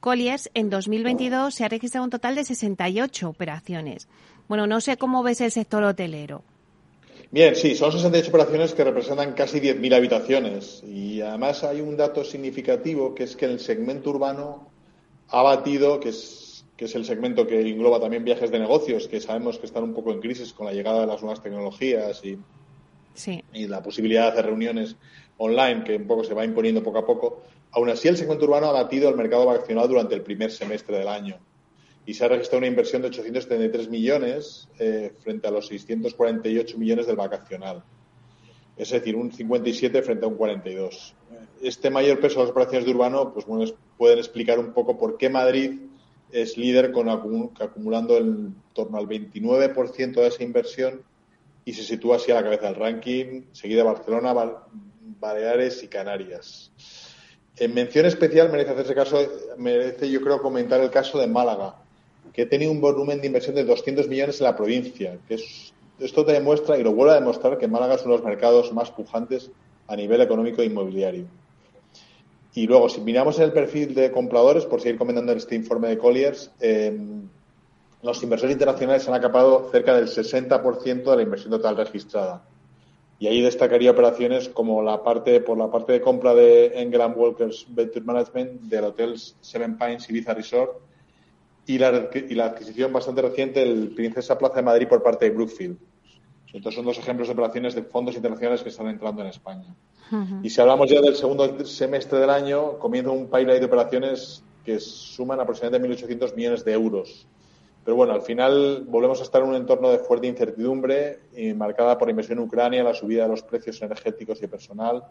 Colliers, 0.00 0.50
en 0.54 0.68
2022 0.68 1.54
se 1.54 1.64
ha 1.64 1.68
registrado 1.68 2.04
un 2.04 2.10
total 2.10 2.34
de 2.34 2.42
68 2.42 3.28
operaciones. 3.28 4.08
Bueno, 4.48 4.66
no 4.66 4.80
sé 4.80 4.96
cómo 4.96 5.22
ves 5.22 5.40
el 5.40 5.50
sector 5.50 5.82
hotelero. 5.82 6.42
Bien, 7.30 7.56
sí, 7.56 7.74
son 7.74 7.90
68 7.92 8.28
operaciones 8.28 8.74
que 8.74 8.84
representan 8.84 9.32
casi 9.32 9.58
10.000 9.58 9.94
habitaciones. 9.94 10.82
Y 10.86 11.22
además 11.22 11.64
hay 11.64 11.80
un 11.80 11.96
dato 11.96 12.24
significativo 12.24 13.14
que 13.14 13.24
es 13.24 13.36
que 13.36 13.46
el 13.46 13.58
segmento 13.58 14.10
urbano 14.10 14.68
ha 15.28 15.42
batido, 15.42 15.98
que 15.98 16.10
es, 16.10 16.66
que 16.76 16.84
es 16.84 16.94
el 16.94 17.06
segmento 17.06 17.46
que 17.46 17.60
engloba 17.62 18.00
también 18.00 18.24
viajes 18.24 18.50
de 18.50 18.58
negocios, 18.58 19.08
que 19.08 19.18
sabemos 19.20 19.58
que 19.58 19.64
están 19.64 19.84
un 19.84 19.94
poco 19.94 20.12
en 20.12 20.20
crisis 20.20 20.52
con 20.52 20.66
la 20.66 20.74
llegada 20.74 21.00
de 21.00 21.06
las 21.06 21.22
nuevas 21.22 21.42
tecnologías 21.42 22.22
y, 22.22 22.36
Sí. 23.14 23.42
y 23.54 23.66
la 23.66 23.82
posibilidad 23.82 24.24
de 24.24 24.28
hacer 24.32 24.46
reuniones 24.46 24.96
online, 25.38 25.84
que 25.84 25.96
un 25.96 26.06
poco 26.06 26.24
se 26.24 26.34
va 26.34 26.44
imponiendo 26.44 26.82
poco 26.82 26.98
a 26.98 27.06
poco. 27.06 27.42
Aún 27.70 27.88
así, 27.88 28.08
el 28.08 28.18
segmento 28.18 28.44
urbano 28.44 28.66
ha 28.66 28.72
batido 28.72 29.08
el 29.08 29.16
mercado 29.16 29.46
vacacional 29.46 29.88
durante 29.88 30.14
el 30.14 30.20
primer 30.20 30.50
semestre 30.50 30.98
del 30.98 31.08
año 31.08 31.38
y 32.06 32.14
se 32.14 32.24
ha 32.24 32.28
registrado 32.28 32.58
una 32.58 32.66
inversión 32.66 33.02
de 33.02 33.08
873 33.08 33.88
millones 33.88 34.68
eh, 34.78 35.12
frente 35.20 35.46
a 35.46 35.50
los 35.50 35.66
648 35.68 36.78
millones 36.78 37.06
del 37.06 37.16
vacacional. 37.16 37.82
Es 38.76 38.90
decir, 38.90 39.14
un 39.16 39.30
57 39.30 40.02
frente 40.02 40.24
a 40.24 40.28
un 40.28 40.34
42. 40.36 41.14
Este 41.62 41.90
mayor 41.90 42.18
peso 42.20 42.36
de 42.40 42.46
las 42.46 42.50
operaciones 42.50 42.84
de 42.86 42.90
urbano 42.92 43.32
pues, 43.32 43.46
bueno, 43.46 43.64
es- 43.64 43.74
pueden 43.96 44.18
explicar 44.18 44.58
un 44.58 44.72
poco 44.72 44.98
por 44.98 45.16
qué 45.16 45.28
Madrid 45.28 45.78
es 46.32 46.56
líder 46.56 46.90
con 46.92 47.06
acumu- 47.08 47.52
acumulando 47.60 48.16
en 48.16 48.54
torno 48.72 48.98
al 48.98 49.06
29% 49.06 50.14
de 50.14 50.26
esa 50.26 50.42
inversión 50.42 51.02
y 51.64 51.74
se 51.74 51.84
sitúa 51.84 52.16
así 52.16 52.32
a 52.32 52.36
la 52.36 52.42
cabeza 52.42 52.66
del 52.66 52.74
ranking, 52.76 53.42
seguida 53.52 53.84
Barcelona, 53.84 54.32
Bal- 54.32 54.56
Baleares 55.20 55.82
y 55.84 55.88
Canarias. 55.88 56.72
En 57.56 57.74
mención 57.74 58.06
especial 58.06 58.50
merece 58.50 58.70
hacerse 58.70 58.94
caso, 58.94 59.18
merece 59.58 60.10
yo 60.10 60.20
creo 60.22 60.40
comentar 60.40 60.80
el 60.80 60.90
caso 60.90 61.18
de 61.18 61.26
Málaga, 61.28 61.81
que 62.32 62.46
tiene 62.46 62.68
un 62.68 62.80
volumen 62.80 63.20
de 63.20 63.26
inversión 63.26 63.54
de 63.54 63.64
200 63.64 64.08
millones 64.08 64.40
en 64.40 64.44
la 64.44 64.56
provincia. 64.56 65.18
Esto 65.98 66.24
te 66.24 66.32
demuestra, 66.32 66.78
y 66.78 66.82
lo 66.82 66.92
vuelve 66.92 67.12
a 67.12 67.20
demostrar, 67.20 67.58
que 67.58 67.68
Málaga 67.68 67.94
es 67.94 68.02
uno 68.02 68.12
de 68.12 68.18
los 68.18 68.26
mercados 68.26 68.72
más 68.72 68.90
pujantes 68.90 69.50
a 69.86 69.96
nivel 69.96 70.20
económico 70.20 70.62
e 70.62 70.66
inmobiliario. 70.66 71.26
Y 72.54 72.66
luego, 72.66 72.88
si 72.88 73.00
miramos 73.00 73.38
el 73.38 73.52
perfil 73.52 73.94
de 73.94 74.10
compradores, 74.10 74.66
por 74.66 74.80
seguir 74.80 74.98
comentando 74.98 75.32
este 75.32 75.54
informe 75.54 75.88
de 75.88 75.98
Colliers, 75.98 76.50
eh, 76.60 76.96
los 78.02 78.22
inversores 78.22 78.52
internacionales 78.52 79.08
han 79.08 79.14
acapado 79.14 79.68
cerca 79.70 79.94
del 79.94 80.08
60% 80.08 81.10
de 81.10 81.16
la 81.16 81.22
inversión 81.22 81.50
total 81.50 81.76
registrada. 81.76 82.42
Y 83.18 83.28
ahí 83.28 83.40
destacaría 83.40 83.92
operaciones 83.92 84.48
como 84.48 84.82
la 84.82 85.02
parte, 85.02 85.40
por 85.40 85.56
la 85.56 85.70
parte 85.70 85.92
de 85.92 86.00
compra 86.00 86.34
de 86.34 86.72
England 86.74 87.16
Walkers 87.16 87.66
Venture 87.68 88.04
Management 88.04 88.62
del 88.62 88.84
Hotel 88.84 89.14
Seven 89.40 89.78
Pines 89.78 90.10
Ibiza 90.10 90.34
Resort 90.34 90.72
y 91.66 91.78
la, 91.78 92.10
y 92.14 92.34
la 92.34 92.46
adquisición 92.46 92.92
bastante 92.92 93.22
reciente 93.22 93.60
del 93.60 93.90
Princesa 93.90 94.38
Plaza 94.38 94.56
de 94.56 94.62
Madrid 94.62 94.88
por 94.88 95.02
parte 95.02 95.26
de 95.26 95.30
Brookfield. 95.30 95.78
Estos 96.52 96.74
son 96.74 96.84
dos 96.84 96.98
ejemplos 96.98 97.28
de 97.28 97.32
operaciones 97.32 97.74
de 97.74 97.82
fondos 97.82 98.14
internacionales 98.14 98.62
que 98.62 98.68
están 98.68 98.88
entrando 98.88 99.22
en 99.22 99.28
España. 99.28 99.74
Y 100.42 100.50
si 100.50 100.60
hablamos 100.60 100.90
ya 100.90 101.00
del 101.00 101.16
segundo 101.16 101.64
semestre 101.64 102.18
del 102.18 102.28
año, 102.28 102.78
comienza 102.78 103.10
un 103.10 103.24
pipeline 103.24 103.60
de 103.60 103.64
operaciones 103.64 104.44
que 104.62 104.78
suman 104.78 105.40
aproximadamente 105.40 106.06
1.800 106.06 106.36
millones 106.36 106.64
de 106.64 106.72
euros 106.72 107.26
Pero 107.84 107.96
bueno, 107.96 108.12
al 108.12 108.22
final 108.22 108.84
volvemos 108.86 109.20
a 109.20 109.22
estar 109.22 109.42
en 109.42 109.48
un 109.48 109.56
entorno 109.56 109.90
de 109.90 109.98
fuerte 109.98 110.26
incertidumbre, 110.26 111.20
y 111.34 111.54
marcada 111.54 111.96
por 111.96 112.10
inversión 112.10 112.38
en 112.38 112.44
Ucrania, 112.44 112.84
la 112.84 112.94
subida 112.94 113.22
de 113.22 113.30
los 113.30 113.42
precios 113.42 113.80
energéticos 113.80 114.42
y 114.42 114.46
personal, 114.46 115.02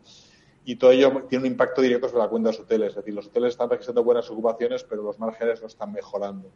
y 0.65 0.75
todo 0.75 0.91
ello 0.91 1.25
tiene 1.27 1.45
un 1.45 1.51
impacto 1.51 1.81
directo 1.81 2.07
sobre 2.07 2.23
la 2.23 2.29
cuenta 2.29 2.49
de 2.49 2.57
los 2.57 2.63
hoteles. 2.63 2.89
Es 2.89 2.95
decir, 2.95 3.13
los 3.13 3.27
hoteles 3.27 3.49
están 3.51 3.69
registrando 3.69 4.03
buenas 4.03 4.29
ocupaciones, 4.29 4.83
pero 4.83 5.01
los 5.01 5.19
márgenes 5.19 5.61
no 5.61 5.67
están 5.67 5.91
mejorando. 5.91 6.49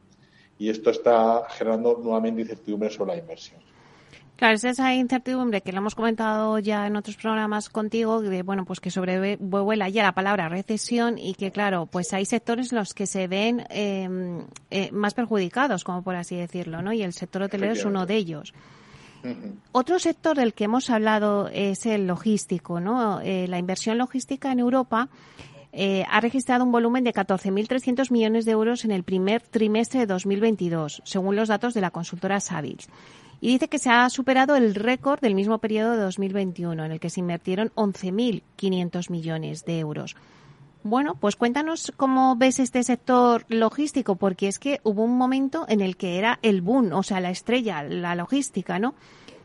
Y 0.58 0.70
esto 0.70 0.90
está 0.90 1.48
generando 1.50 2.00
nuevamente 2.02 2.42
incertidumbre 2.42 2.90
sobre 2.90 3.14
la 3.14 3.18
inversión. 3.18 3.60
Claro, 4.36 4.56
es 4.56 4.66
esa 4.66 4.94
incertidumbre 4.94 5.62
que 5.62 5.72
lo 5.72 5.78
hemos 5.78 5.96
comentado 5.96 6.60
ya 6.60 6.88
en 6.88 6.98
otros 6.98 7.16
programas 7.16 7.70
contigo, 7.70 8.22
de 8.22 8.44
bueno, 8.44 8.66
pues 8.66 8.82
que 8.82 8.92
sobrevuela 8.92 9.88
ya 9.88 10.04
la 10.04 10.12
palabra 10.12 10.50
recesión 10.50 11.18
y 11.18 11.36
que 11.36 11.52
claro, 11.52 11.86
pues 11.86 12.12
hay 12.12 12.26
sectores 12.26 12.74
en 12.74 12.80
los 12.80 12.94
que 12.94 13.08
se 13.08 13.28
ven 13.28 13.66
em, 13.70 14.46
eh, 14.72 14.92
más 14.92 15.14
perjudicados, 15.14 15.86
como 15.86 16.04
por 16.04 16.16
así 16.18 16.36
decirlo, 16.36 16.82
¿no? 16.82 16.92
Y 16.92 17.02
el 17.02 17.14
sector 17.14 17.44
hotelero 17.44 17.72
es 17.74 17.86
uno 17.86 18.06
de 18.06 18.16
ellos. 18.16 18.54
Otro 19.72 20.00
sector 20.00 20.38
del 20.38 20.54
que 20.54 20.66
hemos 20.66 20.90
hablado 20.90 21.50
es 21.50 21.86
el 21.86 22.08
logístico, 22.08 22.80
¿no? 22.80 23.22
Eh, 23.22 23.48
la 23.48 23.58
inversión 23.58 23.98
logística 23.98 24.52
en 24.52 24.60
Europa 24.60 25.10
eh, 25.72 26.06
ha 26.10 26.22
registrado 26.22 26.64
un 26.64 26.72
volumen 26.72 27.04
de 27.04 27.14
14.300 27.14 28.12
millones 28.12 28.46
de 28.46 28.52
euros 28.52 28.86
en 28.86 28.92
el 28.92 29.04
primer 29.04 29.42
trimestre 29.42 30.02
de 30.02 30.06
2022, 30.06 31.02
según 31.04 31.36
los 31.36 31.50
datos 31.50 31.74
de 31.74 31.82
la 31.82 31.92
consultora 31.92 32.40
Savills 32.40 32.88
y 33.42 33.50
dice 33.50 33.68
que 33.68 33.80
se 33.80 33.90
ha 33.90 34.10
superado 34.10 34.56
el 34.56 34.76
récord 34.76 35.20
del 35.20 35.36
mismo 35.36 35.60
periodo 35.60 35.92
de 35.92 36.02
2021, 36.02 36.84
en 36.84 36.92
el 36.92 37.00
que 37.00 37.10
se 37.10 37.20
invirtieron 37.20 37.72
11.500 37.76 39.10
millones 39.10 39.66
de 39.66 39.80
euros. 39.80 40.16
Bueno, 40.88 41.18
pues 41.20 41.36
cuéntanos 41.36 41.92
cómo 41.98 42.36
ves 42.36 42.60
este 42.60 42.84
sector 42.84 43.44
logístico, 43.50 44.18
porque 44.18 44.48
es 44.48 44.60
que 44.60 44.82
hubo 44.84 45.04
un 45.04 45.18
momento 45.18 45.66
en 45.68 45.82
el 45.82 45.98
que 45.98 46.20
era 46.20 46.38
el 46.44 46.62
boom, 46.62 46.94
o 46.94 47.02
sea, 47.02 47.20
la 47.20 47.32
estrella, 47.32 47.82
la 47.82 48.14
logística, 48.14 48.78
¿no? 48.78 48.94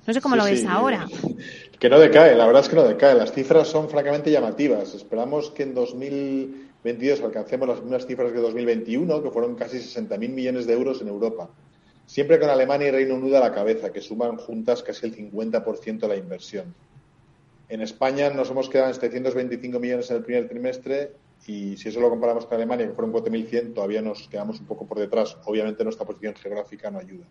No 0.06 0.12
sé 0.12 0.20
cómo 0.20 0.36
lo 0.36 0.44
ves 0.44 0.66
ahora. 0.66 1.06
Que 1.78 1.88
no 1.88 1.98
decae, 1.98 2.34
la 2.34 2.44
verdad 2.44 2.60
es 2.60 2.68
que 2.68 2.76
no 2.76 2.82
decae. 2.82 3.14
Las 3.14 3.32
cifras 3.32 3.68
son 3.68 3.88
francamente 3.88 4.30
llamativas. 4.30 4.94
Esperamos 4.94 5.50
que 5.50 5.62
en 5.62 5.72
2022 5.72 7.22
alcancemos 7.22 7.68
las 7.68 7.80
mismas 7.80 8.06
cifras 8.06 8.32
que 8.32 8.38
2021, 8.38 9.22
que 9.22 9.30
fueron 9.30 9.54
casi 9.54 9.78
60.000 9.78 10.28
millones 10.28 10.66
de 10.66 10.74
euros 10.74 11.00
en 11.00 11.08
Europa 11.08 11.48
siempre 12.04 12.38
con 12.38 12.50
Alemania 12.50 12.88
y 12.88 12.90
Reino 12.90 13.14
Unido 13.14 13.38
a 13.38 13.40
la 13.40 13.54
cabeza, 13.54 13.90
que 13.90 14.02
suman 14.02 14.36
juntas 14.36 14.82
casi 14.82 15.06
el 15.06 15.16
50% 15.16 16.00
de 16.00 16.08
la 16.08 16.16
inversión. 16.16 16.74
En 17.70 17.80
España 17.80 18.28
nos 18.30 18.50
hemos 18.50 18.68
quedado 18.68 18.88
en 18.88 18.94
725 18.94 19.78
millones 19.78 20.10
en 20.10 20.16
el 20.16 20.24
primer 20.24 20.48
trimestre 20.48 21.12
y 21.46 21.76
si 21.76 21.88
eso 21.88 22.00
lo 22.00 22.10
comparamos 22.10 22.46
con 22.46 22.56
Alemania, 22.56 22.86
que 22.86 22.92
fueron 22.92 23.12
4.100, 23.12 23.74
todavía 23.74 24.02
nos 24.02 24.28
quedamos 24.28 24.60
un 24.60 24.66
poco 24.66 24.86
por 24.86 24.98
detrás. 24.98 25.36
Obviamente 25.44 25.82
nuestra 25.84 26.06
posición 26.06 26.34
geográfica 26.34 26.90
no 26.90 26.98
ayuda. 26.98 27.24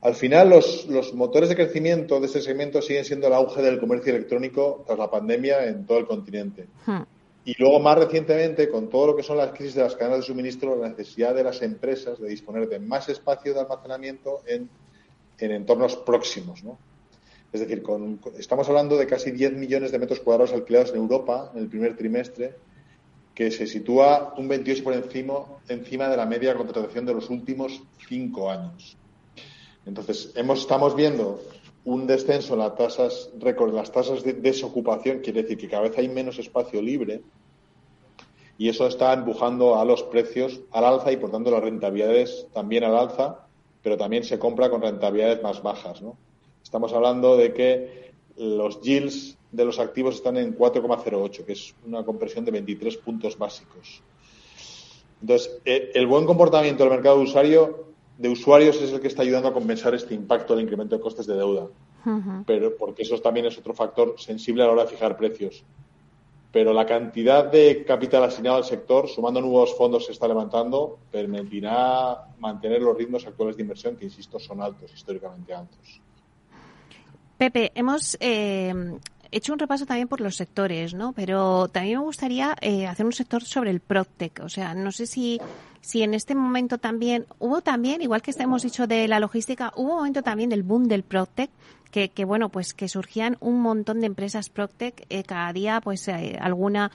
Al 0.00 0.14
final, 0.14 0.50
los, 0.50 1.12
motores 1.14 1.48
de 1.48 1.56
crecimiento 1.56 2.20
de 2.20 2.26
este 2.26 2.40
segmento 2.40 2.80
siguen 2.80 3.04
siendo 3.04 3.26
el 3.26 3.32
auge 3.32 3.62
del 3.62 3.80
comercio 3.80 4.14
electrónico 4.14 4.84
tras 4.86 4.98
la 4.98 5.10
pandemia 5.10 5.66
en 5.66 5.86
todo 5.86 5.98
el 5.98 6.06
continente. 6.06 6.66
Hmm. 6.86 7.02
Y 7.44 7.54
luego, 7.58 7.80
más 7.80 7.98
recientemente, 7.98 8.68
con 8.68 8.88
todo 8.88 9.08
lo 9.08 9.16
que 9.16 9.22
son 9.22 9.38
las 9.38 9.50
crisis 9.50 9.74
de 9.74 9.82
las 9.82 9.96
cadenas 9.96 10.20
de 10.20 10.26
suministro, 10.26 10.76
la 10.76 10.90
necesidad 10.90 11.34
de 11.34 11.42
las 11.42 11.62
empresas 11.62 12.20
de 12.20 12.28
disponer 12.28 12.68
de 12.68 12.78
más 12.78 13.08
espacio 13.08 13.54
de 13.54 13.60
almacenamiento 13.60 14.42
en, 14.46 14.68
entornos 15.38 15.96
próximos. 15.96 16.62
¿no? 16.62 16.78
Es 17.52 17.60
decir, 17.60 17.82
estamos 18.38 18.68
hablando 18.68 18.96
de 18.96 19.06
casi 19.06 19.30
10 19.30 19.54
millones 19.54 19.90
de 19.90 19.98
metros 19.98 20.20
cuadrados 20.20 20.52
alquilados 20.52 20.90
en 20.90 20.96
Europa 20.96 21.50
en 21.54 21.62
el 21.62 21.68
primer 21.68 21.96
trimestre, 21.96 22.54
que 23.38 23.52
se 23.52 23.68
sitúa 23.68 24.34
un 24.36 24.48
28 24.48 24.82
por 24.82 24.94
encima, 24.94 25.44
encima 25.68 26.08
de 26.08 26.16
la 26.16 26.26
media 26.26 26.50
de 26.50 26.56
contratación 26.56 27.06
de 27.06 27.14
los 27.14 27.30
últimos 27.30 27.80
cinco 28.08 28.50
años. 28.50 28.96
Entonces, 29.86 30.32
hemos, 30.34 30.62
estamos 30.62 30.96
viendo 30.96 31.40
un 31.84 32.08
descenso 32.08 32.54
en 32.54 32.58
las 32.58 32.74
tasas 32.74 33.30
récord, 33.38 33.72
de 34.24 34.32
desocupación, 34.32 35.20
quiere 35.20 35.42
decir 35.42 35.56
que 35.56 35.68
cada 35.68 35.84
vez 35.84 35.96
hay 35.96 36.08
menos 36.08 36.40
espacio 36.40 36.82
libre 36.82 37.22
y 38.58 38.68
eso 38.68 38.88
está 38.88 39.12
empujando 39.12 39.76
a 39.76 39.84
los 39.84 40.02
precios 40.02 40.60
al 40.72 40.84
alza 40.86 41.12
y 41.12 41.16
por 41.16 41.30
tanto 41.30 41.52
las 41.52 41.62
rentabilidades 41.62 42.48
también 42.52 42.82
al 42.82 42.96
alza, 42.96 43.46
pero 43.84 43.96
también 43.96 44.24
se 44.24 44.40
compra 44.40 44.68
con 44.68 44.82
rentabilidades 44.82 45.44
más 45.44 45.62
bajas. 45.62 46.02
¿no? 46.02 46.16
Estamos 46.60 46.92
hablando 46.92 47.36
de 47.36 47.54
que 47.54 48.10
los 48.36 48.80
yields 48.80 49.37
de 49.50 49.64
los 49.64 49.78
activos 49.78 50.16
están 50.16 50.36
en 50.36 50.56
4,08, 50.56 51.44
que 51.44 51.52
es 51.52 51.74
una 51.86 52.04
compresión 52.04 52.44
de 52.44 52.50
23 52.50 52.96
puntos 52.98 53.38
básicos. 53.38 54.02
Entonces, 55.20 55.60
eh, 55.64 55.90
el 55.94 56.06
buen 56.06 56.26
comportamiento 56.26 56.84
del 56.84 56.92
mercado 56.92 57.18
de 57.18 57.24
usuario 57.24 57.88
de 58.18 58.28
usuarios 58.28 58.80
es 58.82 58.92
el 58.92 59.00
que 59.00 59.06
está 59.06 59.22
ayudando 59.22 59.48
a 59.48 59.54
compensar 59.54 59.94
este 59.94 60.12
impacto 60.12 60.54
del 60.54 60.64
incremento 60.64 60.96
de 60.96 61.00
costes 61.00 61.26
de 61.26 61.36
deuda. 61.36 61.68
Pero 62.46 62.74
porque 62.76 63.02
eso 63.02 63.18
también 63.20 63.46
es 63.46 63.58
otro 63.58 63.74
factor 63.74 64.14
sensible 64.18 64.62
a 64.62 64.66
la 64.66 64.72
hora 64.72 64.84
de 64.84 64.88
fijar 64.88 65.16
precios. 65.16 65.62
Pero 66.50 66.72
la 66.72 66.86
cantidad 66.86 67.44
de 67.44 67.84
capital 67.84 68.24
asignado 68.24 68.56
al 68.56 68.64
sector, 68.64 69.08
sumando 69.08 69.40
nuevos 69.40 69.76
fondos 69.76 70.02
que 70.02 70.06
se 70.06 70.12
está 70.12 70.26
levantando, 70.26 70.98
permitirá 71.12 72.28
mantener 72.38 72.80
los 72.80 72.96
ritmos 72.96 73.26
actuales 73.26 73.56
de 73.56 73.62
inversión, 73.62 73.96
que 73.96 74.06
insisto, 74.06 74.38
son 74.38 74.62
altos, 74.62 74.92
históricamente 74.92 75.52
altos. 75.52 76.00
Pepe, 77.36 77.70
hemos 77.74 78.16
eh, 78.20 78.72
hecho 79.30 79.52
un 79.52 79.58
repaso 79.58 79.86
también 79.86 80.08
por 80.08 80.20
los 80.20 80.36
sectores, 80.36 80.94
¿no? 80.94 81.12
Pero 81.12 81.68
también 81.68 81.98
me 81.98 82.04
gustaría 82.04 82.56
eh, 82.60 82.86
hacer 82.86 83.06
un 83.06 83.12
sector 83.12 83.44
sobre 83.44 83.70
el 83.70 83.80
PropTech. 83.80 84.40
O 84.42 84.48
sea, 84.48 84.74
no 84.74 84.92
sé 84.92 85.06
si, 85.06 85.40
si 85.80 86.02
en 86.02 86.14
este 86.14 86.34
momento 86.34 86.78
también, 86.78 87.26
hubo 87.38 87.60
también, 87.60 88.02
igual 88.02 88.22
que 88.22 88.32
hemos 88.38 88.62
dicho 88.62 88.86
de 88.86 89.08
la 89.08 89.20
logística, 89.20 89.72
hubo 89.76 89.90
un 89.90 89.96
momento 89.98 90.22
también 90.22 90.50
del 90.50 90.62
boom 90.62 90.88
del 90.88 91.02
PropTech, 91.02 91.50
que, 91.90 92.10
que 92.10 92.24
bueno, 92.24 92.48
pues 92.50 92.74
que 92.74 92.88
surgían 92.88 93.36
un 93.40 93.60
montón 93.60 94.00
de 94.00 94.06
empresas 94.06 94.50
PropTech, 94.50 95.06
eh, 95.08 95.22
cada 95.24 95.52
día 95.52 95.80
pues 95.80 96.06
eh, 96.08 96.36
alguna 96.40 96.90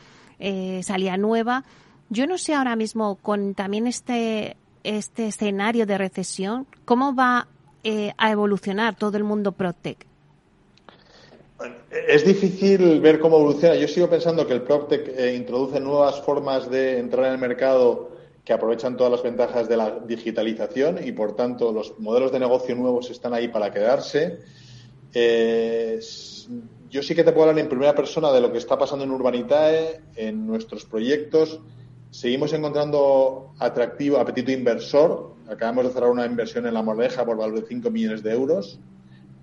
salía 0.82 1.16
nueva. 1.16 1.64
Yo 2.10 2.28
no 2.28 2.38
sé 2.38 2.54
ahora 2.54 2.76
mismo 2.76 3.16
con 3.16 3.56
también 3.56 3.88
este, 3.88 4.58
este 4.84 5.28
escenario 5.28 5.86
de 5.86 5.98
recesión, 5.98 6.68
cómo 6.84 7.16
va 7.16 7.48
a 8.18 8.32
evolucionar 8.32 8.96
todo 8.96 9.16
el 9.16 9.24
mundo 9.24 9.54
PropTech. 9.54 10.06
Es 11.90 12.26
difícil 12.26 13.00
ver 13.02 13.20
cómo 13.20 13.38
evoluciona. 13.38 13.76
Yo 13.76 13.88
sigo 13.88 14.10
pensando 14.10 14.46
que 14.46 14.54
el 14.54 14.62
PropTech 14.62 15.08
eh, 15.18 15.36
introduce 15.36 15.80
nuevas 15.80 16.22
formas 16.22 16.70
de 16.70 17.00
entrar 17.00 17.28
en 17.28 17.34
el 17.34 17.38
mercado 17.38 18.12
que 18.44 18.52
aprovechan 18.52 18.98
todas 18.98 19.12
las 19.12 19.24
ventajas 19.24 19.70
de 19.70 19.78
la 19.78 20.00
digitalización 20.00 21.00
y, 21.06 21.12
por 21.14 21.36
tanto, 21.36 21.72
los 21.72 21.98
modelos 22.00 22.32
de 22.32 22.40
negocio 22.40 22.76
nuevos 22.76 23.10
están 23.10 23.34
ahí 23.34 23.48
para 23.48 23.72
quedarse. 23.72 24.40
Eh, 25.14 26.00
yo 26.90 27.02
sí 27.02 27.16
que 27.16 27.24
te 27.24 27.32
puedo 27.32 27.50
hablar 27.50 27.64
en 27.64 27.70
primera 27.70 27.96
persona 27.96 28.32
de 28.32 28.42
lo 28.42 28.52
que 28.52 28.58
está 28.58 28.78
pasando 28.78 29.06
en 29.06 29.12
Urbanitae, 29.12 30.02
en 30.16 30.46
nuestros 30.46 30.86
proyectos. 30.86 31.60
Seguimos 32.12 32.52
encontrando 32.54 33.54
atractivo, 33.60 34.18
apetito 34.18 34.52
inversor. 34.52 35.36
Acabamos 35.50 35.86
de 35.86 35.92
cerrar 35.92 36.10
una 36.10 36.26
inversión 36.26 36.68
en 36.68 36.74
La 36.74 36.82
Mordeja 36.82 37.26
por 37.26 37.38
valor 37.38 37.62
de 37.62 37.68
5 37.68 37.90
millones 37.90 38.22
de 38.22 38.34
euros 38.34 38.80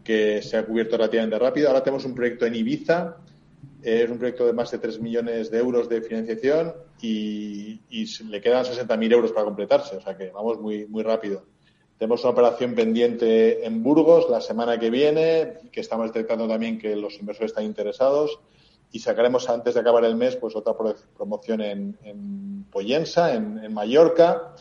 que 0.05 0.43
se 0.43 0.57
ha 0.57 0.65
cubierto 0.65 0.97
relativamente 0.97 1.39
rápido. 1.39 1.69
Ahora 1.69 1.83
tenemos 1.83 2.05
un 2.05 2.15
proyecto 2.15 2.47
en 2.47 2.55
Ibiza, 2.55 3.17
es 3.83 4.11
un 4.11 4.19
proyecto 4.19 4.47
de 4.47 4.53
más 4.53 4.71
de 4.71 4.79
3 4.79 5.01
millones 5.01 5.51
de 5.51 5.59
euros 5.59 5.89
de 5.89 6.03
financiación 6.03 6.75
y, 7.01 7.81
le 8.29 8.41
quedan 8.41 8.65
60.000 8.65 9.13
euros 9.13 9.33
para 9.33 9.45
completarse, 9.47 9.97
o 9.97 10.01
sea 10.01 10.17
que 10.17 10.31
vamos 10.31 10.61
muy, 10.61 10.87
muy 10.87 11.03
rápido. 11.03 11.45
Tenemos 11.99 12.23
una 12.23 12.31
operación 12.31 12.75
pendiente 12.75 13.65
en 13.67 13.83
Burgos 13.83 14.29
la 14.31 14.41
semana 14.41 14.79
que 14.79 14.91
viene, 14.91 15.55
que 15.71 15.81
estamos 15.81 16.07
detectando 16.07 16.49
también 16.49 16.79
que 16.79 16.97
los 16.97 17.19
inversores 17.19 17.51
están 17.51 17.65
interesados 17.65 18.39
y 18.91 19.01
sacaremos 19.01 19.49
antes 19.49 19.75
de 19.75 19.81
acabar 19.81 20.05
el 20.05 20.17
mes 20.17 20.37
pues 20.37 20.57
otra 20.57 20.75
promoción 21.17 21.61
en, 21.61 21.99
en 22.03 22.65
Poyensa, 22.71 23.35
en 23.35 23.73
Mallorca 23.73 24.55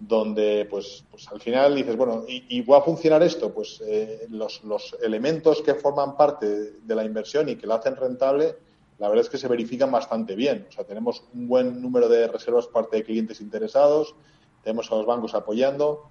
donde 0.00 0.66
pues, 0.70 1.04
pues 1.10 1.26
al 1.28 1.40
final 1.40 1.74
dices, 1.74 1.96
bueno, 1.96 2.24
¿y, 2.28 2.60
va 2.62 2.78
a 2.78 2.82
funcionar 2.82 3.22
esto? 3.22 3.52
Pues 3.52 3.82
eh, 3.84 4.26
los, 4.30 4.62
los, 4.64 4.96
elementos 5.02 5.60
que 5.62 5.74
forman 5.74 6.16
parte 6.16 6.46
de 6.80 6.94
la 6.94 7.04
inversión 7.04 7.48
y 7.48 7.56
que 7.56 7.66
la 7.66 7.76
hacen 7.76 7.96
rentable, 7.96 8.56
la 8.98 9.08
verdad 9.08 9.24
es 9.24 9.30
que 9.30 9.38
se 9.38 9.48
verifican 9.48 9.90
bastante 9.90 10.36
bien. 10.36 10.66
O 10.68 10.72
sea, 10.72 10.84
tenemos 10.84 11.24
un 11.34 11.48
buen 11.48 11.82
número 11.82 12.08
de 12.08 12.28
reservas 12.28 12.66
por 12.66 12.82
parte 12.84 12.98
de 12.98 13.04
clientes 13.04 13.40
interesados, 13.40 14.14
tenemos 14.62 14.90
a 14.92 14.96
los 14.96 15.06
bancos 15.06 15.34
apoyando, 15.34 16.08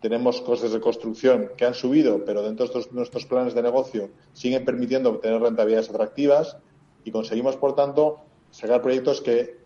tenemos 0.00 0.40
costes 0.42 0.72
de 0.72 0.80
construcción 0.80 1.52
que 1.56 1.64
han 1.64 1.74
subido, 1.74 2.24
pero 2.24 2.42
dentro 2.42 2.66
de 2.68 2.86
nuestros 2.92 3.26
planes 3.26 3.54
de 3.54 3.62
negocio 3.62 4.10
siguen 4.32 4.64
permitiendo 4.64 5.10
obtener 5.10 5.40
rentabilidades 5.40 5.90
atractivas 5.90 6.58
y 7.04 7.10
conseguimos, 7.10 7.56
por 7.56 7.74
tanto, 7.74 8.20
sacar 8.50 8.82
proyectos 8.82 9.20
que 9.20 9.63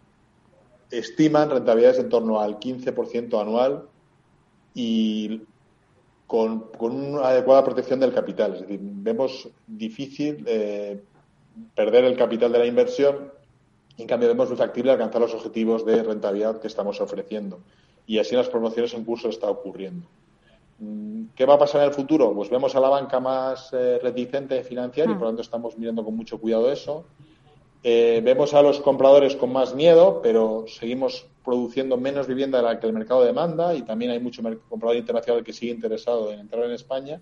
estiman 0.90 1.50
rentabilidades 1.50 1.98
en 1.98 2.08
torno 2.08 2.40
al 2.40 2.58
15% 2.58 3.40
anual 3.40 3.84
y 4.74 5.42
con, 6.26 6.70
una 6.78 7.28
adecuada 7.28 7.64
protección 7.64 8.00
del 8.00 8.12
capital. 8.12 8.54
Es 8.54 8.60
decir, 8.60 8.78
vemos 8.82 9.48
difícil 9.66 10.44
eh, 10.46 11.02
perder 11.74 12.04
el 12.04 12.16
capital 12.16 12.52
de 12.52 12.58
la 12.58 12.66
inversión 12.66 13.32
y 13.96 14.02
en 14.02 14.08
cambio 14.08 14.28
vemos 14.28 14.48
muy 14.48 14.56
factible 14.56 14.92
alcanzar 14.92 15.20
los 15.20 15.34
objetivos 15.34 15.84
de 15.84 16.02
rentabilidad 16.02 16.60
que 16.60 16.68
estamos 16.68 17.00
ofreciendo. 17.00 17.60
Y 18.06 18.18
así 18.18 18.34
en 18.34 18.38
las 18.38 18.48
promociones 18.48 18.94
en 18.94 19.04
curso 19.04 19.28
está 19.28 19.50
ocurriendo. 19.50 20.06
mm, 20.78 21.24
¿qué 21.34 21.44
va 21.44 21.54
a 21.54 21.58
pasar 21.58 21.80
en 21.82 21.88
el 21.88 21.94
futuro? 21.94 22.32
Pues 22.34 22.50
vemos 22.50 22.76
a 22.76 22.80
la 22.80 22.88
banca 22.88 23.18
más 23.20 23.72
eh, 23.72 23.98
reticente 24.00 24.54
de 24.54 24.62
financiar 24.62 25.10
y 25.10 25.14
por 25.14 25.22
lo 25.22 25.28
tanto 25.28 25.42
estamos 25.42 25.76
mirando 25.76 26.04
con 26.04 26.16
mucho 26.16 26.38
cuidado 26.38 26.70
eso. 26.70 27.04
Eh, 27.82 28.20
vemos 28.24 28.54
a 28.54 28.62
los 28.62 28.80
compradores 28.80 29.36
con 29.36 29.52
más 29.52 29.74
miedo, 29.74 30.20
pero 30.22 30.64
seguimos 30.66 31.26
produciendo 31.44 31.96
menos 31.96 32.26
vivienda 32.26 32.58
de 32.58 32.64
la 32.64 32.80
que 32.80 32.86
el 32.86 32.92
mercado 32.92 33.24
demanda 33.24 33.74
y 33.74 33.82
también 33.82 34.10
hay 34.10 34.20
mucho 34.20 34.42
comprador 34.68 34.96
internacional 34.96 35.44
que 35.44 35.52
sigue 35.52 35.72
interesado 35.72 36.32
en 36.32 36.40
entrar 36.40 36.64
en 36.64 36.72
España 36.72 37.20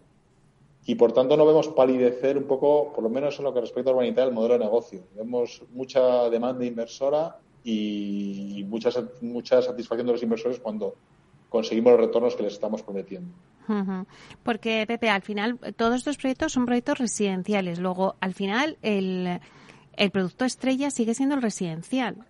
y 0.86 0.94
por 0.94 1.12
tanto 1.12 1.36
no 1.36 1.44
vemos 1.44 1.68
palidecer 1.68 2.38
un 2.38 2.44
poco, 2.44 2.92
por 2.92 3.02
lo 3.02 3.10
menos 3.10 3.38
en 3.38 3.44
lo 3.44 3.52
que 3.52 3.60
respecta 3.60 3.90
a 3.90 3.92
urbanidad, 3.92 4.28
el 4.28 4.34
modelo 4.34 4.54
de 4.54 4.60
negocio. 4.60 5.02
Vemos 5.14 5.62
mucha 5.72 6.30
demanda 6.30 6.64
inversora 6.64 7.36
y 7.64 8.64
mucha, 8.68 8.90
mucha 9.20 9.60
satisfacción 9.60 10.06
de 10.06 10.12
los 10.12 10.22
inversores 10.22 10.60
cuando 10.60 10.94
conseguimos 11.48 11.92
los 11.92 12.00
retornos 12.00 12.36
que 12.36 12.44
les 12.44 12.52
estamos 12.52 12.82
prometiendo. 12.82 13.34
Porque, 14.44 14.84
Pepe, 14.86 15.10
al 15.10 15.22
final 15.22 15.58
todos 15.76 15.96
estos 15.96 16.16
proyectos 16.16 16.52
son 16.52 16.66
proyectos 16.66 16.98
residenciales. 16.98 17.80
Luego, 17.80 18.14
al 18.20 18.34
final, 18.34 18.78
el, 18.82 19.40
el 19.96 20.10
producto 20.10 20.44
estrella 20.44 20.90
sigue 20.90 21.14
siendo 21.14 21.34
el 21.34 21.42
residencial. 21.42 22.26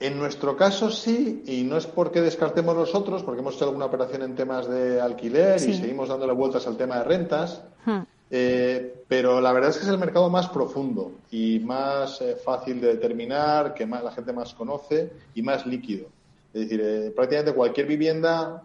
En 0.00 0.18
nuestro 0.18 0.56
caso 0.56 0.90
sí, 0.90 1.42
y 1.46 1.62
no 1.62 1.76
es 1.76 1.86
porque 1.86 2.20
descartemos 2.20 2.76
los 2.76 2.94
otros, 2.94 3.22
porque 3.22 3.40
hemos 3.40 3.54
hecho 3.54 3.66
alguna 3.66 3.86
operación 3.86 4.22
en 4.22 4.34
temas 4.34 4.68
de 4.68 5.00
alquiler 5.00 5.56
y 5.56 5.72
seguimos 5.72 6.08
dándole 6.08 6.32
vueltas 6.32 6.66
al 6.66 6.76
tema 6.76 6.98
de 6.98 7.04
rentas, 7.04 7.62
hmm. 7.86 8.00
eh, 8.30 9.02
pero 9.06 9.40
la 9.40 9.52
verdad 9.52 9.70
es 9.70 9.78
que 9.78 9.84
es 9.84 9.88
el 9.88 9.98
mercado 9.98 10.28
más 10.28 10.48
profundo 10.48 11.12
y 11.30 11.60
más 11.60 12.20
eh, 12.20 12.36
fácil 12.36 12.80
de 12.80 12.88
determinar, 12.88 13.72
que 13.72 13.86
más, 13.86 14.02
la 14.02 14.10
gente 14.10 14.32
más 14.32 14.52
conoce 14.52 15.12
y 15.34 15.42
más 15.42 15.64
líquido. 15.64 16.08
Es 16.52 16.62
decir, 16.62 16.80
eh, 16.84 17.12
prácticamente 17.14 17.54
cualquier 17.54 17.86
vivienda, 17.86 18.64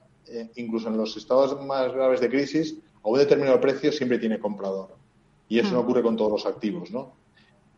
incluso 0.55 0.89
en 0.89 0.97
los 0.97 1.15
estados 1.15 1.63
más 1.65 1.91
graves 1.93 2.21
de 2.21 2.29
crisis, 2.29 2.75
a 3.03 3.07
un 3.07 3.17
determinado 3.17 3.61
precio 3.61 3.91
siempre 3.91 4.19
tiene 4.19 4.39
comprador. 4.39 4.89
Y 5.47 5.59
eso 5.59 5.71
no 5.71 5.79
hmm. 5.79 5.83
ocurre 5.83 6.03
con 6.03 6.17
todos 6.17 6.31
los 6.31 6.45
activos, 6.45 6.91
¿no? 6.91 7.13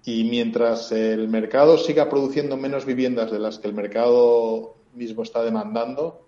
Y 0.03 0.23
mientras 0.23 0.91
el 0.91 1.27
mercado 1.27 1.77
siga 1.77 2.09
produciendo 2.09 2.57
menos 2.57 2.85
viviendas 2.85 3.31
de 3.31 3.39
las 3.39 3.59
que 3.59 3.67
el 3.67 3.73
mercado 3.73 4.75
mismo 4.95 5.23
está 5.23 5.43
demandando, 5.43 6.25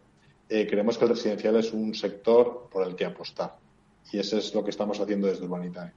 eh, 0.50 0.68
creemos 0.70 0.98
que 0.98 1.06
el 1.06 1.10
residencial 1.12 1.56
es 1.56 1.74
un 1.74 1.96
sector 1.96 2.70
por 2.72 2.88
el 2.88 2.96
que 2.96 3.06
apostar. 3.06 3.58
Y 4.12 4.20
eso 4.20 4.38
es 4.38 4.54
lo 4.54 4.64
que 4.64 4.70
estamos 4.70 5.00
haciendo 5.00 5.28
desde 5.28 5.46
Urbanitae. 5.46 5.92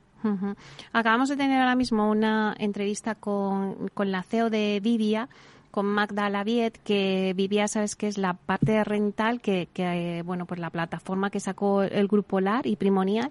Acabamos 0.93 1.29
de 1.29 1.37
tener 1.37 1.61
ahora 1.61 1.77
mismo 1.77 2.11
una 2.11 2.57
entrevista 2.59 3.15
con, 3.15 3.89
con 3.95 4.11
la 4.11 4.23
CEO 4.23 4.51
de 4.51 4.81
Vivia, 4.83 5.29
con 5.77 5.85
Magda 5.85 6.31
Laviet, 6.31 6.79
que 6.85 7.35
vivía, 7.37 7.69
sabes 7.69 7.97
que 7.97 8.07
es 8.07 8.17
la 8.17 8.33
parte 8.33 8.73
de 8.73 8.83
rental, 8.83 9.43
que, 9.43 9.69
que, 9.75 10.23
bueno, 10.25 10.47
pues 10.47 10.59
la 10.59 10.71
plataforma 10.71 11.29
que 11.29 11.39
sacó 11.39 11.83
el 11.83 12.09
grupo 12.09 12.41
LAR 12.41 12.67
y 12.67 12.77
Primonial. 12.77 13.31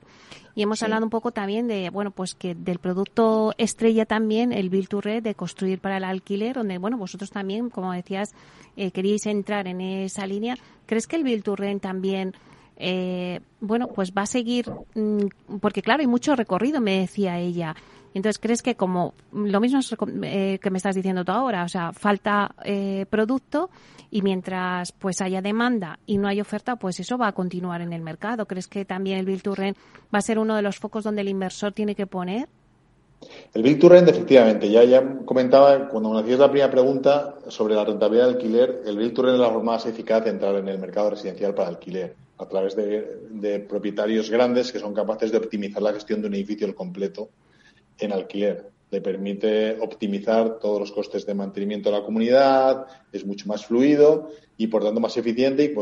Y 0.53 0.61
hemos 0.61 0.83
hablado 0.83 1.03
un 1.05 1.09
poco 1.09 1.31
también 1.31 1.67
de, 1.67 1.89
bueno, 1.89 2.11
pues 2.11 2.35
que 2.35 2.53
del 2.53 2.77
producto 2.77 3.55
estrella 3.57 4.05
también, 4.05 4.53
el 4.53 4.69
Build 4.69 4.89
to 4.89 5.01
Red, 5.01 5.23
de 5.23 5.33
construir 5.33 5.79
para 5.79 5.97
el 5.97 6.03
alquiler, 6.03 6.57
donde, 6.57 6.77
bueno, 6.77 6.99
vosotros 6.99 7.31
también, 7.31 7.71
como 7.71 7.93
decías, 7.93 8.35
eh, 8.77 8.91
queríais 8.91 9.25
entrar 9.25 9.65
en 9.67 9.81
esa 9.81 10.27
línea. 10.27 10.55
¿Crees 10.85 11.07
que 11.07 11.15
el 11.15 11.23
Build 11.23 11.41
to 11.41 11.55
Rent 11.55 11.81
también 11.81 12.35
eh, 12.77 13.39
bueno, 13.59 13.87
pues 13.87 14.11
va 14.11 14.21
a 14.21 14.27
seguir, 14.27 14.69
mm, 14.93 15.57
porque 15.61 15.81
claro, 15.81 16.01
hay 16.01 16.07
mucho 16.07 16.35
recorrido, 16.35 16.79
me 16.79 16.99
decía 16.99 17.39
ella. 17.39 17.75
Entonces, 18.15 18.39
¿crees 18.39 18.61
que 18.61 18.75
como 18.75 19.13
lo 19.33 19.59
mismo 19.59 19.81
eh, 20.23 20.57
que 20.61 20.69
me 20.69 20.77
estás 20.77 20.95
diciendo 20.95 21.25
tú 21.25 21.33
ahora, 21.33 21.65
o 21.65 21.67
sea, 21.67 21.91
falta 21.91 22.55
eh, 22.63 23.05
producto 23.09 23.69
y 24.09 24.21
mientras 24.21 24.93
pues 24.93 25.19
haya 25.19 25.41
demanda 25.41 25.99
y 26.05 26.17
no 26.17 26.29
hay 26.29 26.39
oferta, 26.39 26.77
pues 26.77 26.97
eso 27.01 27.17
va 27.17 27.27
a 27.27 27.33
continuar 27.33 27.81
en 27.81 27.91
el 27.91 28.01
mercado? 28.01 28.45
¿Crees 28.45 28.69
que 28.69 28.85
también 28.85 29.17
el 29.17 29.25
Build 29.25 29.41
to 29.41 29.53
Rent 29.53 29.77
va 30.13 30.19
a 30.19 30.21
ser 30.21 30.39
uno 30.39 30.55
de 30.55 30.61
los 30.61 30.77
focos 30.77 31.03
donde 31.03 31.23
el 31.23 31.27
inversor 31.27 31.73
tiene 31.73 31.93
que 31.93 32.07
poner? 32.07 32.47
El 33.53 33.63
Build 33.63 33.79
to 33.79 33.89
Rent, 33.89 34.07
efectivamente, 34.07 34.71
ya, 34.71 34.85
ya 34.85 35.03
comentaba 35.25 35.89
cuando 35.89 36.11
me 36.11 36.21
hacías 36.21 36.39
la 36.39 36.49
primera 36.49 36.71
pregunta 36.71 37.35
sobre 37.49 37.75
la 37.75 37.83
rentabilidad 37.83 38.27
del 38.27 38.35
alquiler, 38.35 38.83
el 38.85 38.95
Build 38.95 39.13
to 39.13 39.23
Rent 39.23 39.33
es 39.33 39.41
la 39.41 39.49
forma 39.49 39.73
más 39.73 39.85
eficaz 39.87 40.23
de 40.23 40.29
entrar 40.29 40.55
en 40.55 40.69
el 40.69 40.79
mercado 40.79 41.09
residencial 41.09 41.53
para 41.53 41.67
alquiler, 41.67 42.15
a 42.37 42.45
través 42.45 42.77
de, 42.77 43.27
de 43.29 43.59
propietarios 43.59 44.29
grandes 44.29 44.71
que 44.71 44.79
son 44.79 44.93
capaces 44.93 45.33
de 45.33 45.37
optimizar 45.37 45.81
la 45.81 45.91
gestión 45.91 46.21
de 46.21 46.27
un 46.29 46.35
edificio 46.35 46.65
al 46.65 46.75
completo 46.75 47.27
en 47.99 48.11
alquiler. 48.11 48.69
Le 48.91 49.01
permite 49.01 49.77
optimizar 49.79 50.59
todos 50.59 50.79
los 50.79 50.91
costes 50.91 51.25
de 51.25 51.33
mantenimiento 51.33 51.89
de 51.89 51.97
la 51.97 52.05
comunidad, 52.05 52.85
es 53.11 53.25
mucho 53.25 53.47
más 53.47 53.65
fluido 53.65 54.29
y 54.57 54.67
por 54.67 54.83
tanto 54.83 54.99
más 54.99 55.17
eficiente 55.17 55.63
y 55.63 55.73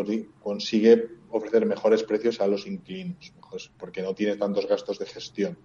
consigue 0.42 1.08
ofrecer 1.30 1.66
mejores 1.66 2.04
precios 2.04 2.40
a 2.42 2.48
los 2.48 2.66
inquilinos, 2.66 3.34
porque 3.78 4.02
no 4.02 4.14
tiene 4.14 4.36
tantos 4.38 4.68
gastos 4.68 5.00
de 5.00 5.06
gestión. 5.06 5.58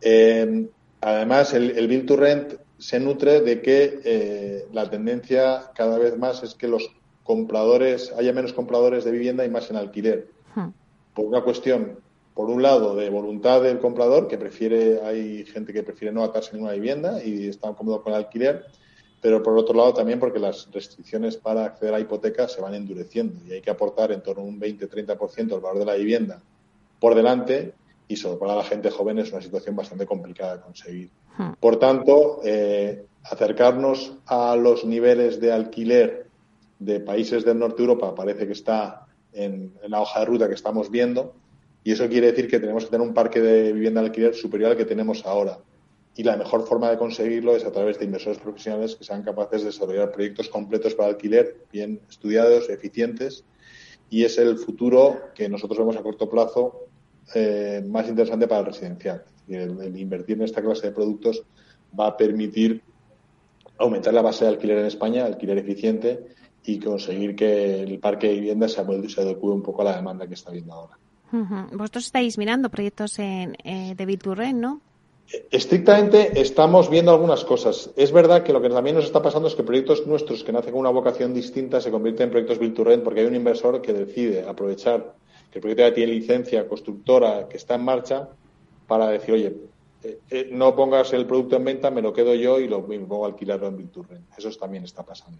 Eh, 0.00 0.68
además, 1.00 1.52
el, 1.54 1.70
el 1.70 1.88
Build 1.88 2.06
to 2.06 2.16
Rent 2.16 2.54
se 2.80 2.98
nutre 2.98 3.40
de 3.42 3.60
que 3.60 4.00
eh, 4.04 4.66
la 4.72 4.88
tendencia 4.88 5.70
cada 5.74 5.98
vez 5.98 6.16
más 6.16 6.42
es 6.42 6.54
que 6.54 6.66
los 6.66 6.90
compradores, 7.22 8.12
haya 8.18 8.32
menos 8.32 8.52
compradores 8.52 9.04
de 9.04 9.10
vivienda 9.12 9.44
y 9.44 9.50
más 9.50 9.70
en 9.70 9.76
alquiler. 9.76 10.28
Hmm. 10.54 10.70
Por 11.14 11.26
una 11.26 11.42
cuestión 11.42 11.98
por 12.34 12.48
un 12.48 12.62
lado, 12.62 12.94
de 12.94 13.10
voluntad 13.10 13.62
del 13.62 13.78
comprador, 13.78 14.28
que 14.28 14.38
prefiere, 14.38 15.00
hay 15.02 15.44
gente 15.44 15.72
que 15.72 15.82
prefiere 15.82 16.12
no 16.12 16.22
atarse 16.22 16.56
en 16.56 16.62
una 16.62 16.72
vivienda 16.72 17.22
y 17.22 17.48
está 17.48 17.72
cómodo 17.74 18.02
con 18.02 18.12
el 18.12 18.20
alquiler, 18.20 18.66
pero 19.20 19.42
por 19.42 19.56
otro 19.58 19.74
lado 19.74 19.92
también 19.92 20.18
porque 20.18 20.38
las 20.38 20.68
restricciones 20.72 21.36
para 21.36 21.64
acceder 21.64 21.94
a 21.94 22.00
hipotecas 22.00 22.52
se 22.52 22.60
van 22.60 22.74
endureciendo 22.74 23.40
y 23.46 23.52
hay 23.52 23.60
que 23.60 23.70
aportar 23.70 24.12
en 24.12 24.22
torno 24.22 24.42
a 24.42 24.46
un 24.46 24.60
20-30% 24.60 25.48
del 25.48 25.60
valor 25.60 25.78
de 25.80 25.84
la 25.84 25.94
vivienda 25.94 26.40
por 26.98 27.14
delante 27.14 27.74
y 28.08 28.16
sobre 28.16 28.38
para 28.38 28.56
la 28.56 28.64
gente 28.64 28.90
joven 28.90 29.18
es 29.18 29.30
una 29.32 29.42
situación 29.42 29.76
bastante 29.76 30.06
complicada 30.06 30.56
de 30.56 30.62
conseguir. 30.62 31.10
Hmm. 31.36 31.52
Por 31.60 31.78
tanto, 31.78 32.40
eh, 32.44 33.04
acercarnos 33.24 34.14
a 34.26 34.56
los 34.56 34.84
niveles 34.84 35.40
de 35.40 35.52
alquiler 35.52 36.26
de 36.78 37.00
países 37.00 37.44
del 37.44 37.58
norte 37.58 37.76
de 37.76 37.88
Europa 37.88 38.14
parece 38.14 38.46
que 38.46 38.54
está 38.54 39.06
en 39.32 39.74
la 39.86 40.00
hoja 40.00 40.20
de 40.20 40.26
ruta 40.26 40.48
que 40.48 40.54
estamos 40.54 40.90
viendo 40.90 41.34
y 41.82 41.92
eso 41.92 42.08
quiere 42.08 42.28
decir 42.28 42.48
que 42.48 42.60
tenemos 42.60 42.84
que 42.84 42.90
tener 42.90 43.06
un 43.06 43.14
parque 43.14 43.40
de 43.40 43.72
vivienda 43.72 44.00
de 44.00 44.08
alquiler 44.08 44.34
superior 44.34 44.72
al 44.72 44.76
que 44.76 44.84
tenemos 44.84 45.24
ahora. 45.24 45.58
Y 46.16 46.22
la 46.22 46.36
mejor 46.36 46.66
forma 46.66 46.90
de 46.90 46.98
conseguirlo 46.98 47.56
es 47.56 47.64
a 47.64 47.72
través 47.72 47.98
de 47.98 48.04
inversores 48.04 48.38
profesionales 48.38 48.96
que 48.96 49.04
sean 49.04 49.22
capaces 49.22 49.62
de 49.62 49.68
desarrollar 49.68 50.12
proyectos 50.12 50.48
completos 50.48 50.94
para 50.94 51.08
alquiler, 51.08 51.64
bien 51.72 52.00
estudiados, 52.08 52.68
eficientes. 52.68 53.44
Y 54.10 54.24
es 54.24 54.36
el 54.38 54.58
futuro 54.58 55.30
que 55.34 55.48
nosotros 55.48 55.78
vemos 55.78 55.96
a 55.96 56.02
corto 56.02 56.28
plazo 56.28 56.88
eh, 57.34 57.82
más 57.86 58.08
interesante 58.08 58.48
para 58.48 58.60
el 58.60 58.66
residencial. 58.66 59.24
El, 59.48 59.96
invertir 59.96 60.36
en 60.36 60.42
esta 60.42 60.60
clase 60.60 60.88
de 60.88 60.92
productos 60.92 61.44
va 61.98 62.08
a 62.08 62.16
permitir 62.16 62.82
aumentar 63.78 64.12
la 64.12 64.22
base 64.22 64.44
de 64.44 64.50
alquiler 64.50 64.78
en 64.78 64.86
España, 64.86 65.24
alquiler 65.24 65.58
eficiente, 65.58 66.26
y 66.64 66.78
conseguir 66.78 67.34
que 67.34 67.82
el 67.82 67.98
parque 67.98 68.28
de 68.28 68.34
vivienda 68.34 68.68
se, 68.68 68.80
adecue 68.80 69.52
un 69.52 69.62
poco 69.62 69.82
a 69.82 69.86
la 69.86 69.96
demanda 69.96 70.26
que 70.26 70.34
está 70.34 70.50
viendo 70.50 70.74
ahora. 70.74 70.98
Vosotros 71.72 72.06
estáis 72.06 72.38
mirando 72.38 72.70
proyectos 72.70 73.18
en, 73.18 73.56
eh, 73.64 73.94
de 73.96 74.06
Biturren, 74.06 74.60
¿no? 74.60 74.80
Estrictamente 75.50 76.40
estamos 76.40 76.90
viendo 76.90 77.12
algunas 77.12 77.44
cosas. 77.44 77.90
Es 77.96 78.10
verdad 78.10 78.42
que 78.42 78.52
lo 78.52 78.60
que 78.60 78.68
también 78.68 78.96
nos 78.96 79.04
está 79.04 79.22
pasando 79.22 79.46
es 79.46 79.54
que 79.54 79.62
proyectos 79.62 80.04
nuestros 80.06 80.42
que 80.42 80.52
nacen 80.52 80.72
con 80.72 80.80
una 80.80 80.90
vocación 80.90 81.32
distinta 81.32 81.80
se 81.80 81.92
convierten 81.92 82.24
en 82.24 82.30
proyectos 82.30 82.58
Build 82.58 82.74
to 82.74 82.84
porque 83.04 83.20
hay 83.20 83.26
un 83.26 83.36
inversor 83.36 83.80
que 83.80 83.92
decide 83.92 84.44
aprovechar 84.48 85.14
que 85.52 85.58
el 85.58 85.62
proyecto 85.62 85.82
ya 85.84 85.94
tiene 85.94 86.12
licencia 86.12 86.66
constructora 86.66 87.48
que 87.48 87.58
está 87.58 87.76
en 87.76 87.84
marcha 87.84 88.28
para 88.88 89.08
decir, 89.08 89.34
oye, 89.34 89.56
eh, 90.02 90.18
eh, 90.30 90.48
no 90.50 90.74
pongas 90.74 91.12
el 91.12 91.26
producto 91.26 91.56
en 91.56 91.64
venta, 91.64 91.90
me 91.92 92.02
lo 92.02 92.12
quedo 92.12 92.34
yo 92.34 92.58
y 92.58 92.66
lo 92.66 92.84
pongo 92.84 93.24
a 93.24 93.28
alquilarlo 93.28 93.68
en 93.68 93.76
Build 93.76 93.92
to 93.92 94.06
Eso 94.36 94.50
también 94.58 94.82
está 94.82 95.04
pasando. 95.04 95.38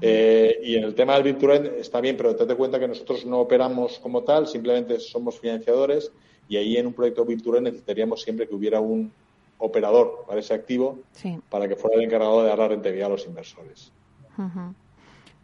Eh, 0.00 0.60
y 0.62 0.76
en 0.76 0.84
el 0.84 0.94
tema 0.94 1.14
del 1.14 1.22
Virtual 1.22 1.66
está 1.78 2.00
bien, 2.00 2.16
pero 2.16 2.34
date 2.34 2.54
cuenta 2.54 2.78
que 2.78 2.88
nosotros 2.88 3.26
no 3.26 3.40
operamos 3.40 3.98
como 3.98 4.22
tal, 4.22 4.46
simplemente 4.46 4.98
somos 5.00 5.38
financiadores 5.38 6.10
y 6.48 6.56
ahí 6.56 6.76
en 6.76 6.86
un 6.86 6.92
proyecto 6.94 7.24
Virtual 7.24 7.62
necesitaríamos 7.62 8.22
siempre 8.22 8.48
que 8.48 8.54
hubiera 8.54 8.80
un 8.80 9.12
operador 9.58 10.24
para 10.26 10.40
ese 10.40 10.54
activo 10.54 10.98
para 11.48 11.68
que 11.68 11.76
fuera 11.76 11.96
el 11.96 12.02
encargado 12.02 12.42
de 12.42 12.48
dar 12.48 12.58
la 12.58 12.68
rentabilidad 12.68 13.06
a 13.06 13.10
los 13.10 13.26
inversores. 13.26 13.92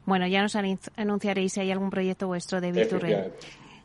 Bueno, 0.06 0.26
ya 0.26 0.42
nos 0.42 0.56
anunciaréis 0.96 1.52
si 1.52 1.60
hay 1.60 1.70
algún 1.70 1.90
proyecto 1.90 2.26
vuestro 2.26 2.60
de 2.60 2.72
Virtual. 2.72 3.32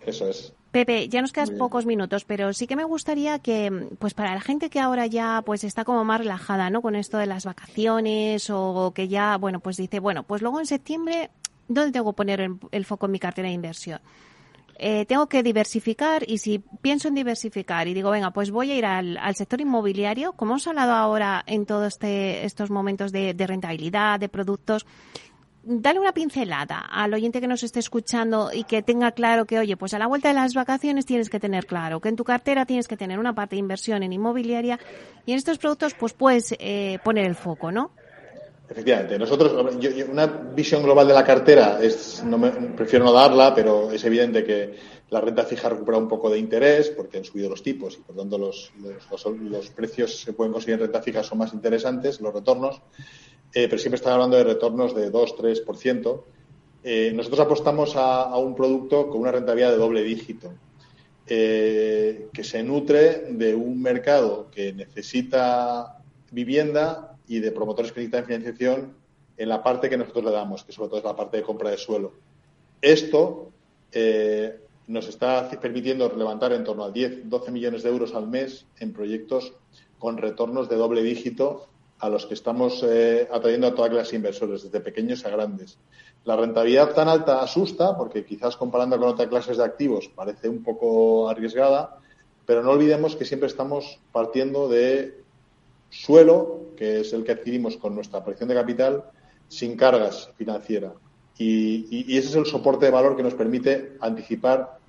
Eso 0.05 0.29
es. 0.29 0.53
Pepe, 0.75 1.07
ya 1.07 1.21
nos 1.21 1.31
quedan 1.31 1.57
pocos 1.57 1.85
minutos, 1.85 2.25
pero 2.25 2.51
sí 2.51 2.67
que 2.67 2.75
me 2.75 2.83
gustaría 2.83 3.39
que, 3.39 3.87
pues 3.97 4.13
para 4.13 4.33
la 4.33 4.41
gente 4.41 4.69
que 4.69 4.81
ahora 4.81 5.07
ya 5.07 5.41
pues 5.45 5.63
está 5.63 5.85
como 5.85 6.03
más 6.03 6.19
relajada, 6.19 6.69
¿no? 6.69 6.81
Con 6.81 6.97
esto 6.97 7.17
de 7.17 7.27
las 7.27 7.45
vacaciones 7.45 8.49
o 8.49 8.91
que 8.93 9.07
ya, 9.07 9.37
bueno, 9.37 9.61
pues 9.61 9.77
dice, 9.77 10.01
bueno, 10.01 10.23
pues 10.23 10.41
luego 10.41 10.59
en 10.59 10.65
septiembre, 10.65 11.29
¿dónde 11.69 11.93
tengo 11.93 12.11
que 12.11 12.17
poner 12.17 12.51
el, 12.71 12.83
foco 12.83 13.05
en 13.05 13.13
mi 13.13 13.19
cartera 13.19 13.47
de 13.47 13.53
inversión? 13.53 14.01
Eh, 14.77 15.05
tengo 15.05 15.27
que 15.27 15.43
diversificar 15.43 16.29
y 16.29 16.39
si 16.39 16.59
pienso 16.81 17.07
en 17.07 17.15
diversificar 17.15 17.87
y 17.87 17.93
digo, 17.93 18.11
venga, 18.11 18.31
pues 18.31 18.51
voy 18.51 18.71
a 18.71 18.75
ir 18.75 18.85
al, 18.85 19.17
sector 19.33 19.61
inmobiliario, 19.61 20.33
como 20.33 20.51
hemos 20.51 20.67
hablado 20.67 20.91
ahora 20.91 21.41
en 21.47 21.65
todos 21.65 21.93
este, 21.93 22.45
estos 22.45 22.69
momentos 22.69 23.13
de, 23.13 23.33
de 23.33 23.47
rentabilidad, 23.47 24.19
de 24.19 24.27
productos, 24.27 24.85
dale 25.65 25.99
una 25.99 26.13
pincelada 26.13 26.79
al 26.79 27.13
oyente 27.13 27.41
que 27.41 27.47
nos 27.47 27.63
esté 27.63 27.79
escuchando 27.79 28.51
y 28.53 28.63
que 28.63 28.83
tenga 28.83 29.11
claro 29.11 29.45
que, 29.45 29.59
oye, 29.59 29.75
pues 29.75 29.93
a 29.93 29.99
la 29.99 30.07
vuelta 30.07 30.29
de 30.29 30.35
las 30.35 30.53
vacaciones 30.53 31.05
tienes 31.05 31.29
que 31.29 31.39
tener 31.39 31.65
claro 31.65 31.99
que 31.99 32.09
en 32.09 32.15
tu 32.15 32.23
cartera 32.23 32.65
tienes 32.65 32.87
que 32.87 32.95
tener 32.95 33.19
una 33.19 33.33
parte 33.33 33.55
de 33.55 33.61
inversión 33.61 34.03
en 34.03 34.13
inmobiliaria 34.13 34.79
y 35.25 35.31
en 35.31 35.37
estos 35.37 35.57
productos 35.57 35.95
pues 35.95 36.13
puedes 36.13 36.55
eh, 36.59 36.99
poner 37.03 37.25
el 37.25 37.35
foco, 37.35 37.71
¿no? 37.71 37.91
Efectivamente, 38.67 39.19
nosotros, 39.19 39.53
una 40.09 40.25
visión 40.25 40.81
global 40.81 41.07
de 41.07 41.13
la 41.13 41.23
cartera 41.23 41.77
es, 41.81 42.23
no 42.23 42.39
me, 42.39 42.49
prefiero 42.49 43.05
no 43.05 43.11
darla, 43.11 43.53
pero 43.53 43.91
es 43.91 44.03
evidente 44.05 44.43
que 44.43 44.75
la 45.11 45.21
renta 45.21 45.43
fija 45.43 45.69
recupera 45.69 45.99
un 45.99 46.07
poco 46.07 46.31
de 46.31 46.39
interés 46.39 46.89
porque 46.89 47.19
han 47.19 47.25
subido 47.25 47.47
los 47.47 47.61
tipos 47.61 47.95
y 47.95 48.01
por 48.01 48.15
tanto 48.15 48.39
los, 48.39 48.71
los, 48.79 49.69
precios 49.69 50.19
se 50.19 50.33
pueden 50.33 50.51
conseguir 50.51 50.75
en 50.75 50.79
renta 50.81 51.01
fija 51.03 51.21
son 51.21 51.37
más 51.37 51.53
interesantes, 51.53 52.19
los 52.21 52.33
retornos, 52.33 52.81
eh, 53.55 53.69
pero 53.69 53.79
siempre 53.79 53.95
están 53.95 54.11
hablando 54.11 54.35
de 54.35 54.43
retornos 54.43 54.93
de 54.93 55.09
2-3%. 55.09 56.21
Eh, 56.83 57.13
nosotros 57.15 57.39
apostamos 57.39 57.95
a, 57.95 58.37
un 58.37 58.53
producto 58.53 59.09
con 59.09 59.21
una 59.21 59.31
rentabilidad 59.31 59.71
de 59.71 59.77
doble 59.77 60.03
dígito, 60.03 60.51
eh, 61.25 62.27
que 62.33 62.43
se 62.43 62.61
nutre 62.63 63.27
de 63.31 63.55
un 63.55 63.81
mercado 63.81 64.51
que 64.51 64.73
necesita 64.73 65.99
vivienda 66.31 67.17
y 67.29 67.39
de 67.39 67.53
promotores 67.53 67.93
que 67.93 68.01
necesitan 68.01 68.25
financiación 68.25 68.93
en 69.37 69.49
la 69.49 69.63
parte 69.63 69.89
que 69.89 69.97
nosotros 69.97 70.25
le 70.25 70.31
damos, 70.31 70.65
que 70.65 70.73
sobre 70.73 70.89
todo 70.89 70.99
es 70.99 71.05
la 71.05 71.15
parte 71.15 71.37
de 71.37 71.43
compra 71.43 71.69
de 71.69 71.77
suelo. 71.77 72.11
Esto 72.81 73.51
nos 74.87 75.07
está 75.07 75.49
permitiendo 75.61 76.13
levantar 76.13 76.51
en 76.51 76.65
torno 76.65 76.83
a 76.83 76.91
10, 76.91 77.29
12 77.29 77.51
millones 77.51 77.83
de 77.83 77.89
euros 77.89 78.13
al 78.13 78.27
mes 78.27 78.65
en 78.79 78.91
proyectos 78.91 79.53
con 79.97 80.17
retornos 80.17 80.67
de 80.67 80.75
doble 80.75 81.01
dígito 81.01 81.69
a 81.99 82.09
los 82.09 82.25
que 82.25 82.33
estamos 82.33 82.83
eh, 82.83 83.27
atrayendo 83.31 83.67
a 83.67 83.75
todas 83.75 83.93
las 83.93 84.13
inversores, 84.13 84.63
desde 84.63 84.79
pequeños 84.79 85.25
a 85.25 85.29
grandes. 85.29 85.77
La 86.25 86.35
rentabilidad 86.35 86.93
tan 86.93 87.07
alta 87.07 87.41
asusta, 87.41 87.95
porque 87.97 88.25
quizás 88.25 88.57
comparando 88.57 88.97
con 88.99 89.09
otras 89.09 89.29
clases 89.29 89.57
de 89.57 89.63
activos 89.63 90.09
parece 90.13 90.49
un 90.49 90.63
poco 90.63 91.29
arriesgada, 91.29 91.99
pero 92.45 92.61
no 92.61 92.71
olvidemos 92.71 93.15
que 93.15 93.25
siempre 93.25 93.47
estamos 93.47 93.99
partiendo 94.11 94.67
de 94.67 95.23
suelo, 95.89 96.61
que 96.75 97.01
es 97.01 97.13
el 97.13 97.23
que 97.23 97.31
adquirimos 97.31 97.77
con 97.77 97.95
nuestra 97.95 98.19
aparición 98.19 98.49
de 98.49 98.55
capital, 98.55 99.03
sin 99.47 99.77
cargas 99.77 100.29
financieras. 100.37 100.93
Y, 101.37 102.17
ese 102.17 102.29
es 102.29 102.35
el 102.35 102.45
soporte 102.45 102.85
de 102.85 102.91
valor 102.91 103.15
que 103.15 103.23
nos 103.23 103.33
permite 103.33 103.97
anticipar 103.99 104.79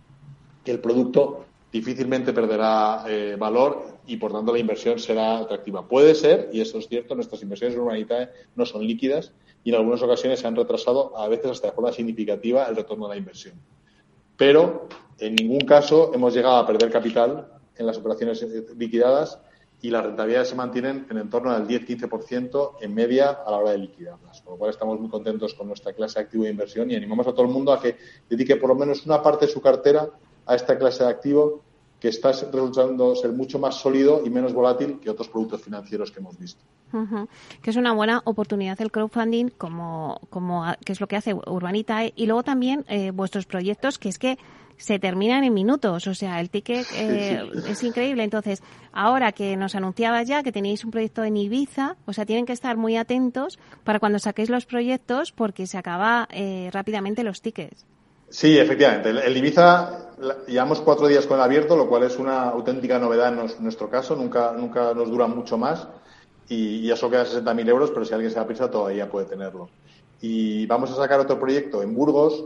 que 0.64 0.70
el 0.70 0.80
producto 0.80 1.45
difícilmente 1.72 2.32
perderá 2.32 3.04
eh, 3.08 3.36
valor 3.38 3.98
y 4.06 4.16
por 4.16 4.32
tanto 4.32 4.52
la 4.52 4.58
inversión 4.58 4.98
será 4.98 5.38
atractiva. 5.38 5.86
Puede 5.86 6.14
ser, 6.14 6.48
y 6.52 6.60
eso 6.60 6.78
es 6.78 6.88
cierto, 6.88 7.14
nuestras 7.14 7.42
inversiones 7.42 7.76
en 7.76 8.28
no 8.54 8.66
son 8.66 8.86
líquidas 8.86 9.32
y 9.64 9.70
en 9.70 9.76
algunas 9.76 10.02
ocasiones 10.02 10.40
se 10.40 10.46
han 10.46 10.56
retrasado, 10.56 11.16
a 11.18 11.28
veces 11.28 11.50
hasta 11.50 11.68
de 11.68 11.72
forma 11.74 11.92
significativa, 11.92 12.66
el 12.66 12.76
retorno 12.76 13.08
de 13.08 13.14
la 13.14 13.18
inversión. 13.18 13.54
Pero 14.36 14.88
en 15.18 15.34
ningún 15.34 15.60
caso 15.60 16.12
hemos 16.14 16.34
llegado 16.34 16.56
a 16.56 16.66
perder 16.66 16.90
capital 16.90 17.48
en 17.76 17.86
las 17.86 17.98
operaciones 17.98 18.46
liquidadas 18.76 19.40
y 19.82 19.90
las 19.90 20.04
rentabilidades 20.04 20.48
se 20.48 20.54
mantienen 20.54 21.06
en 21.10 21.18
el 21.18 21.28
torno 21.28 21.52
del 21.52 21.66
10-15% 21.66 22.76
en 22.80 22.94
media 22.94 23.30
a 23.30 23.50
la 23.50 23.58
hora 23.58 23.70
de 23.72 23.78
liquidarlas. 23.78 24.40
Con 24.40 24.54
lo 24.54 24.58
cual 24.58 24.70
estamos 24.70 24.98
muy 24.98 25.10
contentos 25.10 25.54
con 25.54 25.68
nuestra 25.68 25.92
clase 25.92 26.18
activo 26.18 26.44
de 26.44 26.50
inversión 26.50 26.90
y 26.90 26.96
animamos 26.96 27.26
a 27.26 27.32
todo 27.32 27.42
el 27.42 27.52
mundo 27.52 27.72
a 27.72 27.80
que 27.80 27.96
dedique 28.28 28.56
por 28.56 28.70
lo 28.70 28.74
menos 28.74 29.04
una 29.04 29.22
parte 29.22 29.46
de 29.46 29.52
su 29.52 29.60
cartera 29.60 30.08
a 30.46 30.54
esta 30.54 30.78
clase 30.78 31.04
de 31.04 31.10
activo 31.10 31.62
que 32.00 32.08
está 32.08 32.30
resultando 32.30 33.16
ser 33.16 33.32
mucho 33.32 33.58
más 33.58 33.76
sólido 33.76 34.22
y 34.24 34.30
menos 34.30 34.52
volátil 34.52 35.00
que 35.00 35.10
otros 35.10 35.28
productos 35.28 35.62
financieros 35.62 36.10
que 36.10 36.20
hemos 36.20 36.38
visto. 36.38 36.62
Que 37.62 37.70
es 37.70 37.76
una 37.76 37.92
buena 37.92 38.22
oportunidad 38.24 38.80
el 38.80 38.92
crowdfunding, 38.92 39.48
como, 39.48 40.20
como 40.30 40.64
que 40.84 40.92
es 40.92 41.00
lo 41.00 41.08
que 41.08 41.16
hace 41.16 41.34
Urbanita, 41.34 42.04
y 42.04 42.26
luego 42.26 42.42
también 42.42 42.84
eh, 42.88 43.10
vuestros 43.10 43.44
proyectos, 43.44 43.98
que 43.98 44.08
es 44.08 44.18
que 44.18 44.38
se 44.76 44.98
terminan 44.98 45.44
en 45.44 45.54
minutos. 45.54 46.06
O 46.06 46.14
sea, 46.14 46.40
el 46.40 46.50
ticket 46.50 46.86
eh, 46.94 47.42
es 47.68 47.82
increíble. 47.82 48.24
Entonces, 48.24 48.62
ahora 48.92 49.32
que 49.32 49.56
nos 49.56 49.74
anunciabas 49.74 50.28
ya 50.28 50.42
que 50.42 50.52
tenéis 50.52 50.84
un 50.84 50.90
proyecto 50.90 51.24
en 51.24 51.36
Ibiza, 51.36 51.96
o 52.06 52.12
sea, 52.12 52.26
tienen 52.26 52.46
que 52.46 52.52
estar 52.52 52.76
muy 52.76 52.96
atentos 52.96 53.58
para 53.84 53.98
cuando 53.98 54.18
saquéis 54.18 54.50
los 54.50 54.66
proyectos 54.66 55.32
porque 55.32 55.66
se 55.66 55.78
acaba 55.78 56.28
eh, 56.30 56.70
rápidamente 56.72 57.24
los 57.24 57.42
tickets. 57.42 57.86
Sí, 58.36 58.58
efectivamente. 58.58 59.08
El, 59.08 59.34
Ibiza 59.34 60.10
llevamos 60.46 60.82
cuatro 60.82 61.06
días 61.06 61.26
con 61.26 61.38
el 61.38 61.42
abierto, 61.42 61.74
lo 61.74 61.88
cual 61.88 62.02
es 62.02 62.18
una 62.18 62.50
auténtica 62.50 62.98
novedad 62.98 63.32
en, 63.32 63.64
nuestro 63.64 63.88
caso. 63.88 64.14
Nunca, 64.14 64.52
nunca 64.52 64.92
nos 64.92 65.08
dura 65.08 65.26
mucho 65.26 65.56
más 65.56 65.88
y, 66.46 66.80
y 66.80 66.90
eso 66.90 67.08
queda 67.08 67.24
60.000 67.24 67.66
euros, 67.66 67.90
pero 67.92 68.04
si 68.04 68.12
alguien 68.12 68.30
se 68.30 68.36
da 68.36 68.46
prisa 68.46 68.70
todavía 68.70 69.10
puede 69.10 69.24
tenerlo. 69.24 69.70
Y 70.20 70.66
vamos 70.66 70.90
a 70.90 70.96
sacar 70.96 71.18
otro 71.18 71.40
proyecto 71.40 71.82
en 71.82 71.94
Burgos 71.94 72.44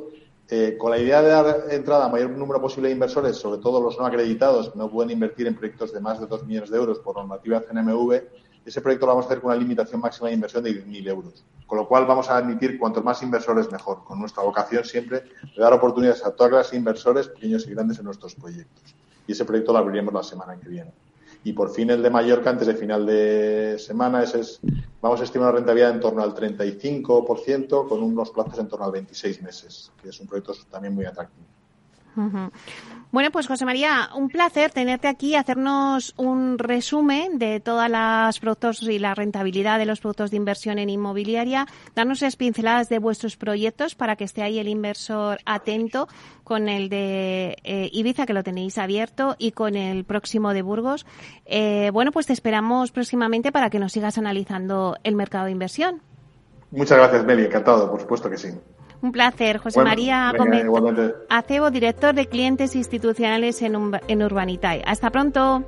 eh, 0.49 0.77
con 0.79 0.93
la 0.93 0.99
idea 1.01 1.23
de 1.23 1.29
dar 1.31 1.65
entrada 1.71 2.05
a 2.05 2.09
mayor 2.09 2.31
número 2.31 2.61
posible 2.61 2.87
de 2.87 2.95
inversores, 2.95 3.37
sobre 3.37 3.61
todo 3.61 3.83
los 3.83 3.99
no 3.99 4.07
acreditados, 4.07 4.71
que 4.71 4.79
no 4.79 4.89
pueden 4.89 5.11
invertir 5.11 5.49
en 5.49 5.57
proyectos 5.57 5.93
de 5.93 5.99
más 5.99 6.21
de 6.21 6.29
2 6.29 6.47
millones 6.47 6.71
de 6.71 6.77
euros 6.77 7.01
por 7.01 7.17
normativa 7.17 7.63
CNMV, 7.63 8.23
ese 8.65 8.81
proyecto 8.81 9.07
lo 9.07 9.13
vamos 9.13 9.25
a 9.25 9.29
hacer 9.31 9.41
con 9.41 9.51
una 9.51 9.61
limitación 9.61 10.01
máxima 10.01 10.29
de 10.29 10.35
inversión 10.35 10.63
de 10.63 10.71
10.000 10.71 11.09
euros. 11.09 11.45
Con 11.71 11.79
lo 11.79 11.87
cual 11.87 12.05
vamos 12.05 12.29
a 12.29 12.37
admitir 12.37 12.81
cuantos 12.81 13.05
más 13.05 13.23
inversores 13.23 13.71
mejor, 13.71 14.03
con 14.03 14.19
nuestra 14.19 14.43
vocación 14.43 14.85
siempre 14.85 15.21
de 15.21 15.63
dar 15.63 15.73
oportunidades 15.73 16.25
a 16.25 16.33
todas 16.33 16.53
las 16.53 16.75
inversores, 16.75 17.29
pequeños 17.29 17.65
y 17.69 17.71
grandes, 17.71 18.01
en 18.01 18.07
nuestros 18.07 18.35
proyectos. 18.35 18.97
Y 19.25 19.31
ese 19.31 19.45
proyecto 19.45 19.73
lo 19.73 19.79
abriremos 19.79 20.13
la 20.13 20.25
semana 20.25 20.59
que 20.59 20.69
viene 20.69 20.93
y 21.45 21.53
por 21.53 21.71
fin 21.71 21.89
el 21.91 22.03
de 22.03 22.11
Mallorca 22.11 22.51
antes 22.51 22.67
de 22.67 22.75
final 22.75 23.07
de 23.07 23.77
semana. 23.79 24.25
Ese 24.25 24.41
es, 24.41 24.61
vamos 25.01 25.21
a 25.21 25.25
estimar 25.25 25.51
una 25.51 25.59
rentabilidad 25.59 25.93
en 25.93 26.01
torno 26.01 26.25
al 26.25 26.35
35% 26.35 27.89
con 27.89 28.03
unos 28.03 28.31
plazos 28.33 28.59
en 28.59 28.67
torno 28.67 28.87
al 28.87 28.91
26 28.91 29.41
meses, 29.41 29.93
que 30.03 30.09
es 30.09 30.21
un 30.21 30.27
proyecto 30.27 30.53
también 30.69 30.93
muy 30.93 31.05
atractivo. 31.05 31.47
Bueno, 33.13 33.33
pues 33.33 33.49
José 33.49 33.65
María, 33.65 34.11
un 34.15 34.29
placer 34.29 34.71
tenerte 34.71 35.09
aquí, 35.09 35.35
hacernos 35.35 36.15
un 36.17 36.59
resumen 36.59 37.41
de 37.41 37.59
todas 37.59 37.91
las 37.91 38.39
productos 38.39 38.83
y 38.83 39.01
la 39.01 39.17
rentabilidad 39.17 39.81
de 39.81 39.85
los 39.85 39.99
productos 39.99 40.31
de 40.31 40.37
inversión 40.37 40.79
en 40.79 40.91
inmobiliaria, 40.91 41.67
darnos 41.97 42.23
las 42.23 42.37
pinceladas 42.37 42.89
de 42.89 43.01
vuestros 43.01 43.37
proyectos 43.37 43.97
para 43.97 44.15
que 44.15 44.23
esté 44.23 44.43
ahí 44.43 44.61
el 44.61 44.69
inversor 44.69 45.41
atento 45.45 46.07
con 46.45 46.69
el 46.69 46.89
de 46.89 47.57
eh, 47.65 47.91
Ibiza, 47.93 48.27
que 48.27 48.33
lo 48.33 48.45
tenéis 48.45 48.79
abierto, 48.79 49.35
y 49.39 49.51
con 49.51 49.75
el 49.75 50.05
próximo 50.05 50.55
de 50.55 50.63
Burgos. 50.63 51.05
Eh, 51.47 51.91
bueno, 51.93 52.13
pues 52.13 52.27
te 52.27 52.33
esperamos 52.33 52.93
próximamente 52.93 53.51
para 53.51 53.71
que 53.71 53.81
nos 53.81 53.93
sigas 53.93 54.19
analizando 54.19 54.97
el 55.03 55.17
mercado 55.17 55.47
de 55.47 55.51
inversión. 55.51 56.01
Muchas 56.71 56.99
gracias, 56.99 57.25
Meli. 57.25 57.47
Encantado, 57.47 57.91
por 57.91 58.01
supuesto 58.01 58.31
que 58.31 58.39
sí. 58.39 58.51
Un 59.03 59.13
placer. 59.13 59.59
José 59.59 59.83
María 59.83 60.33
Gómez 60.37 60.67
Acebo, 61.29 61.71
director 61.71 62.15
de 62.15 62.27
clientes 62.27 62.77
institucionales 62.77 63.63
en, 63.63 63.93
en 64.09 64.23
Urbanitae. 64.23 64.83
Hasta 64.85 65.11
pronto. 65.11 65.65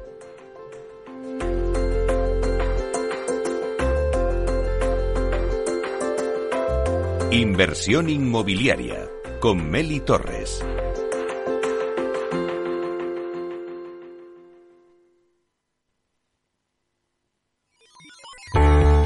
Inversión 7.31 8.11
inmobiliaria 8.11 9.09
con 9.41 9.71
Meli 9.71 10.01
Torres. 10.01 10.63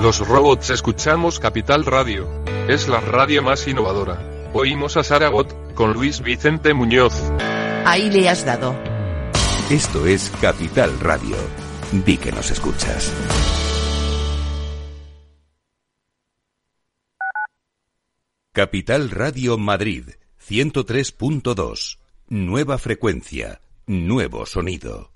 Los 0.06 0.20
robots 0.20 0.70
escuchamos 0.70 1.40
Capital 1.40 1.84
Radio. 1.84 2.28
Es 2.68 2.86
la 2.86 3.00
radio 3.00 3.42
más 3.42 3.66
innovadora. 3.66 4.50
Oímos 4.52 4.96
a 4.96 5.02
Saragot, 5.02 5.74
con 5.74 5.94
Luis 5.94 6.20
Vicente 6.20 6.74
Muñoz. 6.74 7.12
Ahí 7.84 8.08
le 8.08 8.28
has 8.28 8.44
dado. 8.44 8.76
Esto 9.68 10.06
es 10.06 10.30
Capital 10.40 11.00
Radio. 11.00 11.34
Di 11.90 12.18
que 12.18 12.30
nos 12.30 12.52
escuchas. 12.52 13.12
Capital 18.52 19.10
Radio 19.10 19.58
Madrid, 19.58 20.10
103.2. 20.48 21.98
Nueva 22.28 22.78
frecuencia, 22.78 23.60
nuevo 23.88 24.46
sonido. 24.46 25.15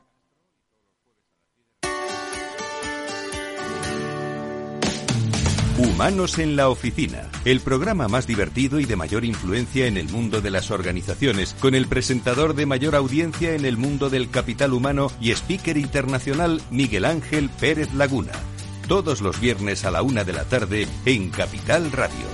Humanos 5.81 6.37
en 6.37 6.55
la 6.55 6.69
Oficina, 6.69 7.27
el 7.43 7.59
programa 7.59 8.07
más 8.07 8.27
divertido 8.27 8.79
y 8.79 8.85
de 8.85 8.95
mayor 8.95 9.25
influencia 9.25 9.87
en 9.87 9.97
el 9.97 10.09
mundo 10.09 10.39
de 10.39 10.51
las 10.51 10.69
organizaciones, 10.69 11.55
con 11.59 11.73
el 11.73 11.87
presentador 11.87 12.53
de 12.53 12.67
mayor 12.67 12.95
audiencia 12.95 13.55
en 13.55 13.65
el 13.65 13.77
mundo 13.77 14.11
del 14.11 14.29
capital 14.29 14.73
humano 14.73 15.11
y 15.19 15.31
speaker 15.31 15.77
internacional 15.77 16.61
Miguel 16.69 17.03
Ángel 17.03 17.49
Pérez 17.49 17.91
Laguna. 17.95 18.31
Todos 18.87 19.21
los 19.21 19.39
viernes 19.39 19.83
a 19.83 19.89
la 19.89 20.03
una 20.03 20.23
de 20.23 20.33
la 20.33 20.43
tarde 20.43 20.87
en 21.05 21.31
Capital 21.31 21.91
Radio. 21.91 22.27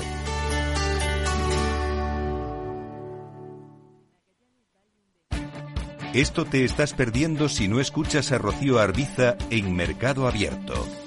Esto 6.13 6.43
te 6.43 6.65
estás 6.65 6.93
perdiendo 6.93 7.47
si 7.47 7.69
no 7.69 7.79
escuchas 7.79 8.33
a 8.33 8.39
Rocío 8.39 8.79
Arbiza 8.79 9.37
en 9.49 9.73
Mercado 9.73 10.27
Abierto. 10.27 11.06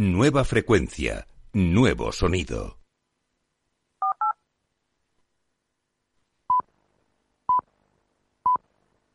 Nueva 0.00 0.44
frecuencia, 0.44 1.26
nuevo 1.52 2.10
sonido. 2.10 2.79